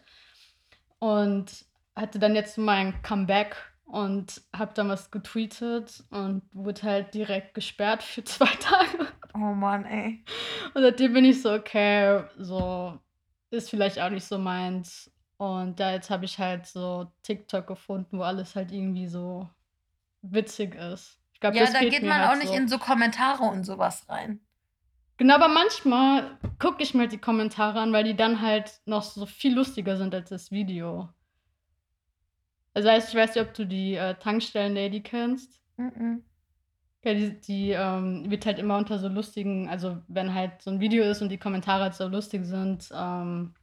Und 1.00 1.66
hatte 1.96 2.20
dann 2.20 2.36
jetzt 2.36 2.58
mein 2.58 3.02
Comeback 3.04 3.56
und 3.86 4.42
habe 4.56 4.74
dann 4.74 4.90
was 4.90 5.12
getweetet 5.12 6.04
und 6.10 6.44
wurde 6.54 6.84
halt 6.84 7.14
direkt 7.14 7.54
gesperrt 7.54 8.04
für 8.04 8.24
2 8.26 8.48
Tage. 8.60 9.08
Oh 9.36 9.40
Mann, 9.54 9.86
ey. 9.86 10.24
Und 10.74 10.82
seitdem 10.84 11.14
bin 11.14 11.26
ich 11.26 11.42
so: 11.42 11.54
„Okay, 11.54 12.24
so 12.38 13.00
ist 13.52 13.70
vielleicht 13.70 14.00
auch 14.00 14.10
nicht 14.10 14.26
so 14.26 14.38
meins.“ 14.38 15.13
Und 15.44 15.78
ja, 15.80 15.92
jetzt 15.92 16.10
habe 16.10 16.24
ich 16.24 16.40
halt 16.40 16.66
so 16.66 17.12
TikTok 17.22 17.68
gefunden, 17.68 18.18
wo 18.18 18.24
alles 18.24 18.56
halt 18.56 18.72
irgendwie 18.72 19.08
so 19.08 19.50
witzig 20.22 20.76
ist. 20.76 21.20
Ich 21.34 21.42
glaube, 21.42 21.58
Ja, 21.58 21.66
da 21.66 21.82
geht 21.82 22.04
man 22.04 22.22
halt 22.22 22.32
auch 22.32 22.38
nicht 22.38 22.52
so. 22.54 22.58
in 22.58 22.68
so 22.70 22.78
Kommentare 22.78 23.44
und 23.44 23.66
so 23.66 23.78
was 23.78 24.08
rein. 24.08 24.40
Genau, 25.18 25.36
aber 25.36 25.50
manchmal 25.50 26.38
gucke 26.60 26.82
ich 26.82 26.94
mir 26.94 27.02
halt 27.02 27.12
die 27.12 27.18
Kommentare 27.18 27.80
an, 27.82 27.92
weil 27.92 28.06
die 28.06 28.16
dann 28.16 28.42
halt 28.42 28.80
noch 28.86 29.04
so 29.04 29.26
viel 29.26 29.54
lustiger 29.54 29.98
sind 29.98 30.16
als 30.16 30.30
das 30.30 30.50
Video. 30.50 31.10
Also, 32.74 32.90
heißt, 32.90 33.10
ich 33.10 33.16
weiß 33.16 33.36
nicht, 33.36 33.46
ob 33.46 33.54
du 33.54 33.66
die, 33.66 33.96
äh, 33.96 34.16
Tankstellen-Lady 34.16 35.02
kennst? 35.02 35.62
Mm-mm. 35.78 36.22
Ja, 37.04 37.14
die 37.14 37.40
die, 37.42 37.72
ähm, 37.72 38.32
wird 38.32 38.46
halt 38.46 38.60
immer 38.60 38.78
unter 38.78 38.98
so 38.98 39.10
lustigen 39.10 39.68
also, 39.68 39.98
wenn 40.08 40.34
halt 40.34 40.62
so 40.62 40.72
'n 40.72 40.80
Video 40.80 41.04
ist 41.04 41.22
und 41.22 41.30
die 41.30 41.38
Kommentare 41.38 41.84
halt 41.84 41.96
so 41.96 42.08
lustig 42.08 42.46
sind, 42.46 42.90
ähm, 42.96 43.54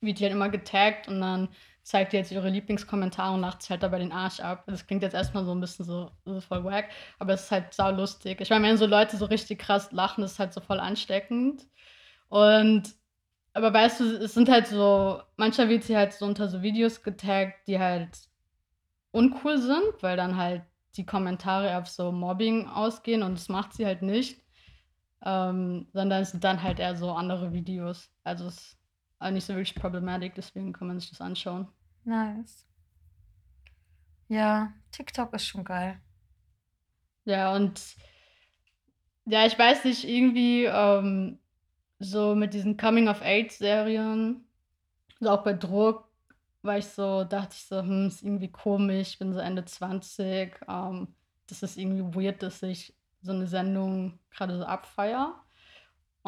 wird 0.00 0.18
die 0.18 0.24
halt 0.24 0.32
immer 0.32 0.48
getaggt 0.48 1.08
und 1.08 1.20
dann 1.20 1.48
zeigt 1.82 2.12
jetzt 2.12 2.32
ihre 2.32 2.50
Lieblingskommentare 2.50 3.34
und 3.34 3.40
lacht 3.40 3.62
sich 3.62 3.70
halt 3.70 3.82
dabei 3.82 3.98
den 3.98 4.12
Arsch 4.12 4.40
ab. 4.40 4.64
Das 4.66 4.86
klingt 4.86 5.02
jetzt 5.02 5.14
erstmal 5.14 5.44
so 5.46 5.52
ein 5.52 5.60
bisschen 5.60 5.86
so, 5.86 6.10
so 6.26 6.40
voll 6.40 6.64
wack, 6.64 6.90
aber 7.18 7.32
es 7.32 7.44
ist 7.44 7.50
halt 7.50 7.72
sau 7.72 7.90
lustig. 7.90 8.40
Ich 8.40 8.50
meine, 8.50 8.68
wenn 8.68 8.76
so 8.76 8.86
Leute 8.86 9.16
so 9.16 9.24
richtig 9.24 9.58
krass 9.58 9.90
lachen, 9.92 10.22
ist 10.22 10.38
halt 10.38 10.52
so 10.52 10.60
voll 10.60 10.80
ansteckend. 10.80 11.66
Und 12.28 12.94
aber 13.54 13.72
weißt 13.72 14.00
du, 14.00 14.04
es 14.04 14.34
sind 14.34 14.48
halt 14.48 14.66
so, 14.68 15.20
manchmal 15.36 15.68
wird 15.68 15.82
sie 15.84 15.96
halt 15.96 16.12
so 16.12 16.26
unter 16.26 16.48
so 16.48 16.62
Videos 16.62 17.02
getaggt, 17.02 17.66
die 17.66 17.78
halt 17.78 18.10
uncool 19.10 19.58
sind, 19.58 20.00
weil 20.00 20.16
dann 20.16 20.36
halt 20.36 20.62
die 20.96 21.06
Kommentare 21.06 21.76
auf 21.76 21.88
so 21.88 22.12
Mobbing 22.12 22.68
ausgehen 22.68 23.22
und 23.22 23.34
das 23.34 23.48
macht 23.48 23.72
sie 23.74 23.86
halt 23.86 24.02
nicht. 24.02 24.40
Ähm, 25.24 25.88
sondern 25.92 26.22
es 26.22 26.30
sind 26.30 26.44
dann 26.44 26.62
halt 26.62 26.78
eher 26.78 26.94
so 26.96 27.10
andere 27.12 27.52
Videos. 27.52 28.10
Also 28.24 28.46
es 28.46 28.77
auch 29.18 29.30
nicht 29.30 29.44
so 29.44 29.54
wirklich 29.54 29.74
problematisch, 29.74 30.32
deswegen 30.36 30.72
kann 30.72 30.88
man 30.88 31.00
sich 31.00 31.10
das 31.10 31.20
anschauen. 31.20 31.68
Nice. 32.04 32.66
Ja, 34.28 34.72
TikTok 34.92 35.32
ist 35.34 35.46
schon 35.46 35.64
geil. 35.64 36.00
Ja, 37.24 37.54
und 37.54 37.96
ja, 39.26 39.44
ich 39.46 39.58
weiß 39.58 39.84
nicht, 39.84 40.04
irgendwie 40.08 40.64
ähm, 40.64 41.38
so 41.98 42.34
mit 42.34 42.54
diesen 42.54 42.76
Coming-of-Age-Serien, 42.76 44.44
so 45.20 45.30
auch 45.30 45.42
bei 45.44 45.52
Druck, 45.52 46.08
war 46.62 46.78
ich 46.78 46.86
so, 46.86 47.24
dachte 47.24 47.54
ich 47.54 47.64
so, 47.64 47.80
hm, 47.80 48.08
ist 48.08 48.22
irgendwie 48.22 48.50
komisch, 48.50 49.10
ich 49.10 49.18
bin 49.18 49.32
so 49.32 49.40
Ende 49.40 49.64
20, 49.64 50.60
ähm, 50.68 51.08
das 51.46 51.62
ist 51.62 51.76
irgendwie 51.76 52.16
weird, 52.16 52.42
dass 52.42 52.62
ich 52.62 52.94
so 53.22 53.32
eine 53.32 53.46
Sendung 53.46 54.18
gerade 54.30 54.56
so 54.56 54.64
abfeiere. 54.64 55.34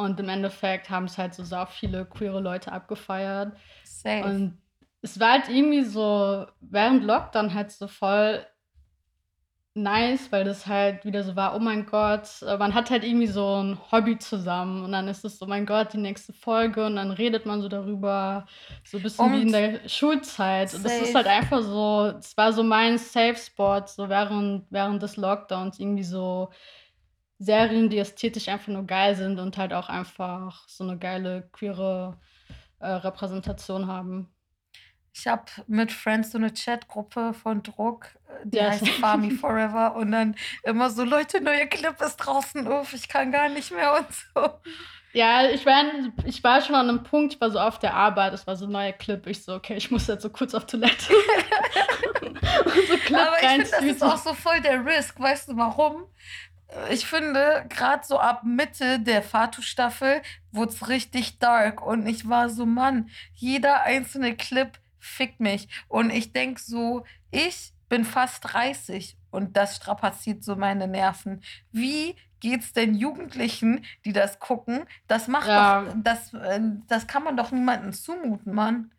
Und 0.04 0.20
im 0.20 0.28
Endeffekt 0.28 0.90
haben 0.90 1.04
es 1.04 1.18
halt 1.18 1.34
so 1.34 1.44
sau 1.44 1.66
viele 1.66 2.04
queere 2.04 2.40
Leute 2.40 2.72
abgefeiert. 2.72 3.56
Safe. 3.84 4.24
Und 4.24 4.58
es 5.02 5.18
war 5.18 5.32
halt 5.32 5.48
irgendwie 5.48 5.84
so 5.84 6.46
während 6.60 7.04
Lockdown 7.04 7.54
halt 7.54 7.70
so 7.70 7.88
voll 7.88 8.44
nice, 9.74 10.32
weil 10.32 10.44
das 10.44 10.66
halt 10.66 11.04
wieder 11.04 11.22
so 11.22 11.36
war, 11.36 11.54
oh 11.54 11.60
mein 11.60 11.86
Gott, 11.86 12.42
äh, 12.42 12.56
man 12.56 12.74
hat 12.74 12.90
halt 12.90 13.04
irgendwie 13.04 13.28
so 13.28 13.62
ein 13.62 13.78
Hobby 13.92 14.18
zusammen 14.18 14.84
und 14.84 14.92
dann 14.92 15.06
ist 15.06 15.24
es 15.24 15.38
so, 15.38 15.46
oh 15.46 15.48
mein 15.48 15.64
Gott, 15.64 15.92
die 15.92 15.98
nächste 15.98 16.32
Folge 16.32 16.84
und 16.86 16.96
dann 16.96 17.12
redet 17.12 17.46
man 17.46 17.62
so 17.62 17.68
darüber, 17.68 18.46
so 18.84 18.96
ein 18.96 19.02
bisschen 19.02 19.32
wie 19.32 19.42
in 19.42 19.52
der 19.52 19.88
Schulzeit. 19.88 20.74
Und 20.74 20.84
das 20.84 21.00
ist 21.00 21.14
halt 21.14 21.28
einfach 21.28 21.62
so, 21.62 22.12
es 22.18 22.36
war 22.36 22.52
so 22.52 22.64
mein 22.64 22.98
Safe 22.98 23.36
Spot, 23.36 23.82
so 23.86 24.08
während, 24.08 24.66
während 24.70 25.02
des 25.02 25.16
Lockdowns 25.16 25.78
irgendwie 25.78 26.04
so 26.04 26.50
Serien, 27.40 27.88
die 27.88 27.98
ästhetisch 27.98 28.48
einfach 28.48 28.68
nur 28.68 28.84
geil 28.84 29.16
sind 29.16 29.40
und 29.40 29.56
halt 29.56 29.72
auch 29.72 29.88
einfach 29.88 30.68
so 30.68 30.84
eine 30.84 30.98
geile 30.98 31.48
queere 31.52 32.18
äh, 32.80 32.86
Repräsentation 32.86 33.86
haben. 33.86 34.28
Ich 35.14 35.26
habe 35.26 35.44
mit 35.66 35.90
Friends 35.90 36.32
so 36.32 36.38
eine 36.38 36.52
Chatgruppe 36.52 37.32
von 37.32 37.62
Druck, 37.62 38.08
die 38.44 38.58
ja. 38.58 38.70
heißt 38.70 38.86
Farmy 38.88 39.30
Forever 39.40 39.96
und 39.96 40.12
dann 40.12 40.36
immer 40.64 40.90
so, 40.90 41.02
Leute, 41.02 41.40
neue 41.40 41.66
Clip 41.66 41.98
ist 42.02 42.16
draußen, 42.18 42.68
uff, 42.68 42.92
ich 42.92 43.08
kann 43.08 43.32
gar 43.32 43.48
nicht 43.48 43.72
mehr 43.72 43.96
und 43.98 44.06
so. 44.12 44.60
Ja, 45.12 45.48
ich 45.48 45.64
war, 45.64 45.82
ich 46.26 46.44
war 46.44 46.60
schon 46.60 46.76
an 46.76 46.88
einem 46.88 47.02
Punkt, 47.02 47.34
ich 47.34 47.40
war 47.40 47.50
so 47.50 47.58
auf 47.58 47.78
der 47.78 47.94
Arbeit, 47.94 48.34
es 48.34 48.46
war 48.46 48.54
so 48.54 48.66
ein 48.66 48.72
neuer 48.72 48.92
Clip. 48.92 49.26
Ich 49.26 49.42
so, 49.42 49.54
okay, 49.54 49.74
ich 49.76 49.90
muss 49.90 50.06
jetzt 50.06 50.22
so 50.22 50.30
kurz 50.30 50.54
auf 50.54 50.66
Toilette. 50.66 51.12
so 53.08 53.16
Aber 53.16 53.42
ich 53.42 53.48
finde, 53.48 53.70
das 53.70 53.82
ist 53.82 54.02
auch 54.04 54.18
so 54.18 54.34
voll 54.34 54.60
der 54.60 54.84
Risk. 54.84 55.18
Weißt 55.18 55.48
du 55.48 55.56
warum? 55.56 56.04
Ich 56.90 57.06
finde, 57.06 57.64
gerade 57.68 58.04
so 58.06 58.18
ab 58.18 58.42
Mitte 58.44 59.00
der 59.00 59.22
Fatu-Staffel 59.22 60.22
wurde 60.52 60.72
es 60.72 60.88
richtig 60.88 61.38
dark. 61.38 61.84
Und 61.84 62.06
ich 62.06 62.28
war 62.28 62.48
so, 62.48 62.66
Mann, 62.66 63.10
jeder 63.34 63.82
einzelne 63.82 64.36
Clip 64.36 64.78
fickt 64.98 65.40
mich. 65.40 65.68
Und 65.88 66.10
ich 66.10 66.32
denke 66.32 66.60
so, 66.60 67.04
ich 67.30 67.72
bin 67.88 68.04
fast 68.04 68.52
30 68.52 69.16
und 69.30 69.56
das 69.56 69.76
strapaziert 69.76 70.44
so 70.44 70.56
meine 70.56 70.86
Nerven. 70.88 71.42
Wie 71.72 72.16
geht's 72.40 72.72
denn 72.72 72.94
Jugendlichen, 72.94 73.84
die 74.04 74.12
das 74.12 74.38
gucken? 74.38 74.84
Das 75.06 75.28
macht 75.28 75.48
ja. 75.48 75.82
doch, 75.82 75.94
das, 75.96 76.32
äh, 76.34 76.60
das 76.88 77.06
kann 77.06 77.24
man 77.24 77.36
doch 77.36 77.50
niemandem 77.50 77.92
zumuten, 77.92 78.54
Mann. 78.54 78.92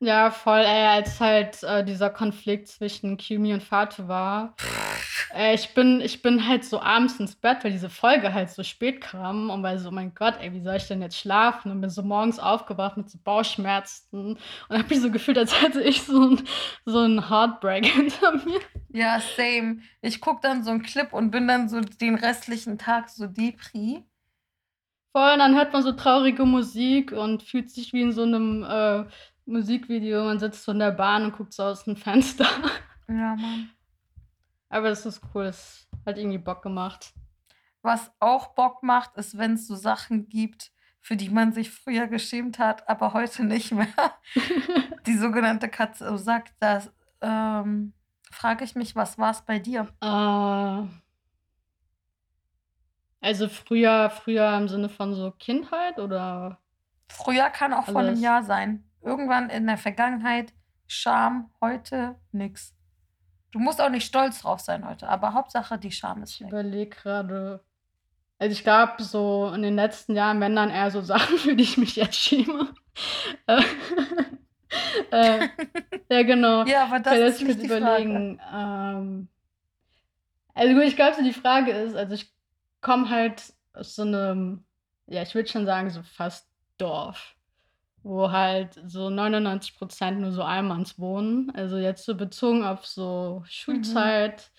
Ja, 0.00 0.30
voll, 0.30 0.60
ey, 0.60 0.86
als 0.86 1.20
halt 1.20 1.62
äh, 1.62 1.84
dieser 1.84 2.10
Konflikt 2.10 2.68
zwischen 2.68 3.16
Kimi 3.16 3.54
und 3.54 3.62
Fatu 3.62 4.06
war. 4.06 4.54
Äh, 5.34 5.54
ich, 5.54 5.74
bin, 5.74 6.00
ich 6.00 6.22
bin 6.22 6.46
halt 6.46 6.64
so 6.64 6.80
abends 6.80 7.18
ins 7.18 7.34
Bett, 7.34 7.64
weil 7.64 7.72
diese 7.72 7.90
Folge 7.90 8.32
halt 8.32 8.50
so 8.50 8.62
spät 8.62 9.00
kam 9.00 9.50
und 9.50 9.62
weil 9.64 9.78
so, 9.78 9.88
oh 9.88 9.92
mein 9.92 10.14
Gott, 10.14 10.34
ey, 10.40 10.52
wie 10.52 10.60
soll 10.60 10.76
ich 10.76 10.86
denn 10.86 11.02
jetzt 11.02 11.18
schlafen? 11.18 11.72
Und 11.72 11.80
bin 11.80 11.90
so 11.90 12.02
morgens 12.02 12.38
aufgewacht 12.38 12.96
mit 12.96 13.10
so 13.10 13.18
Bauchschmerzen 13.22 14.38
und 14.68 14.78
hab 14.78 14.88
mich 14.88 15.00
so 15.00 15.10
gefühlt, 15.10 15.36
als 15.36 15.60
hätte 15.60 15.82
ich 15.82 16.02
so 16.02 16.30
ein, 16.30 16.42
so 16.84 17.00
ein 17.00 17.28
Heartbreak 17.28 17.84
hinter 17.94 18.32
mir. 18.44 18.60
Ja, 18.90 19.18
same. 19.20 19.80
Ich 20.02 20.20
guck 20.20 20.40
dann 20.40 20.62
so 20.62 20.70
einen 20.70 20.82
Clip 20.82 21.12
und 21.12 21.32
bin 21.32 21.48
dann 21.48 21.68
so 21.68 21.80
den 21.80 22.14
restlichen 22.14 22.78
Tag 22.78 23.08
so 23.08 23.26
Depri. 23.26 24.04
Voll, 25.12 25.32
und 25.32 25.38
dann 25.40 25.56
hört 25.56 25.72
man 25.72 25.82
so 25.82 25.92
traurige 25.92 26.44
Musik 26.44 27.10
und 27.10 27.42
fühlt 27.42 27.70
sich 27.70 27.92
wie 27.92 28.02
in 28.02 28.12
so 28.12 28.22
einem 28.22 28.62
äh, 28.62 29.04
Musikvideo, 29.46 30.24
man 30.24 30.38
sitzt 30.38 30.64
so 30.64 30.72
in 30.72 30.78
der 30.78 30.92
Bahn 30.92 31.24
und 31.24 31.36
guckt 31.36 31.52
so 31.52 31.64
aus 31.64 31.84
dem 31.84 31.96
Fenster. 31.96 32.46
Ja, 33.08 33.36
Mann. 33.36 33.70
Aber 34.74 34.88
das 34.88 35.06
ist 35.06 35.20
cool, 35.32 35.44
es 35.44 35.86
hat 36.04 36.18
irgendwie 36.18 36.38
Bock 36.38 36.60
gemacht. 36.60 37.14
Was 37.82 38.10
auch 38.18 38.56
Bock 38.56 38.82
macht, 38.82 39.14
ist, 39.14 39.38
wenn 39.38 39.52
es 39.52 39.68
so 39.68 39.76
Sachen 39.76 40.28
gibt, 40.28 40.72
für 41.00 41.14
die 41.14 41.28
man 41.28 41.52
sich 41.52 41.70
früher 41.70 42.08
geschämt 42.08 42.58
hat, 42.58 42.88
aber 42.88 43.12
heute 43.12 43.44
nicht 43.44 43.70
mehr. 43.70 43.86
die 45.06 45.16
sogenannte 45.16 45.68
Katze 45.68 46.18
sagt 46.18 46.54
das. 46.58 46.92
Ähm, 47.20 47.92
frage 48.32 48.64
ich 48.64 48.74
mich, 48.74 48.96
was 48.96 49.16
war 49.16 49.30
es 49.30 49.42
bei 49.42 49.60
dir? 49.60 49.86
Äh, 50.00 50.88
also 53.24 53.48
früher, 53.48 54.10
früher 54.10 54.56
im 54.56 54.66
Sinne 54.66 54.88
von 54.88 55.14
so 55.14 55.30
Kindheit 55.30 56.00
oder? 56.00 56.58
Früher 57.08 57.48
kann 57.50 57.72
auch 57.72 57.86
alles. 57.86 57.92
vor 57.92 58.00
einem 58.00 58.20
Jahr 58.20 58.42
sein. 58.42 58.90
Irgendwann 59.02 59.50
in 59.50 59.68
der 59.68 59.78
Vergangenheit 59.78 60.52
Scham, 60.88 61.52
heute 61.60 62.16
nix. 62.32 62.74
Du 63.54 63.60
musst 63.60 63.80
auch 63.80 63.88
nicht 63.88 64.04
stolz 64.04 64.40
drauf 64.40 64.58
sein 64.58 64.84
heute, 64.84 65.08
aber 65.08 65.32
Hauptsache 65.32 65.78
die 65.78 65.92
Scham 65.92 66.24
ist 66.24 66.32
Ich 66.32 66.40
überlege 66.40 66.90
gerade. 66.90 67.60
Also 68.36 68.52
ich 68.52 68.64
glaube, 68.64 69.00
so 69.00 69.52
in 69.54 69.62
den 69.62 69.76
letzten 69.76 70.16
Jahren, 70.16 70.40
wenn 70.40 70.56
dann 70.56 70.70
eher 70.70 70.90
so 70.90 71.00
Sachen, 71.02 71.38
für 71.38 71.54
die 71.54 71.62
ich 71.62 71.78
mich 71.78 71.94
jetzt 71.94 72.16
schäme. 72.16 72.74
äh, 73.46 73.62
äh, 75.12 75.48
ja, 76.10 76.22
genau. 76.24 76.64
Ja, 76.64 76.86
aber 76.86 76.98
das 76.98 77.16
ist 77.16 77.42
nicht 77.42 77.62
die 77.62 77.66
überlegen. 77.66 78.40
Frage. 78.40 78.98
Ähm, 78.98 79.28
also 80.52 80.74
gut, 80.74 80.82
ich 80.82 80.96
glaube, 80.96 81.14
so 81.14 81.22
die 81.22 81.32
Frage 81.32 81.70
ist, 81.70 81.94
also 81.94 82.12
ich 82.14 82.34
komme 82.80 83.08
halt 83.08 83.40
aus 83.72 83.94
so 83.94 84.02
einem, 84.02 84.64
ja, 85.06 85.22
ich 85.22 85.32
würde 85.36 85.48
schon 85.48 85.64
sagen, 85.64 85.90
so 85.90 86.02
fast 86.02 86.48
Dorf 86.76 87.36
wo 88.04 88.30
halt 88.32 88.80
so 88.86 89.10
99% 89.10 90.20
nur 90.20 90.32
so 90.32 90.44
Allmanns 90.44 90.98
wohnen. 91.00 91.50
Also 91.56 91.78
jetzt 91.78 92.06
so 92.06 92.16
bezogen 92.16 92.64
auf 92.64 92.86
so 92.86 93.44
Mhm. 93.44 93.50
Schulzeit, 93.50 94.52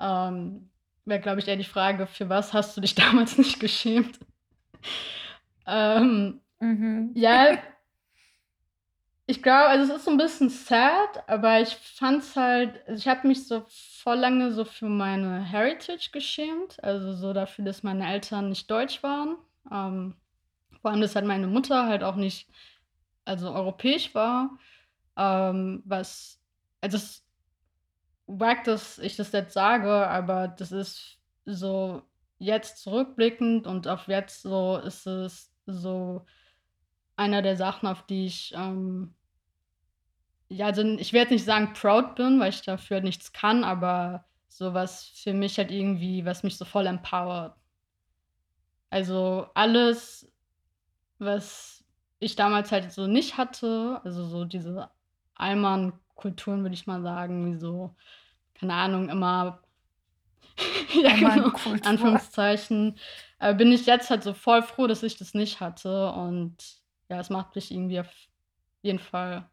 ähm, 0.00 0.70
wäre, 1.06 1.20
glaube 1.20 1.40
ich, 1.40 1.48
eher 1.48 1.56
die 1.56 1.64
Frage: 1.64 2.06
„Für 2.06 2.28
was 2.28 2.52
hast 2.54 2.76
du 2.76 2.80
dich 2.82 2.94
damals 2.96 3.38
nicht 3.38 3.60
geschämt?“ 3.60 4.18
Ähm, 5.66 6.40
Mhm. 6.60 7.12
ja 7.14 7.58
ich 9.26 9.42
glaube 9.42 9.68
also, 9.68 9.92
es 9.92 9.98
ist 9.98 10.04
so 10.06 10.10
ein 10.10 10.16
bisschen 10.16 10.48
sad, 10.48 11.28
aber 11.28 11.60
ich 11.60 11.74
fand 11.76 12.22
es 12.22 12.34
halt 12.34 12.80
also, 12.88 12.98
ich 12.98 13.08
habe 13.08 13.28
mich 13.28 13.46
so 13.46 13.62
voll 14.02 14.16
lange 14.16 14.52
so 14.52 14.64
für 14.64 14.88
meine 14.88 15.40
Heritage 15.42 16.10
geschämt, 16.12 16.82
also 16.82 17.12
so 17.14 17.32
dafür, 17.34 17.64
dass 17.66 17.82
meine 17.82 18.10
Eltern 18.10 18.48
nicht 18.48 18.70
deutsch 18.70 19.02
waren. 19.02 19.36
Ähm 19.70 20.14
vor 20.80 20.90
allem, 20.90 21.00
dass 21.00 21.14
halt 21.14 21.26
meine 21.26 21.46
Mutter 21.46 21.86
halt 21.86 22.02
auch 22.02 22.16
nicht 22.16 22.48
also 23.24 23.52
europäisch 23.52 24.14
war, 24.14 24.58
ähm, 25.16 25.82
was 25.84 26.40
also 26.80 26.96
es 26.96 27.24
wack, 28.26 28.64
dass 28.64 28.98
ich 28.98 29.16
das 29.16 29.32
jetzt 29.32 29.54
sage, 29.54 29.90
aber 30.08 30.48
das 30.48 30.72
ist 30.72 31.18
so 31.44 32.02
jetzt 32.38 32.78
zurückblickend 32.78 33.66
und 33.66 33.88
auf 33.88 34.06
jetzt 34.08 34.42
so 34.42 34.78
ist 34.78 35.06
es 35.06 35.52
so 35.66 36.24
einer 37.16 37.42
der 37.42 37.56
Sachen, 37.56 37.88
auf 37.88 38.06
die 38.06 38.26
ich, 38.26 38.54
ähm 38.54 39.14
ja, 40.50 40.66
also 40.66 40.82
ich 40.82 41.12
werde 41.12 41.34
nicht 41.34 41.44
sagen 41.44 41.74
proud 41.74 42.14
bin, 42.14 42.40
weil 42.40 42.50
ich 42.50 42.62
dafür 42.62 43.00
nichts 43.00 43.32
kann, 43.32 43.64
aber 43.64 44.24
so 44.48 44.72
was 44.72 45.04
für 45.08 45.34
mich 45.34 45.58
halt 45.58 45.70
irgendwie 45.70 46.24
was 46.24 46.42
mich 46.42 46.56
so 46.56 46.64
voll 46.64 46.86
empowert. 46.86 47.54
Also 48.90 49.48
alles 49.54 50.30
was 51.20 51.84
ich 52.20 52.36
damals 52.36 52.72
halt 52.72 52.92
so 52.92 53.06
nicht 53.06 53.36
hatte, 53.36 54.00
also 54.04 54.26
so 54.26 54.44
diese 54.44 54.90
Allmann-Kulturen, 55.34 56.62
würde 56.62 56.74
ich 56.74 56.86
mal 56.86 57.02
sagen, 57.02 57.52
wie 57.52 57.58
so, 57.58 57.94
keine 58.54 58.74
Ahnung, 58.74 59.08
immer 59.08 59.62
ja, 60.94 61.14
genau, 61.16 61.52
Anführungszeichen, 61.84 62.98
äh, 63.38 63.54
bin 63.54 63.72
ich 63.72 63.86
jetzt 63.86 64.10
halt 64.10 64.22
so 64.22 64.34
voll 64.34 64.62
froh, 64.62 64.86
dass 64.86 65.02
ich 65.02 65.16
das 65.16 65.34
nicht 65.34 65.60
hatte. 65.60 66.10
Und 66.12 66.56
ja, 67.08 67.20
es 67.20 67.30
macht 67.30 67.54
mich 67.54 67.70
irgendwie 67.70 68.00
auf 68.00 68.12
jeden 68.82 68.98
Fall 68.98 69.48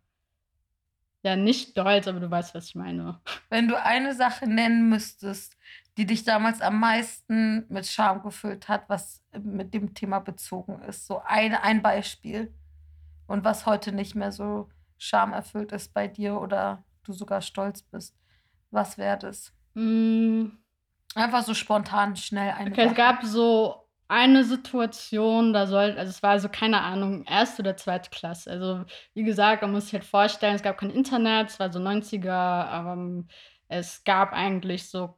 Ja, 1.24 1.36
nicht 1.36 1.72
stolz, 1.72 2.08
aber 2.08 2.20
du 2.20 2.30
weißt, 2.30 2.54
was 2.54 2.68
ich 2.68 2.76
meine. 2.76 3.20
Wenn 3.50 3.68
du 3.68 3.82
eine 3.82 4.14
Sache 4.14 4.48
nennen 4.48 4.90
müsstest, 4.90 5.58
die 5.98 6.06
dich 6.06 6.24
damals 6.24 6.62
am 6.62 6.80
meisten 6.80 7.66
mit 7.70 7.88
Scham 7.88 8.22
gefüllt 8.22 8.68
hat, 8.68 8.90
was 8.90 9.24
mit 9.42 9.74
dem 9.74 9.94
Thema 9.94 10.20
bezogen 10.20 10.82
ist. 10.82 11.08
So 11.08 11.22
ein, 11.26 11.54
ein 11.56 11.82
Beispiel. 11.82 12.54
Und 13.28 13.44
was 13.44 13.66
heute 13.66 13.92
nicht 13.92 14.14
mehr 14.14 14.32
so 14.32 14.70
schamerfüllt 14.98 15.72
ist 15.72 15.94
bei 15.94 16.08
dir 16.08 16.40
oder 16.40 16.84
du 17.04 17.14
sogar 17.14 17.42
stolz 17.42 17.82
bist. 17.82 18.16
Was 18.72 18.98
wäre 18.98 19.18
das? 19.18 19.54
Mm. 19.74 20.48
Einfach 21.16 21.44
so 21.44 21.54
spontan, 21.54 22.18
schnell 22.18 22.52
eine 22.52 22.72
Okay, 22.72 22.88
es 22.90 22.96
gab 22.96 23.24
so 23.24 23.88
eine 24.08 24.44
Situation, 24.44 25.54
da 25.54 25.66
soll 25.66 25.96
also 25.98 26.10
es 26.10 26.22
war 26.22 26.40
so, 26.40 26.50
keine 26.50 26.82
Ahnung, 26.82 27.24
erste 27.24 27.62
oder 27.62 27.78
zweite 27.78 28.10
Klasse. 28.10 28.52
Also, 28.52 28.84
wie 29.14 29.24
gesagt, 29.24 29.62
man 29.62 29.72
muss 29.72 29.86
sich 29.86 29.94
halt 29.94 30.04
vorstellen, 30.04 30.56
es 30.56 30.62
gab 30.62 30.78
kein 30.78 30.92
Internet, 30.92 31.50
es 31.50 31.60
war 31.60 31.72
so 31.72 31.80
90er, 31.80 32.94
ähm, 32.94 33.28
es 33.70 34.04
gab 34.04 34.34
eigentlich 34.34 34.90
so 34.90 35.18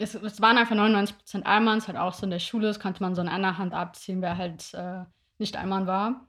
es 0.00 0.14
es 0.14 0.40
waren 0.40 0.58
einfach 0.58 0.74
99 0.76 1.46
Allmanns, 1.46 1.88
halt 1.88 1.98
auch 1.98 2.14
so 2.14 2.24
in 2.24 2.30
der 2.30 2.38
Schule, 2.38 2.66
das 2.68 2.80
konnte 2.80 3.02
man 3.02 3.14
so 3.14 3.22
in 3.22 3.28
einer 3.28 3.58
Hand 3.58 3.74
abziehen, 3.74 4.22
wer 4.22 4.36
halt, 4.38 4.72
äh, 4.74 5.04
nicht 5.38 5.56
Allmann 5.56 5.86
war. 5.86 6.26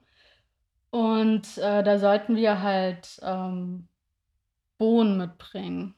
Und, 0.90 1.58
äh, 1.58 1.82
da 1.82 1.98
sollten 1.98 2.36
wir 2.36 2.62
halt, 2.62 3.18
ähm, 3.22 3.88
Bohnen 4.78 5.16
mitbringen. 5.18 5.94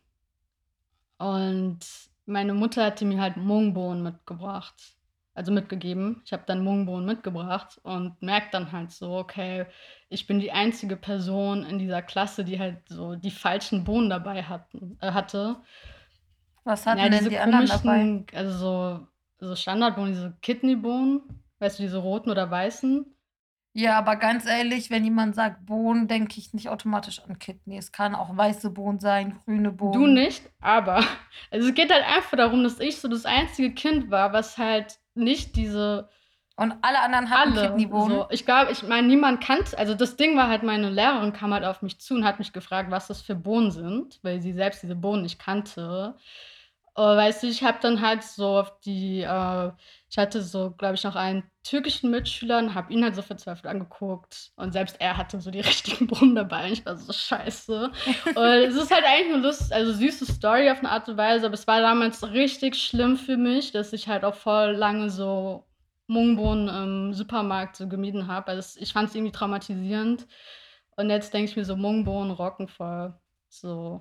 Und 1.18 1.81
meine 2.27 2.55
Mutter 2.55 2.85
hatte 2.85 3.05
mir 3.05 3.20
halt 3.20 3.37
Mungbohnen 3.37 4.03
mitgebracht 4.03 4.95
also 5.35 5.53
mitgegeben. 5.53 6.22
Ich 6.25 6.33
habe 6.33 6.45
dann 6.47 6.62
Mungbohnen 6.62 7.05
mitgebracht 7.05 7.81
und 7.83 8.20
merke 8.22 8.49
dann 8.53 8.72
halt 8.72 8.93
so, 8.93 9.16
okay, 9.16 9.66
ich 10.09 10.27
bin 10.27 10.39
die 10.39 10.53
einzige 10.53 10.97
Person 10.97 11.64
in 11.64 11.79
dieser 11.79 12.03
Klasse, 12.03 12.45
die 12.45 12.59
halt 12.59 12.89
so 12.89 13.16
die 13.16 13.33
falschen 13.33 13.85
Bohnen 13.85 14.11
dabei 14.11 14.45
hatten 14.45 14.97
äh, 15.01 15.11
hatte. 15.12 15.57
Was 16.65 16.87
hatten 16.87 17.01
ja, 17.01 17.09
denn 17.09 17.29
die 17.29 17.39
anderen 17.39 17.67
dabei? 17.67 18.25
Also 18.35 18.57
so 18.57 19.07
so 19.45 19.57
Standardbohnen, 19.57 20.12
diese 20.12 20.37
Kidneybohnen, 20.43 21.23
weißt 21.59 21.79
du, 21.79 21.83
diese 21.83 21.99
roten 21.99 22.31
oder 22.31 22.51
weißen? 22.51 23.07
Ja, 23.77 23.99
aber 23.99 24.17
ganz 24.17 24.47
ehrlich, 24.47 24.91
wenn 24.91 25.03
jemand 25.03 25.35
sagt 25.35 25.67
Bohnen, 25.67 26.07
denke 26.07 26.39
ich 26.39 26.55
nicht 26.55 26.69
automatisch 26.69 27.21
an 27.21 27.41
Kidney. 27.41 27.77
Es 27.77 27.91
kann 27.91 28.15
auch 28.15 28.37
weiße 28.37 28.71
Bohnen 28.71 29.01
sein, 29.01 29.41
grüne 29.45 29.73
Bohnen. 29.73 29.93
Du 29.93 30.07
nicht, 30.07 30.49
aber 30.61 31.03
also 31.51 31.69
es 31.69 31.75
geht 31.75 31.93
halt 31.93 32.05
einfach 32.05 32.37
darum, 32.37 32.62
dass 32.62 32.79
ich 32.79 33.01
so 33.01 33.09
das 33.09 33.27
einzige 33.27 33.75
Kind 33.75 34.11
war, 34.11 34.33
was 34.33 34.59
halt 34.59 34.99
nicht 35.15 35.57
diese 35.57 36.09
und 36.57 36.73
alle 36.83 37.01
anderen 37.01 37.31
hatten 37.31 37.59
alle, 37.59 37.67
Kidneybohnen. 37.67 38.19
So. 38.19 38.27
Ich 38.31 38.47
glaube, 38.47 38.71
ich 38.71 38.85
meine, 38.85 39.09
niemand 39.09 39.43
kannte, 39.43 39.77
also 39.77 39.97
das 39.97 40.15
Ding 40.15 40.37
war 40.37 40.47
halt, 40.47 40.62
meine 40.62 40.89
Lehrerin 40.89 41.33
kam 41.33 41.53
halt 41.53 41.65
auf 41.65 41.83
mich 41.83 41.99
zu 41.99 42.15
und 42.15 42.25
hat 42.25 42.39
mich 42.39 42.53
gefragt, 42.53 42.93
was 42.93 43.09
das 43.09 43.23
für 43.23 43.35
Bohnen 43.35 43.73
sind, 43.73 44.21
weil 44.23 44.41
sie 44.41 44.53
selbst 44.53 44.85
diese 44.85 44.95
Bohnen 44.95 45.23
nicht 45.23 45.41
kannte. 45.41 46.15
Weißt 46.97 47.43
du, 47.43 47.49
ich 47.49 47.65
habe 47.65 47.79
dann 47.81 48.01
halt 48.01 48.23
so 48.23 48.59
auf 48.59 48.79
die, 48.81 49.25
uh, 49.27 49.73
ich 50.09 50.17
hatte 50.17 50.43
so, 50.43 50.71
glaube 50.71 50.95
ich, 50.95 51.03
noch 51.03 51.17
einen 51.17 51.43
türkischen 51.65 52.11
Mitschüler 52.11 52.59
und 52.59 52.75
habe 52.75 52.93
ihn 52.93 53.03
halt 53.03 53.17
so 53.17 53.23
verzweifelt 53.23 53.67
angeguckt. 53.67 54.53
Und 54.55 54.73
selbst 54.73 55.01
er 55.01 55.17
hatte 55.17 55.41
so 55.41 55.51
die 55.51 55.61
richtigen 55.63 56.07
Bohnen 56.07 56.37
dabei. 56.37 56.67
Und 56.67 56.73
ich 56.73 56.87
war 56.87 56.97
so 56.97 57.13
scheiße. 57.13 57.91
und 58.27 58.37
es 58.37 58.77
ist 58.77 58.95
halt 58.95 59.05
eigentlich 59.05 59.35
eine 59.35 59.43
Lust, 59.43 59.73
also 59.73 59.93
süße 59.93 60.27
Story 60.27 60.71
auf 60.71 60.79
eine 60.79 60.91
Art 60.91 61.09
und 61.09 61.17
Weise, 61.17 61.47
aber 61.47 61.55
es 61.55 61.67
war 61.67 61.81
damals 61.81 62.23
richtig 62.31 62.77
schlimm 62.77 63.17
für 63.17 63.37
mich, 63.37 63.73
dass 63.73 63.93
ich 63.93 64.07
halt 64.09 64.25
auch 64.25 64.37
voll 64.37 64.71
lange 64.73 65.11
so 65.11 65.67
Mungbohnen 66.07 66.69
im 66.69 67.15
Supermarkt 67.15 67.75
so 67.75 67.89
gemieden 67.89 68.29
habe. 68.29 68.49
Also 68.49 68.79
ich 68.79 68.93
fand 68.93 69.09
es 69.09 69.17
irgendwie 69.17 69.33
traumatisierend. 69.33 70.29
Und 70.97 71.11
jetzt 71.11 71.35
denke 71.35 71.51
ich 71.51 71.57
mir 71.57 71.65
so, 71.65 71.75
Mungbohnen 71.77 72.31
rocken 72.31 72.69
voll. 72.69 73.15
So. 73.49 74.01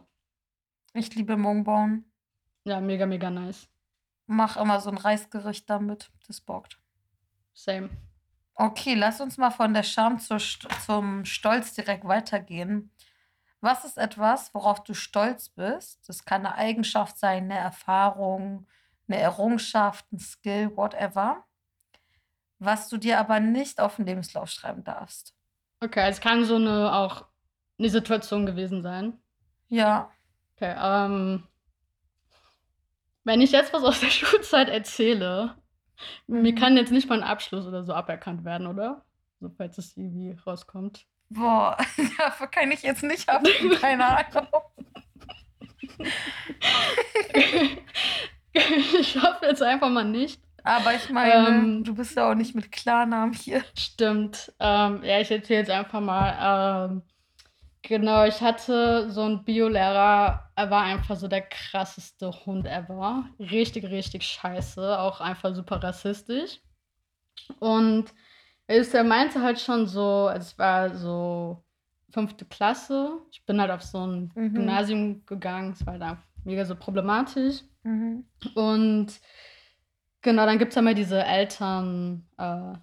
Ich 0.94 1.16
liebe 1.16 1.38
Mungbohnen. 1.38 2.13
Ja, 2.66 2.80
mega, 2.80 3.06
mega 3.06 3.30
nice. 3.30 3.68
Mach 4.26 4.58
immer 4.58 4.80
so 4.80 4.90
ein 4.90 4.98
Reisgericht 4.98 5.70
damit. 5.70 6.12
Das 6.28 6.40
bockt. 6.40 6.80
Same. 7.54 7.90
Okay, 8.56 8.94
lass 8.94 9.20
uns 9.20 9.38
mal 9.38 9.52
von 9.52 9.74
der 9.74 9.84
Scham 9.84 10.20
zur, 10.20 10.40
zum 10.86 11.26
Stolz 11.26 11.74
direkt 11.74 12.06
weitergehen. 12.06 12.92
Was 13.62 13.86
ist 13.86 13.98
etwas, 13.98 14.54
worauf 14.54 14.84
du 14.84 14.94
stolz 14.94 15.50
bist? 15.50 16.08
Das 16.08 16.26
kann 16.26 16.46
eine 16.46 16.56
Eigenschaft 16.56 17.18
sein, 17.18 17.46
eine 17.46 17.58
Erfahrung, 17.58 18.68
eine 19.08 19.18
Errungenschaft, 19.20 20.12
ein 20.12 20.20
Skill, 20.20 20.76
whatever. 20.76 21.46
Was 22.60 22.90
du 22.90 22.98
dir 22.98 23.20
aber 23.20 23.40
nicht 23.40 23.80
auf 23.80 23.96
den 23.96 24.06
Lebenslauf 24.06 24.50
schreiben 24.50 24.84
darfst. 24.84 25.34
Okay, 25.82 26.08
es 26.10 26.22
kann 26.22 26.46
so 26.46 26.56
eine 26.56 26.94
auch 26.94 27.26
eine 27.80 27.90
Situation 27.90 28.46
gewesen 28.46 28.84
sein. 28.84 29.20
Ja. 29.68 30.12
Okay, 30.56 30.76
ähm, 30.78 31.48
wenn 33.24 33.42
ich 33.42 33.52
jetzt 33.52 33.74
was 33.74 33.84
aus 33.84 34.00
der 34.00 34.08
Schulzeit 34.12 34.70
erzähle, 34.70 35.56
mir 36.28 36.52
mhm. 36.52 36.56
kann 36.56 36.78
jetzt 36.78 36.92
nicht 36.92 37.10
mal 37.10 37.22
ein 37.22 37.28
Abschluss 37.28 37.66
oder 37.66 37.84
so 37.84 37.94
aberkannt 37.94 38.44
werden, 38.46 38.68
oder? 38.68 39.06
So, 39.40 39.50
falls 39.50 39.78
es 39.78 39.98
irgendwie 39.98 40.38
rauskommt. 40.46 41.06
Boah, 41.30 41.78
dafür 42.18 42.48
kann 42.48 42.72
ich 42.72 42.84
jetzt 42.84 43.04
nicht 43.04 43.28
haften, 43.28 43.72
keine 43.82 44.06
Ahnung. 44.06 44.48
ich 48.54 49.22
hoffe 49.22 49.46
jetzt 49.46 49.62
einfach 49.62 49.90
mal 49.90 50.06
nicht. 50.06 50.42
Aber 50.66 50.94
ich 50.94 51.10
meine, 51.10 51.50
ähm, 51.50 51.84
du 51.84 51.94
bist 51.94 52.16
ja 52.16 52.32
auch 52.32 52.36
nicht 52.36 52.56
mit 52.56 52.72
Klarnamen 52.72 53.34
hier. 53.34 53.64
Stimmt. 53.78 54.54
Ähm, 54.60 55.04
ja, 55.04 55.20
ich 55.20 55.30
erzähle 55.30 55.60
jetzt 55.60 55.72
einfach 55.72 56.00
mal. 56.00 56.90
Ähm, 56.90 57.02
Genau, 57.86 58.24
ich 58.26 58.40
hatte 58.42 59.12
so 59.12 59.24
'n 59.24 59.44
Biolehrer, 59.44 60.50
er 60.56 60.70
war 60.70 60.84
einfach 60.84 61.18
so 61.18 61.28
der 61.28 61.42
krasseste 61.42 62.32
Hund 62.46 62.66
ever. 62.66 63.26
Richtig, 63.38 63.84
richtig 63.86 64.24
scheiße, 64.26 64.98
auch 65.00 65.20
einfach 65.20 65.54
super 65.54 65.84
rassistisch. 65.84 66.62
Und 67.60 68.14
ist 68.68 68.94
er 68.96 69.04
meinte 69.04 69.42
halt 69.42 69.60
schon 69.60 69.88
so 69.88 70.28
also, 70.28 70.40
es 70.52 70.60
war 70.60 70.96
so 70.96 71.64
fünfte 72.12 72.46
Klasse. 72.46 73.20
Ich 73.32 73.46
bin 73.46 73.62
halt 73.62 73.72
auf 73.72 73.84
so 73.84 74.00
'n 74.00 74.32
Mhm. 74.36 74.54
Gymnasium 74.56 75.26
gegangen, 75.26 75.74
es 75.74 75.86
war 75.86 76.00
halt 76.00 76.20
mega 76.46 76.66
so 76.66 76.76
problematisch. 76.76 77.64
Mhm. 77.84 78.26
Und 78.56 79.20
Genau, 80.24 80.46
dann 80.46 80.58
gibt 80.58 80.70
es 80.72 80.76
ja 80.76 80.82
mal 80.82 80.96
diese 80.96 81.22
Eltern 81.24 82.26
äh, 82.38 82.74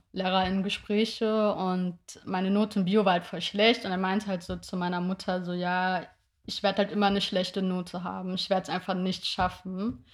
und 1.55 1.99
meine 2.26 2.51
Note 2.51 2.80
in 2.80 2.84
Bio 2.84 3.05
war 3.07 3.14
halt 3.14 3.24
voll 3.24 3.41
schlecht 3.41 3.84
und 3.86 3.91
er 3.91 3.97
meinte 3.97 4.26
halt 4.26 4.43
so 4.43 4.57
zu 4.57 4.76
meiner 4.76 5.01
Mutter 5.01 5.43
so: 5.43 5.53
„Ja, 5.55 6.03
ich 6.45 6.62
werde 6.62 6.78
halt 6.78 6.93
immer 6.93 7.07
eine 7.07 7.22
schlechte 7.22 7.62
Note 7.62 8.05
haben. 8.05 8.34
Ich 8.34 8.51
werde 8.51 8.64
es 8.64 8.68
einfach 8.68 8.95
nicht 8.95 9.24
schaffen, 9.26 10.05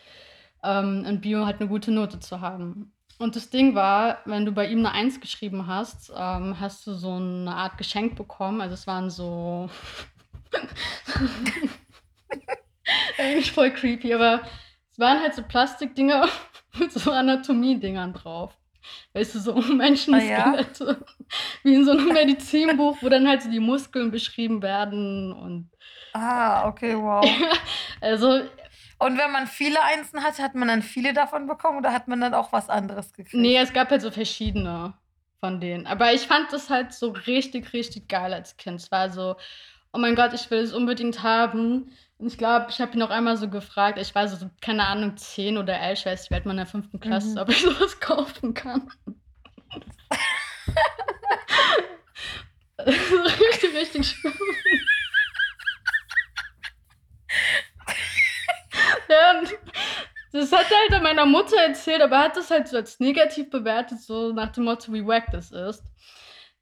ähm, 0.65 1.05
in 1.07 1.21
Bio 1.21 1.47
halt 1.47 1.61
eine 1.61 1.69
gute 1.69 1.91
Note 1.93 2.21
zu 2.21 2.41
haben.“ 2.41 2.93
Und 3.19 3.37
das 3.37 3.51
Ding 3.51 3.75
war, 3.75 4.19
wenn 4.27 4.47
du 4.47 4.53
bei 4.53 4.69
ihm 4.69 4.81
eine 4.81 4.93
Eins 4.93 5.21
geschrieben 5.21 5.67
hast, 5.67 6.13
ähm, 6.17 6.61
hast 6.61 6.87
du 6.87 6.95
so 6.95 7.13
eine 7.15 7.55
Art 7.55 7.79
Geschenk 7.79 8.17
bekommen. 8.17 8.61
Also, 8.61 8.75
es 8.75 8.87
waren 8.87 9.11
so 9.11 9.71
eigentlich 13.19 13.53
voll 13.53 13.71
creepy, 13.73 14.15
aber 14.15 14.43
es 14.93 14.99
waren 14.99 15.21
halt 15.21 15.35
so 15.35 15.43
Plastikdinger 15.43 16.29
mit 16.79 16.93
so 16.93 17.11
Anatomie-Dingern 17.11 18.13
drauf. 18.13 18.57
Weißt 19.15 19.35
du, 19.35 19.39
so 19.41 19.55
Menschenskelette. 19.55 20.85
Ah, 20.85 20.93
ja? 20.93 20.97
Wie 21.65 21.75
in 21.75 21.85
so 21.85 21.91
einem 21.93 22.09
Medizinbuch, 22.09 22.97
wo 23.01 23.09
dann 23.09 23.27
halt 23.27 23.43
so 23.43 23.51
die 23.51 23.61
Muskeln 23.61 24.11
beschrieben 24.11 24.63
werden 24.63 25.33
und. 25.33 25.71
Ah, 26.13 26.69
okay, 26.69 26.97
wow. 26.97 27.25
also. 28.01 28.43
Und 28.99 29.19
wenn 29.19 29.31
man 29.31 29.47
viele 29.47 29.83
Einsen 29.83 30.23
hatte, 30.23 30.43
hat 30.43 30.55
man 30.55 30.69
dann 30.69 30.83
viele 30.83 31.13
davon 31.13 31.47
bekommen 31.47 31.79
oder 31.79 31.93
hat 31.93 32.09
man 32.09 32.21
dann 32.21 32.33
auch 32.33 32.53
was 32.53 32.71
anderes 32.71 33.13
gekriegt? 33.13 33.35
Nee, 33.35 33.59
es 33.59 33.75
gab 33.75 33.91
halt 33.91 34.01
so 34.01 34.11
verschiedene 34.11 34.95
von 35.41 35.61
denen. 35.61 35.87
Aber 35.87 36.15
ich 36.15 36.23
fand 36.23 36.51
das 36.53 36.71
halt 36.71 36.95
so 36.95 37.11
richtig, 37.11 37.75
richtig 37.75 38.09
geil 38.09 38.33
als 38.33 38.57
Kind. 38.57 38.81
Es 38.81 38.91
war 38.91 39.11
so, 39.11 39.37
oh 39.93 39.99
mein 39.99 40.15
Gott, 40.15 40.33
ich 40.33 40.51
will 40.51 40.61
es 40.61 40.73
unbedingt 40.73 41.23
haben. 41.23 41.93
Und 42.19 42.29
ich 42.29 42.39
glaube, 42.39 42.67
ich 42.71 42.81
habe 42.81 42.95
ihn 42.95 43.03
auch 43.03 43.11
einmal 43.11 43.37
so 43.37 43.51
gefragt, 43.51 43.99
ich 43.99 44.15
weiß 44.15 44.41
so, 44.41 44.49
keine 44.63 44.87
Ahnung, 44.87 45.17
10 45.17 45.59
oder 45.59 45.79
11, 45.79 45.99
ich 45.99 46.07
weiß, 46.07 46.25
ich 46.25 46.31
werde 46.31 46.49
mal 46.49 46.53
in 46.53 46.59
der 46.59 46.67
fünften 46.67 46.99
Klasse, 46.99 47.33
mhm. 47.33 47.39
ob 47.39 47.51
ich 47.51 47.61
sowas 47.63 48.01
kaufen 48.01 48.55
kann. 48.55 48.91
richtig, 52.79 53.75
richtig 53.75 54.09
schlimm. 54.09 54.33
ja, 59.09 59.43
das 60.33 60.53
hat 60.53 60.67
er 60.71 60.91
halt 60.91 61.03
meiner 61.03 61.27
Mutter 61.27 61.57
erzählt, 61.61 62.01
aber 62.01 62.17
er 62.17 62.23
hat 62.25 62.37
das 62.37 62.51
halt 62.51 62.69
so 62.69 62.77
als 62.77 62.99
negativ 62.99 63.51
bewertet, 63.51 64.01
so 64.01 64.33
nach 64.33 64.53
dem 64.53 64.65
Motto, 64.65 64.93
wie 64.93 65.07
wack 65.07 65.31
das 65.33 65.53
ist. 65.53 65.85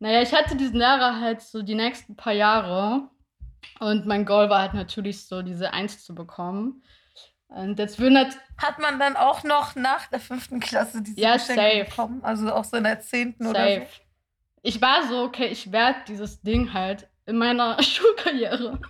Naja, 0.00 0.22
ich 0.22 0.32
hatte 0.34 0.56
diesen 0.56 0.78
Lehrer 0.78 1.20
halt 1.20 1.40
so 1.40 1.62
die 1.62 1.76
nächsten 1.76 2.16
paar 2.16 2.32
Jahre 2.32 3.08
und 3.80 4.06
mein 4.06 4.24
Goal 4.24 4.50
war 4.50 4.60
halt 4.60 4.74
natürlich 4.74 5.26
so, 5.26 5.42
diese 5.42 5.72
Eins 5.72 6.04
zu 6.04 6.14
bekommen. 6.14 6.82
Und 7.48 7.78
jetzt 7.78 7.98
würden 8.00 8.16
halt 8.16 8.36
Hat 8.58 8.78
man 8.78 8.98
dann 8.98 9.16
auch 9.16 9.44
noch 9.44 9.74
nach 9.76 10.06
der 10.06 10.20
fünften 10.20 10.60
Klasse 10.60 11.02
diese 11.02 11.20
ja, 11.20 11.34
Geschenke 11.34 11.62
safe. 11.62 11.84
bekommen? 11.84 12.24
Also 12.24 12.52
auch 12.52 12.64
so 12.64 12.76
in 12.76 12.84
der 12.84 13.00
zehnten 13.00 13.46
oder 13.46 13.76
so? 13.76 13.82
Ich 14.62 14.80
war 14.80 15.06
so, 15.06 15.22
okay, 15.22 15.46
ich 15.46 15.70
werde 15.70 15.98
dieses 16.08 16.40
Ding 16.40 16.72
halt 16.72 17.06
in 17.26 17.36
meiner 17.36 17.80
Schulkarriere 17.82 18.80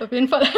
auf 0.00 0.12
jeden 0.12 0.28
Fall. 0.28 0.46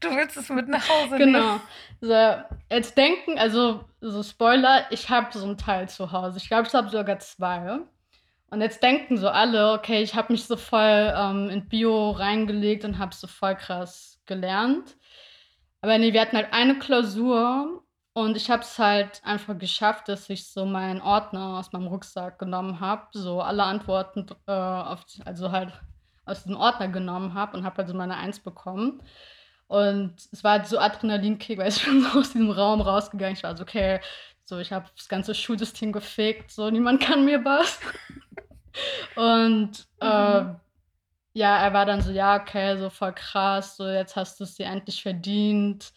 Du 0.00 0.08
willst 0.10 0.36
es 0.36 0.48
mit 0.48 0.68
nach 0.68 0.88
Hause 0.88 1.16
nehmen? 1.16 1.32
Genau. 1.34 1.60
So, 2.00 2.42
jetzt 2.70 2.96
denken, 2.96 3.38
also 3.38 3.84
so 4.00 4.22
Spoiler, 4.22 4.86
ich 4.90 5.10
habe 5.10 5.36
so 5.36 5.46
ein 5.46 5.58
Teil 5.58 5.88
zu 5.88 6.10
Hause. 6.12 6.38
Ich 6.38 6.48
glaube, 6.48 6.68
ich 6.68 6.74
habe 6.74 6.88
sogar 6.88 7.18
zwei. 7.18 7.80
Und 8.50 8.62
jetzt 8.62 8.82
denken 8.82 9.18
so 9.18 9.28
alle, 9.28 9.72
okay, 9.74 10.02
ich 10.02 10.14
habe 10.14 10.32
mich 10.32 10.44
so 10.44 10.56
voll 10.56 11.12
ähm, 11.14 11.50
in 11.50 11.68
Bio 11.68 12.10
reingelegt 12.12 12.84
und 12.84 12.98
habe 12.98 13.14
so 13.14 13.26
voll 13.26 13.54
krass 13.54 14.20
gelernt. 14.26 14.96
Aber 15.80 15.98
nee, 15.98 16.12
wir 16.12 16.20
hatten 16.20 16.36
halt 16.36 16.52
eine 16.52 16.78
Klausur 16.78 17.82
und 18.14 18.36
ich 18.36 18.50
habe 18.50 18.62
es 18.62 18.78
halt 18.78 19.20
einfach 19.24 19.56
geschafft, 19.58 20.08
dass 20.08 20.28
ich 20.30 20.48
so 20.48 20.64
meinen 20.66 21.00
Ordner 21.00 21.58
aus 21.58 21.72
meinem 21.72 21.86
Rucksack 21.86 22.38
genommen 22.38 22.80
habe, 22.80 23.06
so 23.12 23.40
alle 23.42 23.64
Antworten 23.64 24.26
äh, 24.46 24.52
auf, 24.52 25.04
also 25.24 25.52
halt 25.52 25.72
aus 26.24 26.42
diesem 26.42 26.56
Ordner 26.56 26.88
genommen 26.88 27.34
habe 27.34 27.56
und 27.56 27.64
habe 27.64 27.78
also 27.82 27.94
meine 27.94 28.16
Eins 28.16 28.40
bekommen. 28.40 29.02
Und 29.68 30.14
es 30.32 30.42
war 30.42 30.52
halt 30.52 30.66
so 30.66 30.78
Adrenalinkick, 30.78 31.58
weil 31.58 31.68
ich 31.68 31.84
bin 31.84 32.02
so 32.02 32.18
aus 32.18 32.32
diesem 32.32 32.50
Raum 32.50 32.80
rausgegangen. 32.80 33.36
Ich 33.36 33.42
war 33.42 33.56
so, 33.56 33.62
okay, 33.62 34.00
so 34.44 34.58
ich 34.58 34.72
habe 34.72 34.86
das 34.96 35.08
ganze 35.08 35.34
Schulsystem 35.34 35.92
gefickt, 35.92 36.50
so 36.50 36.70
niemand 36.70 37.02
kann 37.02 37.24
mir 37.24 37.44
was. 37.44 37.78
Und 39.14 39.86
äh, 40.00 40.44
Mhm. 40.46 40.60
ja, 41.34 41.58
er 41.58 41.72
war 41.72 41.86
dann 41.86 42.00
so, 42.02 42.10
ja, 42.12 42.40
okay, 42.40 42.76
so 42.78 42.90
voll 42.90 43.12
krass, 43.14 43.76
so 43.76 43.86
jetzt 43.88 44.16
hast 44.16 44.40
du 44.40 44.44
es 44.44 44.54
dir 44.56 44.66
endlich 44.66 45.02
verdient. 45.02 45.92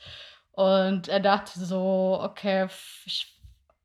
Und 0.52 1.08
er 1.08 1.20
dachte 1.22 1.60
so, 1.60 2.20
okay, 2.22 2.68
ich 3.06 3.42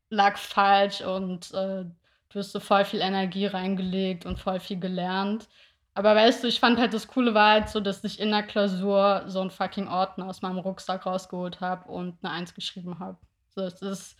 lag 0.09 0.37
falsch 0.37 1.01
und 1.01 1.51
äh, 1.53 1.85
du 2.29 2.39
hast 2.39 2.51
so 2.51 2.59
voll 2.59 2.85
viel 2.85 3.01
Energie 3.01 3.45
reingelegt 3.47 4.25
und 4.25 4.39
voll 4.39 4.59
viel 4.59 4.79
gelernt. 4.79 5.47
Aber 5.93 6.15
weißt 6.15 6.43
du, 6.43 6.47
ich 6.47 6.59
fand 6.59 6.77
halt 6.79 6.93
das 6.93 7.07
Coole 7.07 7.33
war 7.33 7.51
halt 7.53 7.69
so, 7.69 7.79
dass 7.79 8.03
ich 8.03 8.19
in 8.19 8.29
der 8.31 8.43
Klausur 8.43 9.23
so 9.27 9.41
einen 9.41 9.49
fucking 9.51 9.87
Ordner 9.87 10.27
aus 10.27 10.41
meinem 10.41 10.59
Rucksack 10.59 11.05
rausgeholt 11.05 11.59
habe 11.61 11.89
und 11.91 12.23
eine 12.23 12.33
Eins 12.33 12.53
geschrieben 12.53 12.99
habe. 12.99 13.17
So, 13.49 13.61
es 13.63 13.81
ist 13.81 14.17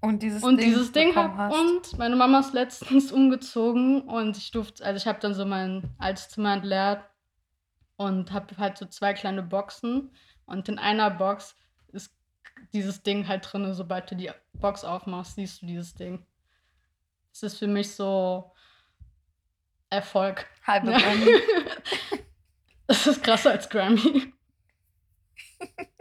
Und 0.00 0.22
dieses 0.22 0.42
und 0.42 0.58
Ding 0.58 0.68
dieses 0.68 0.92
Ding 0.92 1.14
hab, 1.16 1.36
hast. 1.36 1.54
und 1.56 1.98
meine 1.98 2.14
Mama 2.14 2.40
ist 2.40 2.54
letztens 2.54 3.10
umgezogen 3.12 4.02
und 4.02 4.36
ich 4.36 4.50
durfte, 4.52 4.84
also 4.84 4.96
ich 4.96 5.06
habe 5.06 5.18
dann 5.20 5.34
so 5.34 5.44
mein 5.44 5.90
altes 5.98 6.28
Zimmer 6.28 6.54
entleert 6.54 7.04
und 7.96 8.30
habe 8.32 8.56
halt 8.58 8.78
so 8.78 8.86
zwei 8.86 9.12
kleine 9.12 9.42
Boxen 9.42 10.12
und 10.46 10.68
in 10.68 10.78
einer 10.78 11.10
Box 11.10 11.56
ist 11.88 12.12
dieses 12.72 13.02
Ding 13.02 13.26
halt 13.26 13.48
drin. 13.50 13.74
Sobald 13.74 14.10
du 14.10 14.14
die 14.14 14.30
Box 14.52 14.84
aufmachst, 14.84 15.34
siehst 15.34 15.62
du 15.62 15.66
dieses 15.66 15.94
Ding. 15.94 16.24
Es 17.32 17.42
ist 17.42 17.58
für 17.58 17.66
mich 17.66 17.94
so 17.94 18.52
Erfolg. 19.90 20.46
Halbe. 20.66 20.92
Grammy. 20.92 21.32
Das 22.86 23.06
ist 23.06 23.22
krasser 23.22 23.50
als 23.50 23.68
Grammy. 23.68 24.32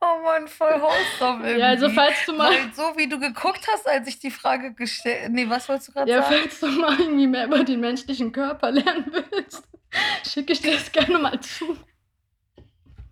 Oh 0.00 0.22
Mann, 0.22 0.46
voll 0.46 0.80
wholesome 0.80 1.44
irgendwie. 1.44 1.60
Ja, 1.60 1.68
also 1.68 1.88
falls 1.88 2.16
du 2.26 2.34
mal, 2.34 2.50
Weil 2.50 2.72
so 2.74 2.96
wie 2.96 3.08
du 3.08 3.18
geguckt 3.18 3.66
hast, 3.72 3.88
als 3.88 4.06
ich 4.08 4.18
die 4.18 4.30
Frage 4.30 4.74
gestellt... 4.74 5.32
Nee, 5.32 5.48
was 5.48 5.68
wolltest 5.68 5.88
du 5.88 5.92
gerade 5.92 6.10
ja, 6.10 6.22
sagen? 6.22 6.36
falls 6.40 6.60
du 6.60 6.66
mal 6.68 7.00
irgendwie 7.00 7.26
mehr 7.26 7.46
über 7.46 7.64
den 7.64 7.80
menschlichen 7.80 8.30
Körper 8.30 8.70
lernen 8.70 9.10
willst, 9.10 9.66
schicke 10.30 10.52
ich 10.52 10.60
dir 10.60 10.74
das 10.74 10.92
gerne 10.92 11.18
mal 11.18 11.40
zu. 11.40 11.76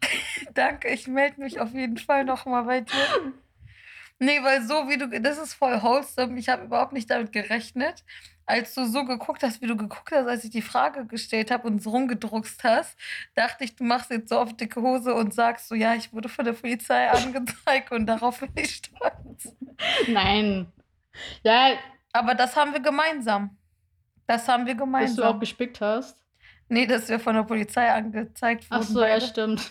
Danke, 0.54 0.88
ich 0.88 1.08
melde 1.08 1.40
mich 1.40 1.58
auf 1.58 1.72
jeden 1.72 1.96
Fall 1.96 2.24
nochmal 2.24 2.64
bei 2.64 2.80
dir. 2.82 3.32
Nee, 4.24 4.42
weil 4.42 4.62
so 4.66 4.88
wie 4.88 4.96
du, 4.96 5.08
das 5.20 5.38
ist 5.38 5.54
voll 5.54 5.82
wholesome. 5.82 6.38
Ich 6.38 6.48
habe 6.48 6.64
überhaupt 6.64 6.92
nicht 6.92 7.10
damit 7.10 7.32
gerechnet. 7.32 8.04
Als 8.46 8.74
du 8.74 8.84
so 8.86 9.04
geguckt 9.04 9.42
hast, 9.42 9.62
wie 9.62 9.66
du 9.66 9.76
geguckt 9.76 10.12
hast, 10.12 10.26
als 10.26 10.44
ich 10.44 10.50
die 10.50 10.62
Frage 10.62 11.06
gestellt 11.06 11.50
habe 11.50 11.66
und 11.66 11.82
so 11.82 11.90
rumgedruckst 11.90 12.62
hast, 12.62 12.96
dachte 13.34 13.64
ich, 13.64 13.74
du 13.76 13.84
machst 13.84 14.10
jetzt 14.10 14.28
so 14.28 14.38
auf 14.38 14.54
dicke 14.54 14.82
Hose 14.82 15.14
und 15.14 15.32
sagst 15.32 15.68
so, 15.68 15.74
ja, 15.74 15.94
ich 15.94 16.12
wurde 16.12 16.28
von 16.28 16.44
der 16.44 16.52
Polizei 16.52 17.10
angezeigt 17.10 17.90
und 17.92 18.06
darauf 18.06 18.40
bin 18.40 18.50
ich 18.56 18.76
stolz. 18.76 19.54
Nein. 20.08 20.70
Ja, 21.42 21.72
Aber 22.12 22.34
das 22.34 22.54
haben 22.56 22.72
wir 22.74 22.80
gemeinsam. 22.80 23.56
Das 24.26 24.46
haben 24.48 24.66
wir 24.66 24.74
dass 24.74 25.16
du 25.16 25.22
auch 25.22 25.34
gemeinsam. 25.34 25.40
gespickt 25.40 25.80
hast. 25.80 26.18
Nee, 26.68 26.86
dass 26.86 27.08
wir 27.08 27.20
von 27.20 27.34
der 27.34 27.42
Polizei 27.44 27.90
angezeigt 27.92 28.66
Ach 28.70 28.78
wurden. 28.80 28.92
so, 28.92 29.02
ja, 29.02 29.14
beide. 29.14 29.26
stimmt. 29.26 29.70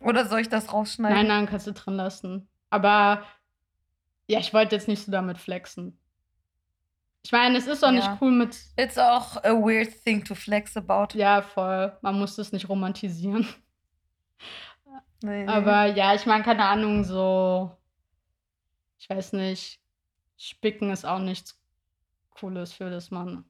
Oder 0.00 0.26
soll 0.26 0.40
ich 0.40 0.48
das 0.48 0.72
rausschneiden? 0.72 1.16
Nein, 1.16 1.26
nein, 1.28 1.46
kannst 1.46 1.66
du 1.66 1.72
drin 1.72 1.94
lassen. 1.94 2.48
Aber 2.72 3.22
ja, 4.28 4.38
ich 4.38 4.54
wollte 4.54 4.74
jetzt 4.76 4.88
nicht 4.88 5.04
so 5.04 5.12
damit 5.12 5.36
flexen. 5.36 5.98
Ich 7.24 7.30
meine, 7.30 7.58
es 7.58 7.66
ist 7.66 7.84
auch 7.84 7.92
Ja. 7.92 7.92
nicht 7.92 8.22
cool 8.22 8.32
mit, 8.32 8.56
It's 8.76 8.96
auch 8.98 9.36
a 9.44 9.50
weird 9.52 9.90
thing 10.04 10.24
to 10.24 10.34
flex 10.34 10.74
about. 10.76 11.08
ja, 11.16 11.42
voll, 11.42 11.96
man 12.00 12.18
muss 12.18 12.36
das 12.36 12.50
nicht 12.50 12.68
romantisieren. 12.68 13.46
Nee. 15.22 15.46
Aber 15.46 15.86
ja, 15.86 16.14
ich 16.14 16.26
meine, 16.26 16.42
keine 16.42 16.64
Ahnung, 16.64 17.04
so, 17.04 17.76
ich 18.98 19.08
weiß 19.08 19.34
nicht, 19.34 19.80
Spicken 20.36 20.90
ist 20.90 21.04
auch 21.04 21.20
nichts 21.20 21.60
Cooles, 22.30 22.72
für 22.72 22.90
das 22.90 23.10
man 23.12 23.44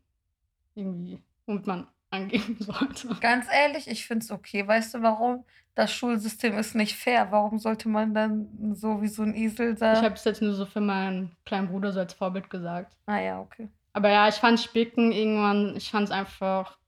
irgendwie, 0.74 1.22
womit 1.46 1.66
man 1.66 1.86
angeben 2.12 2.56
sollte. 2.60 3.08
Ganz 3.20 3.46
ehrlich, 3.52 3.88
ich 3.88 4.06
finde 4.06 4.24
es 4.24 4.30
okay. 4.30 4.66
Weißt 4.66 4.94
du 4.94 5.02
warum? 5.02 5.44
Das 5.74 5.92
Schulsystem 5.92 6.56
ist 6.58 6.74
nicht 6.74 6.96
fair. 6.96 7.28
Warum 7.30 7.58
sollte 7.58 7.88
man 7.88 8.12
dann 8.14 8.74
so 8.74 9.00
wie 9.00 9.08
so 9.08 9.22
ein 9.22 9.34
Esel 9.34 9.72
Ich 9.72 9.78
da. 9.80 10.02
habe 10.02 10.14
es 10.14 10.24
jetzt 10.24 10.42
nur 10.42 10.52
so 10.52 10.66
für 10.66 10.80
meinen 10.82 11.34
kleinen 11.46 11.68
Bruder 11.68 11.92
so 11.92 12.00
als 12.00 12.12
Vorbild 12.12 12.50
gesagt. 12.50 12.94
Ah 13.06 13.18
ja, 13.18 13.40
okay. 13.40 13.68
Aber 13.94 14.10
ja, 14.10 14.28
ich 14.28 14.34
fand 14.36 14.60
Spicken 14.60 15.12
irgendwann, 15.12 15.74
ich 15.76 15.90
fand 15.90 16.04
es 16.04 16.10
einfach 16.10 16.78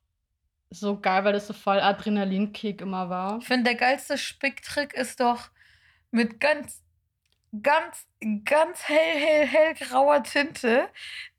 so 0.71 1.01
geil, 1.01 1.25
weil 1.25 1.33
das 1.33 1.47
so 1.47 1.53
voll 1.55 1.81
Adrenalinkick 1.81 2.81
immer 2.83 3.09
war. 3.09 3.39
Ich 3.39 3.47
finde, 3.47 3.65
der 3.65 3.75
geilste 3.75 4.19
Spicktrick 4.19 4.93
ist 4.95 5.21
doch 5.21 5.49
mit 6.11 6.41
ganz, 6.41 6.83
ganz, 7.63 8.07
ganz 8.45 8.83
hell, 8.89 9.19
hell, 9.19 9.47
hell 9.47 9.75
grauer 9.75 10.23
Tinte 10.23 10.89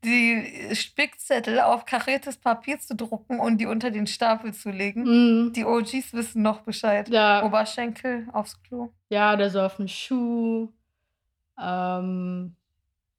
die 0.04 0.74
Spickzettel 0.74 1.60
auf 1.60 1.84
kariertes 1.84 2.36
Papier 2.36 2.78
zu 2.78 2.94
drucken 2.94 3.40
und 3.40 3.58
die 3.58 3.66
unter 3.66 3.90
den 3.90 4.06
Stapel 4.06 4.54
zu 4.54 4.70
legen. 4.70 5.02
Mhm. 5.46 5.52
Die 5.52 5.64
OGs 5.64 6.12
wissen 6.12 6.42
noch 6.42 6.60
Bescheid. 6.60 7.08
Ja, 7.08 7.44
Oberschenkel 7.44 8.26
aufs 8.32 8.62
Klo. 8.62 8.90
ja, 9.08 9.34
oder 9.34 9.50
so 9.50 9.60
auf 9.60 9.76
dem 9.76 9.88
Schuh, 9.88 10.68
ähm, 11.60 12.54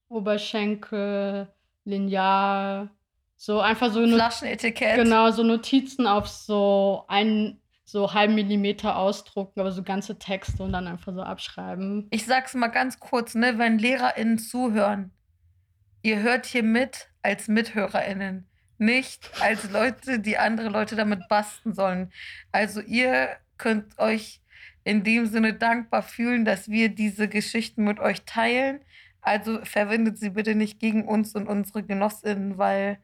Oberschenkel, 0.09 1.47
Lineal, 1.85 2.89
so 3.35 3.59
einfach 3.59 3.91
so, 3.91 3.99
Not 3.99 4.15
Flaschenetikett. 4.15 4.95
genau, 4.95 5.29
so 5.31 5.43
Notizen 5.43 6.07
auf 6.07 6.27
so 6.27 7.03
einen, 7.07 7.59
so 7.89 8.13
halben 8.13 8.35
Millimeter 8.35 8.97
ausdrucken, 8.97 9.61
aber 9.61 9.71
so 9.71 9.81
ganze 9.81 10.19
Texte 10.19 10.61
und 10.61 10.73
dann 10.73 10.87
einfach 10.87 11.13
so 11.13 11.21
abschreiben. 11.21 12.07
Ich 12.11 12.25
sag's 12.25 12.53
mal 12.53 12.67
ganz 12.67 12.99
kurz, 12.99 13.33
ne, 13.33 13.57
wenn 13.57 13.79
LehrerInnen 13.79 14.39
zuhören, 14.39 15.11
ihr 16.01 16.19
hört 16.21 16.45
hier 16.45 16.63
mit 16.63 17.09
als 17.21 17.47
MithörerInnen, 17.47 18.45
nicht 18.77 19.31
als 19.41 19.71
Leute, 19.71 20.19
die 20.19 20.37
andere 20.37 20.67
Leute 20.67 20.97
damit 20.97 21.29
basten 21.29 21.73
sollen. 21.73 22.11
Also 22.51 22.81
ihr 22.81 23.37
könnt 23.57 23.97
euch 23.99 24.41
in 24.83 25.03
dem 25.05 25.25
Sinne 25.25 25.53
dankbar 25.53 26.03
fühlen, 26.03 26.43
dass 26.43 26.67
wir 26.69 26.89
diese 26.89 27.29
Geschichten 27.29 27.85
mit 27.85 27.99
euch 27.99 28.23
teilen. 28.25 28.81
Also 29.21 29.63
verwendet 29.63 30.17
sie 30.17 30.31
bitte 30.31 30.55
nicht 30.55 30.79
gegen 30.79 31.07
uns 31.07 31.35
und 31.35 31.47
unsere 31.47 31.83
GenossInnen, 31.83 32.57
weil 32.57 32.99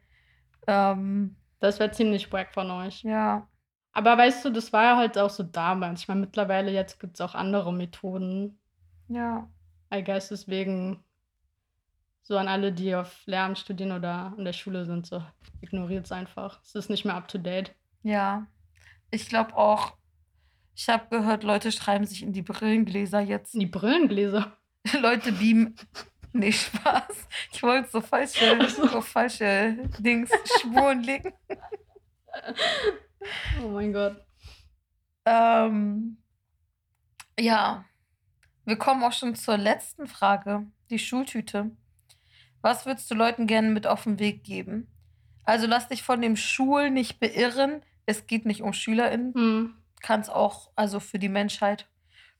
ähm, 0.66 1.36
Das 1.60 1.78
wäre 1.80 1.90
ziemlich 1.90 2.30
wack 2.32 2.52
von 2.52 2.70
euch. 2.70 3.02
ja, 3.02 3.48
Aber 3.94 4.18
weißt 4.18 4.44
du, 4.44 4.50
das 4.50 4.72
war 4.72 4.82
ja 4.82 4.96
halt 4.96 5.16
auch 5.16 5.30
so 5.30 5.44
damals. 5.44 6.02
Ich 6.02 6.08
meine, 6.08 6.20
mittlerweile 6.20 6.72
jetzt 6.72 7.00
gibt 7.00 7.14
es 7.14 7.20
auch 7.20 7.34
andere 7.34 7.72
Methoden. 7.72 8.58
ja. 9.08 9.48
I 9.92 10.02
guess 10.02 10.28
deswegen 10.28 11.04
so 12.22 12.36
an 12.36 12.48
alle, 12.48 12.72
die 12.72 12.94
auf 12.96 13.22
Lehramt 13.26 13.58
studieren 13.58 13.92
oder 13.92 14.34
an 14.36 14.44
der 14.44 14.54
Schule 14.54 14.86
sind, 14.86 15.06
so 15.06 15.22
ignoriert 15.60 16.06
es 16.06 16.10
einfach. 16.10 16.60
Es 16.62 16.74
ist 16.74 16.90
nicht 16.90 17.04
mehr 17.04 17.14
up 17.14 17.28
to 17.28 17.38
date. 17.38 17.74
Ja, 18.02 18.46
ich 19.10 19.28
glaube 19.28 19.54
auch, 19.56 19.92
ich 20.74 20.88
habe 20.88 21.06
gehört, 21.10 21.44
Leute 21.44 21.70
schreiben 21.70 22.06
sich 22.06 22.22
in 22.22 22.32
die 22.32 22.42
Brillengläser 22.42 23.20
jetzt. 23.20 23.54
Die 23.54 23.66
Brillengläser. 23.66 24.56
Leute 25.00 25.32
beamen. 25.32 25.76
Nee, 26.32 26.50
Spaß. 26.50 27.28
Ich 27.52 27.62
wollte 27.62 27.90
so 27.90 28.00
falsche, 28.00 28.68
so. 28.68 28.88
so 28.88 29.00
falsche 29.00 29.76
Dings, 30.00 30.30
Spuren 30.58 31.02
legen. 31.02 31.32
Oh 33.62 33.68
mein 33.68 33.92
Gott. 33.92 34.24
Ähm, 35.24 36.18
ja, 37.38 37.84
wir 38.64 38.76
kommen 38.76 39.02
auch 39.02 39.12
schon 39.12 39.34
zur 39.34 39.56
letzten 39.56 40.06
Frage, 40.06 40.66
die 40.90 40.98
Schultüte. 40.98 41.70
Was 42.60 42.86
würdest 42.86 43.10
du 43.10 43.14
Leuten 43.14 43.46
gerne 43.46 43.68
mit 43.68 43.86
auf 43.86 44.04
den 44.04 44.18
Weg 44.18 44.44
geben? 44.44 44.88
Also 45.44 45.66
lass 45.66 45.88
dich 45.88 46.02
von 46.02 46.22
dem 46.22 46.36
Schul 46.36 46.90
nicht 46.90 47.20
beirren. 47.20 47.82
Es 48.06 48.26
geht 48.26 48.46
nicht 48.46 48.62
um 48.62 48.72
SchülerInnen. 48.72 49.34
Hm. 49.34 49.74
Kann 50.00 50.20
es 50.20 50.30
auch, 50.30 50.70
also 50.76 51.00
für 51.00 51.18
die 51.18 51.28
Menschheit, 51.28 51.88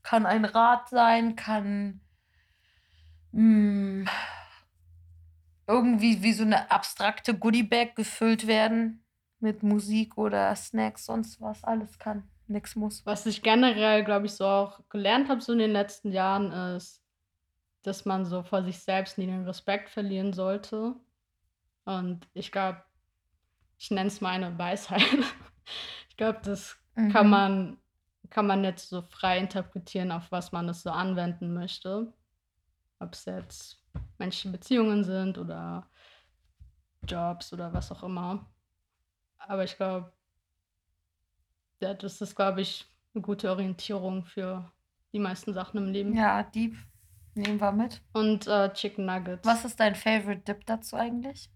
kann 0.03 0.26
ein 0.26 0.45
Rat 0.45 0.91
sein, 0.91 1.35
kann, 1.35 2.01
mm, 3.32 4.05
irgendwie 5.66 6.22
wie 6.22 6.35
so 6.35 6.43
eine 6.43 6.70
abstrakte 6.70 7.39
Goodiebag 7.39 7.95
gefüllt 7.95 8.47
werden 8.47 9.04
mit 9.45 9.62
Musik 9.62 10.16
oder 10.16 10.57
Snacks, 10.57 11.05
sonst 11.05 11.40
was, 11.40 11.62
alles 11.62 11.99
kann. 11.99 12.28
Nix 12.47 12.74
muss. 12.76 13.05
Was 13.05 13.26
ich 13.26 13.42
generell, 13.42 14.03
glaube 14.03 14.26
ich, 14.26 14.32
so 14.32 14.47
auch 14.47 14.80
gelernt 14.88 15.28
habe 15.28 15.40
so 15.42 15.53
in 15.53 15.59
den 15.59 15.70
letzten 15.72 16.12
Jahren, 16.12 16.51
ist, 16.76 17.03
dass 17.82 18.07
man 18.07 18.24
so 18.24 18.42
vor 18.42 18.64
sich 18.64 18.78
selbst 18.78 19.18
nie 19.18 19.26
den 19.26 19.45
Respekt 19.45 19.90
verlieren 19.90 20.32
sollte. 20.32 20.97
Und 21.84 22.26
ich 22.32 22.51
glaube, 22.51 22.82
ich 23.78 23.90
nenne 23.90 24.09
es 24.09 24.20
meine 24.20 24.59
Weisheit. 24.59 25.03
Ich 26.11 26.18
glaube, 26.18 26.38
das 26.45 26.76
kann 27.11 27.26
Mhm. 27.26 27.30
man 27.30 27.78
kann 28.30 28.47
man 28.47 28.62
jetzt 28.62 28.88
so 28.88 29.03
frei 29.03 29.38
interpretieren, 29.38 30.12
auf 30.12 30.30
was 30.30 30.53
man 30.53 30.68
das 30.68 30.82
so 30.82 30.90
anwenden 30.90 31.53
möchte. 31.55 32.12
Ob 33.01 33.14
es 33.14 33.24
jetzt 33.24 33.82
menschliche 34.18 34.53
Beziehungen 34.53 35.03
sind 35.03 35.38
oder 35.38 35.88
Jobs 37.09 37.53
oder 37.53 37.72
was 37.72 37.90
auch 37.90 38.03
immer. 38.05 38.47
Aber 39.49 39.64
ich 39.64 39.76
glaube 39.76 40.12
ja, 41.80 41.95
das 41.95 42.20
ist, 42.20 42.34
glaube 42.34 42.62
ich, 42.62 42.86
'ne 43.14 43.20
gute 43.20 43.51
Orientierung 43.51 44.24
für 44.24 44.72
die 45.12 45.18
meisten 45.18 45.53
Sachen 45.53 45.78
im 45.78 45.92
Leben. 45.92 46.14
Ja, 46.14 46.42
Deep. 46.42 46.76
Nehmen 47.34 47.61
wir 47.61 47.72
mit. 47.72 48.01
Und, 48.12 48.47
äh, 48.47 48.72
Chicken 48.72 49.07
Nuggets. 49.07 49.47
Was 49.47 49.64
ist 49.64 49.78
dein 49.80 49.95
Favorite 49.95 50.42
Dip 50.42 50.64
dazu 50.66 50.97
eigentlich? 50.97 51.51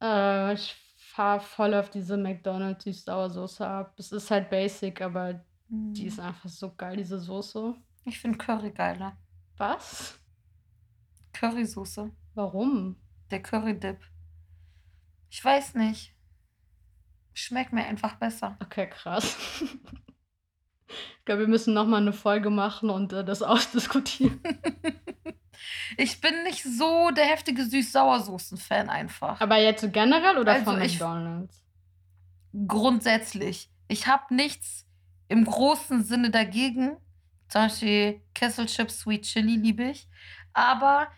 Äh, 0.00 0.54
ich 0.54 0.74
fahre 0.96 1.40
voll 1.40 1.74
auf 1.74 1.90
diese 1.90 2.16
McDonald's 2.16 2.84
Süß-Sauer-Soße 2.84 3.66
ab. 3.66 3.94
Es 3.98 4.12
ist 4.12 4.30
halt 4.30 4.48
basic, 4.50 5.00
aber 5.00 5.44
die 5.68 6.06
ist 6.06 6.18
Hm. 6.18 6.26
einfach 6.26 6.48
so 6.48 6.72
geil, 6.74 6.96
diese 6.96 7.18
Soße. 7.18 7.74
Ich 8.04 8.18
finde 8.20 8.38
Curry 8.38 8.70
geiler. 8.70 9.16
Was? 9.56 10.18
Currysoße. 11.32 12.10
Warum? 12.34 12.96
Der 13.30 13.42
Curry-Dip. 13.42 13.98
Ich 15.30 15.44
weiß 15.44 15.74
nicht. 15.74 16.13
Schmeckt 17.34 17.72
mir 17.72 17.84
einfach 17.84 18.14
besser. 18.16 18.56
Okay, 18.62 18.88
krass. 18.88 19.36
Ich 21.18 21.24
glaube, 21.24 21.40
wir 21.40 21.48
müssen 21.48 21.72
noch 21.72 21.86
mal 21.86 22.02
'ne 22.02 22.12
Folge 22.12 22.50
machen 22.50 22.90
und, 22.90 23.12
äh, 23.14 23.24
das 23.24 23.42
ausdiskutieren. 23.42 24.40
Ich 25.96 26.20
bin 26.20 26.42
nicht 26.42 26.62
so 26.64 27.10
der 27.12 27.24
heftige 27.24 27.64
Süß-Sauersoßen-Fan 27.64 28.90
einfach. 28.90 29.40
Aber 29.40 29.56
jetzt 29.56 29.90
generell 29.92 30.36
oder 30.36 30.52
Also, 30.52 30.64
von 30.66 30.78
McDonald's? 30.78 31.64
Grundsätzlich. 32.66 33.70
Ich 33.88 34.06
habe 34.06 34.34
nichts 34.34 34.86
im 35.28 35.44
großen 35.44 36.04
Sinne 36.04 36.30
dagegen. 36.30 36.96
Zum 37.48 37.62
Beispiel 37.62 38.20
Kesselchips 38.34 39.00
Sweet 39.00 39.22
Chili 39.22 39.56
liebe 39.56 39.84
ich. 39.84 40.08
Aber 40.52 41.08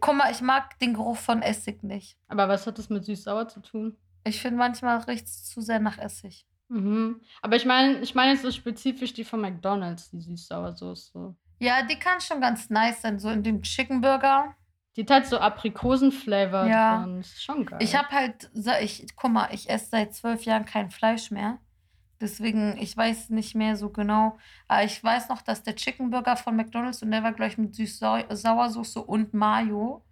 guck 0.00 0.16
mal, 0.16 0.30
ich 0.32 0.40
mag 0.40 0.78
den 0.80 0.94
Geruch 0.94 1.16
von 1.16 1.40
Essig 1.40 1.82
nicht. 1.82 2.18
Aber 2.28 2.48
was 2.48 2.66
hat 2.66 2.78
das 2.78 2.90
mit 2.90 3.04
süß-sauer 3.04 3.48
zu 3.48 3.60
tun? 3.60 3.96
Ich 4.28 4.40
finde, 4.40 4.58
manchmal 4.58 4.98
riecht's 4.98 5.44
zu 5.48 5.60
sehr 5.60 5.80
nach 5.80 5.98
Essig. 5.98 6.46
Mhm. 6.68 7.20
Aber 7.42 7.56
ich 7.56 7.64
meine 7.64 8.00
ich 8.00 8.14
meine 8.14 8.32
jetzt 8.32 8.42
so 8.42 8.50
spezifisch 8.50 9.14
die 9.14 9.24
von 9.24 9.40
McDonald's, 9.40 10.10
die 10.10 10.20
Süß-Sauer-Soße. 10.20 11.34
Ja, 11.60 11.82
die 11.82 11.98
kann 11.98 12.20
schon 12.20 12.40
ganz 12.40 12.70
nice 12.70 13.00
sein, 13.02 13.18
so 13.18 13.30
in 13.30 13.42
dem 13.42 13.62
Chicken 13.62 14.00
Burger. 14.00 14.54
Die 14.96 15.02
hat 15.02 15.10
halt 15.10 15.26
so 15.26 15.38
Aprikosen-Flavor 15.38 16.66
Ja. 16.66 17.02
drin. 17.04 17.20
Ist 17.20 17.42
schon 17.42 17.64
geil. 17.66 17.78
Ich 17.82 17.96
habe 17.96 18.08
halt, 18.10 18.50
ich, 18.82 19.06
guck 19.16 19.32
mal, 19.32 19.48
ich 19.52 19.68
esse 19.70 19.90
seit 19.90 20.14
zwölf 20.14 20.44
Jahren 20.44 20.64
kein 20.64 20.90
Fleisch 20.90 21.30
mehr. 21.30 21.58
Deswegen, 22.20 22.76
ich 22.78 22.96
weiß 22.96 23.30
nicht 23.30 23.54
mehr 23.54 23.76
so 23.76 23.90
genau. 23.90 24.36
Aber 24.66 24.82
ich 24.84 25.02
weiß 25.02 25.28
noch, 25.28 25.40
dass 25.40 25.62
der 25.62 25.76
Chicken 25.76 26.10
Burger 26.10 26.36
von 26.36 26.56
McDonald's 26.56 27.02
und 27.02 27.12
der 27.12 27.22
war 27.22 27.32
gleich 27.32 27.56
mit 27.58 27.74
Süß-Sauersoße 27.76 29.00
und 29.00 29.34
Mayo. 29.34 30.04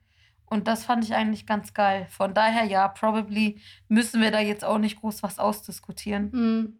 Und 0.46 0.68
das 0.68 0.84
fand 0.84 1.04
ich 1.04 1.14
eigentlich 1.14 1.46
ganz 1.46 1.74
geil. 1.74 2.06
Von 2.10 2.32
daher, 2.34 2.64
ja, 2.64 2.88
probably 2.88 3.60
müssen 3.88 4.20
wir 4.20 4.30
da 4.30 4.40
jetzt 4.40 4.64
auch 4.64 4.78
nicht 4.78 5.00
groß 5.00 5.22
was 5.22 5.38
ausdiskutieren. 5.38 6.30
Mhm. 6.32 6.78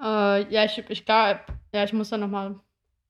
Äh, 0.00 0.52
ja, 0.52 0.64
ich 0.64 0.78
ich 0.88 1.04
glaube 1.04 1.40
ja, 1.72 1.84
ich 1.84 1.92
muss 1.92 2.10
da 2.10 2.16
noch 2.18 2.28
mal 2.28 2.60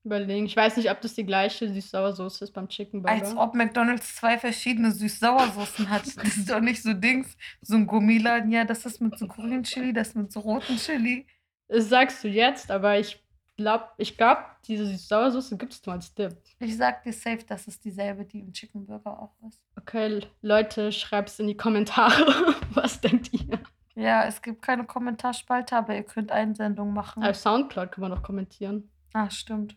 überlegen. 0.04 0.46
Ich 0.46 0.56
weiß 0.56 0.76
nicht, 0.76 0.90
ob 0.90 1.00
das 1.00 1.14
die 1.14 1.24
gleiche 1.24 1.68
Süß-Sauer-Soße 1.68 2.44
ist 2.44 2.52
beim 2.52 2.68
Chicken 2.68 3.02
Burger. 3.02 3.14
Als 3.14 3.36
ob 3.36 3.54
McDonald's 3.54 4.16
zwei 4.16 4.38
verschiedene 4.38 4.90
Süß-Sauersoßen 4.90 5.88
hat. 5.88 6.04
Das 6.16 6.36
ist 6.36 6.50
doch 6.50 6.60
nicht 6.60 6.82
so 6.82 6.92
Dings. 6.94 7.36
So 7.60 7.76
ein 7.76 7.86
Gummiladen, 7.86 8.50
ja, 8.50 8.64
das 8.64 8.86
ist 8.86 9.00
mit 9.00 9.18
so 9.18 9.26
grünen 9.26 9.62
Chili, 9.64 9.92
das 9.92 10.14
mit 10.14 10.32
so 10.32 10.40
roten 10.40 10.76
Chili. 10.76 11.26
Das 11.68 11.88
sagst 11.88 12.24
du 12.24 12.28
jetzt, 12.28 12.70
aber 12.70 12.98
ich 12.98 13.22
glaube 13.58 13.90
ich 13.98 14.16
glaube, 14.16 14.42
diese 14.64 14.86
Süß-Sauer-Soße 14.86 15.58
gibt's 15.58 15.84
nur 15.84 15.94
als 15.94 16.14
Dip. 16.14 16.34
Ich 16.58 16.76
sag 16.78 17.02
dir 17.02 17.12
safe, 17.12 17.44
das 17.46 17.68
ist 17.68 17.84
dieselbe, 17.84 18.24
die 18.24 18.40
im 18.40 18.54
Chicken 18.54 18.86
Burger 18.86 19.20
auch 19.20 19.34
ist. 19.46 19.60
Okay, 19.76 20.26
Leute, 20.40 20.90
schreibt's 20.92 21.38
in 21.38 21.46
die 21.46 21.56
Kommentare. 21.56 22.54
Was 22.70 23.02
denkt 23.02 23.34
ihr? 23.34 23.60
Ja, 23.94 24.24
es 24.24 24.40
gibt 24.40 24.62
keine 24.62 24.84
Kommentarspalte, 24.84 25.76
aber 25.76 25.94
ihr 25.94 26.04
könnt 26.04 26.32
Einsendungen 26.32 26.94
machen. 26.94 27.22
Auf 27.22 27.36
Soundcloud 27.36 27.92
kann 27.92 28.02
man 28.02 28.12
doch 28.12 28.22
kommentieren. 28.22 28.90
Ah, 29.12 29.28
stimmt. 29.28 29.76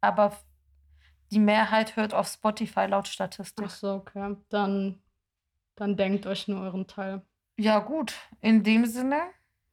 Aber 0.00 0.36
die 1.32 1.40
Mehrheit 1.40 1.96
hört 1.96 2.14
auf 2.14 2.28
Spotify 2.28 2.86
laut 2.86 3.08
Statistik. 3.08 3.64
Ach 3.66 3.70
so, 3.70 3.94
okay. 3.94 4.36
Dann 4.50 5.02
dann 5.76 5.96
denkt 5.96 6.26
euch 6.26 6.48
nur 6.48 6.60
euren 6.60 6.86
Teil. 6.86 7.22
Ja, 7.56 7.78
gut. 7.78 8.14
In 8.40 8.62
dem 8.62 8.86
Sinne, 8.86 9.20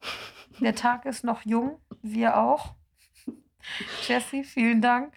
der 0.60 0.76
Tag 0.76 1.06
ist 1.06 1.24
noch 1.24 1.46
jung, 1.46 1.80
wir 2.02 2.38
auch. 2.38 2.76
Jessie, 4.08 4.44
vielen 4.44 4.82
Dank, 4.82 5.14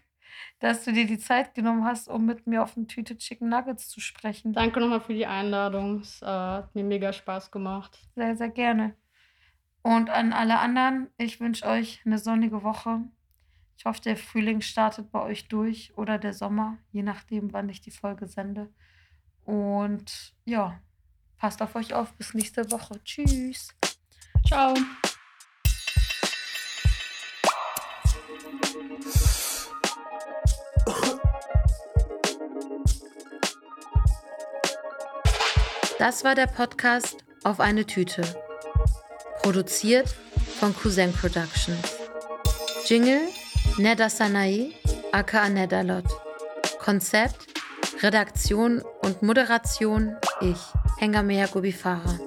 dass 0.61 0.85
du 0.85 0.93
dir 0.93 1.07
die 1.07 1.19
Zeit 1.19 1.55
genommen 1.55 1.85
hast, 1.85 2.09
um 2.09 2.27
mit 2.27 2.47
mir 2.47 2.63
auf 2.63 2.77
eine 2.77 2.87
Tüte 2.87 3.17
Chicken 3.17 3.49
Nuggets 3.49 3.89
zu 3.89 4.01
sprechen. 4.01 4.53
Danke 4.53 4.81
noch 4.81 4.89
mal 4.89 5.01
für 5.01 5.15
die 5.15 5.27
Einladung. 5.27 6.01
Es, 6.01 6.23
äh, 6.23 6.27
hat 6.27 6.75
mir 6.75 6.85
mega 6.85 7.13
Spaß 7.13 7.51
gemacht. 7.51 7.99
Sehr, 8.15 8.37
sehr 8.37 8.51
gerne. 8.51 8.95
Und 9.83 10.11
an 10.11 10.33
alle 10.33 10.61
anderen, 10.61 11.09
ich 11.19 11.41
wünsche 11.41 11.67
euch 11.67 12.01
eine 12.05 12.19
sonnige 12.19 12.63
Woche. 12.63 13.01
Ich 13.77 13.85
hoffe, 13.85 14.01
der 14.01 14.17
Frühling 14.17 14.61
startet 14.61 15.11
bei 15.11 15.21
euch 15.21 15.49
durch 15.49 15.93
oder 15.97 16.19
der 16.19 16.33
Sommer, 16.33 16.79
je 16.93 17.03
nachdem, 17.03 17.53
wann 17.53 17.69
ich 17.69 17.81
die 17.81 17.91
Folge 17.91 18.29
sende. 18.29 18.69
Und 19.45 20.35
ja, 20.45 20.79
passt 21.37 21.61
auf 21.63 21.75
euch 21.75 21.93
auf. 21.93 22.13
Bis 22.15 22.33
nächste 22.33 22.71
Woche. 22.71 23.03
Tschüss. 23.03 23.75
Ciao. 24.47 24.75
Das 36.03 36.25
war 36.25 36.35
der 36.35 36.49
Podcast 36.49 37.19
Auf 37.45 37.61
eine 37.61 37.87
Tüte. 37.87 38.23
Produziert 39.41 40.13
von 40.59 40.75
Cousin 40.75 41.13
Productions. 41.13 41.79
Jingle 42.87 43.21
Neda 43.79 44.11
Sanae, 44.11 44.73
aka 45.13 45.49
Nedalot. 45.49 46.03
Konzept, 46.81 47.47
Redaktion 48.03 48.83
und 49.03 49.23
Moderation 49.23 50.17
ich, 50.41 50.59
Hengamea 50.99 51.47
Gubifara. 51.47 52.19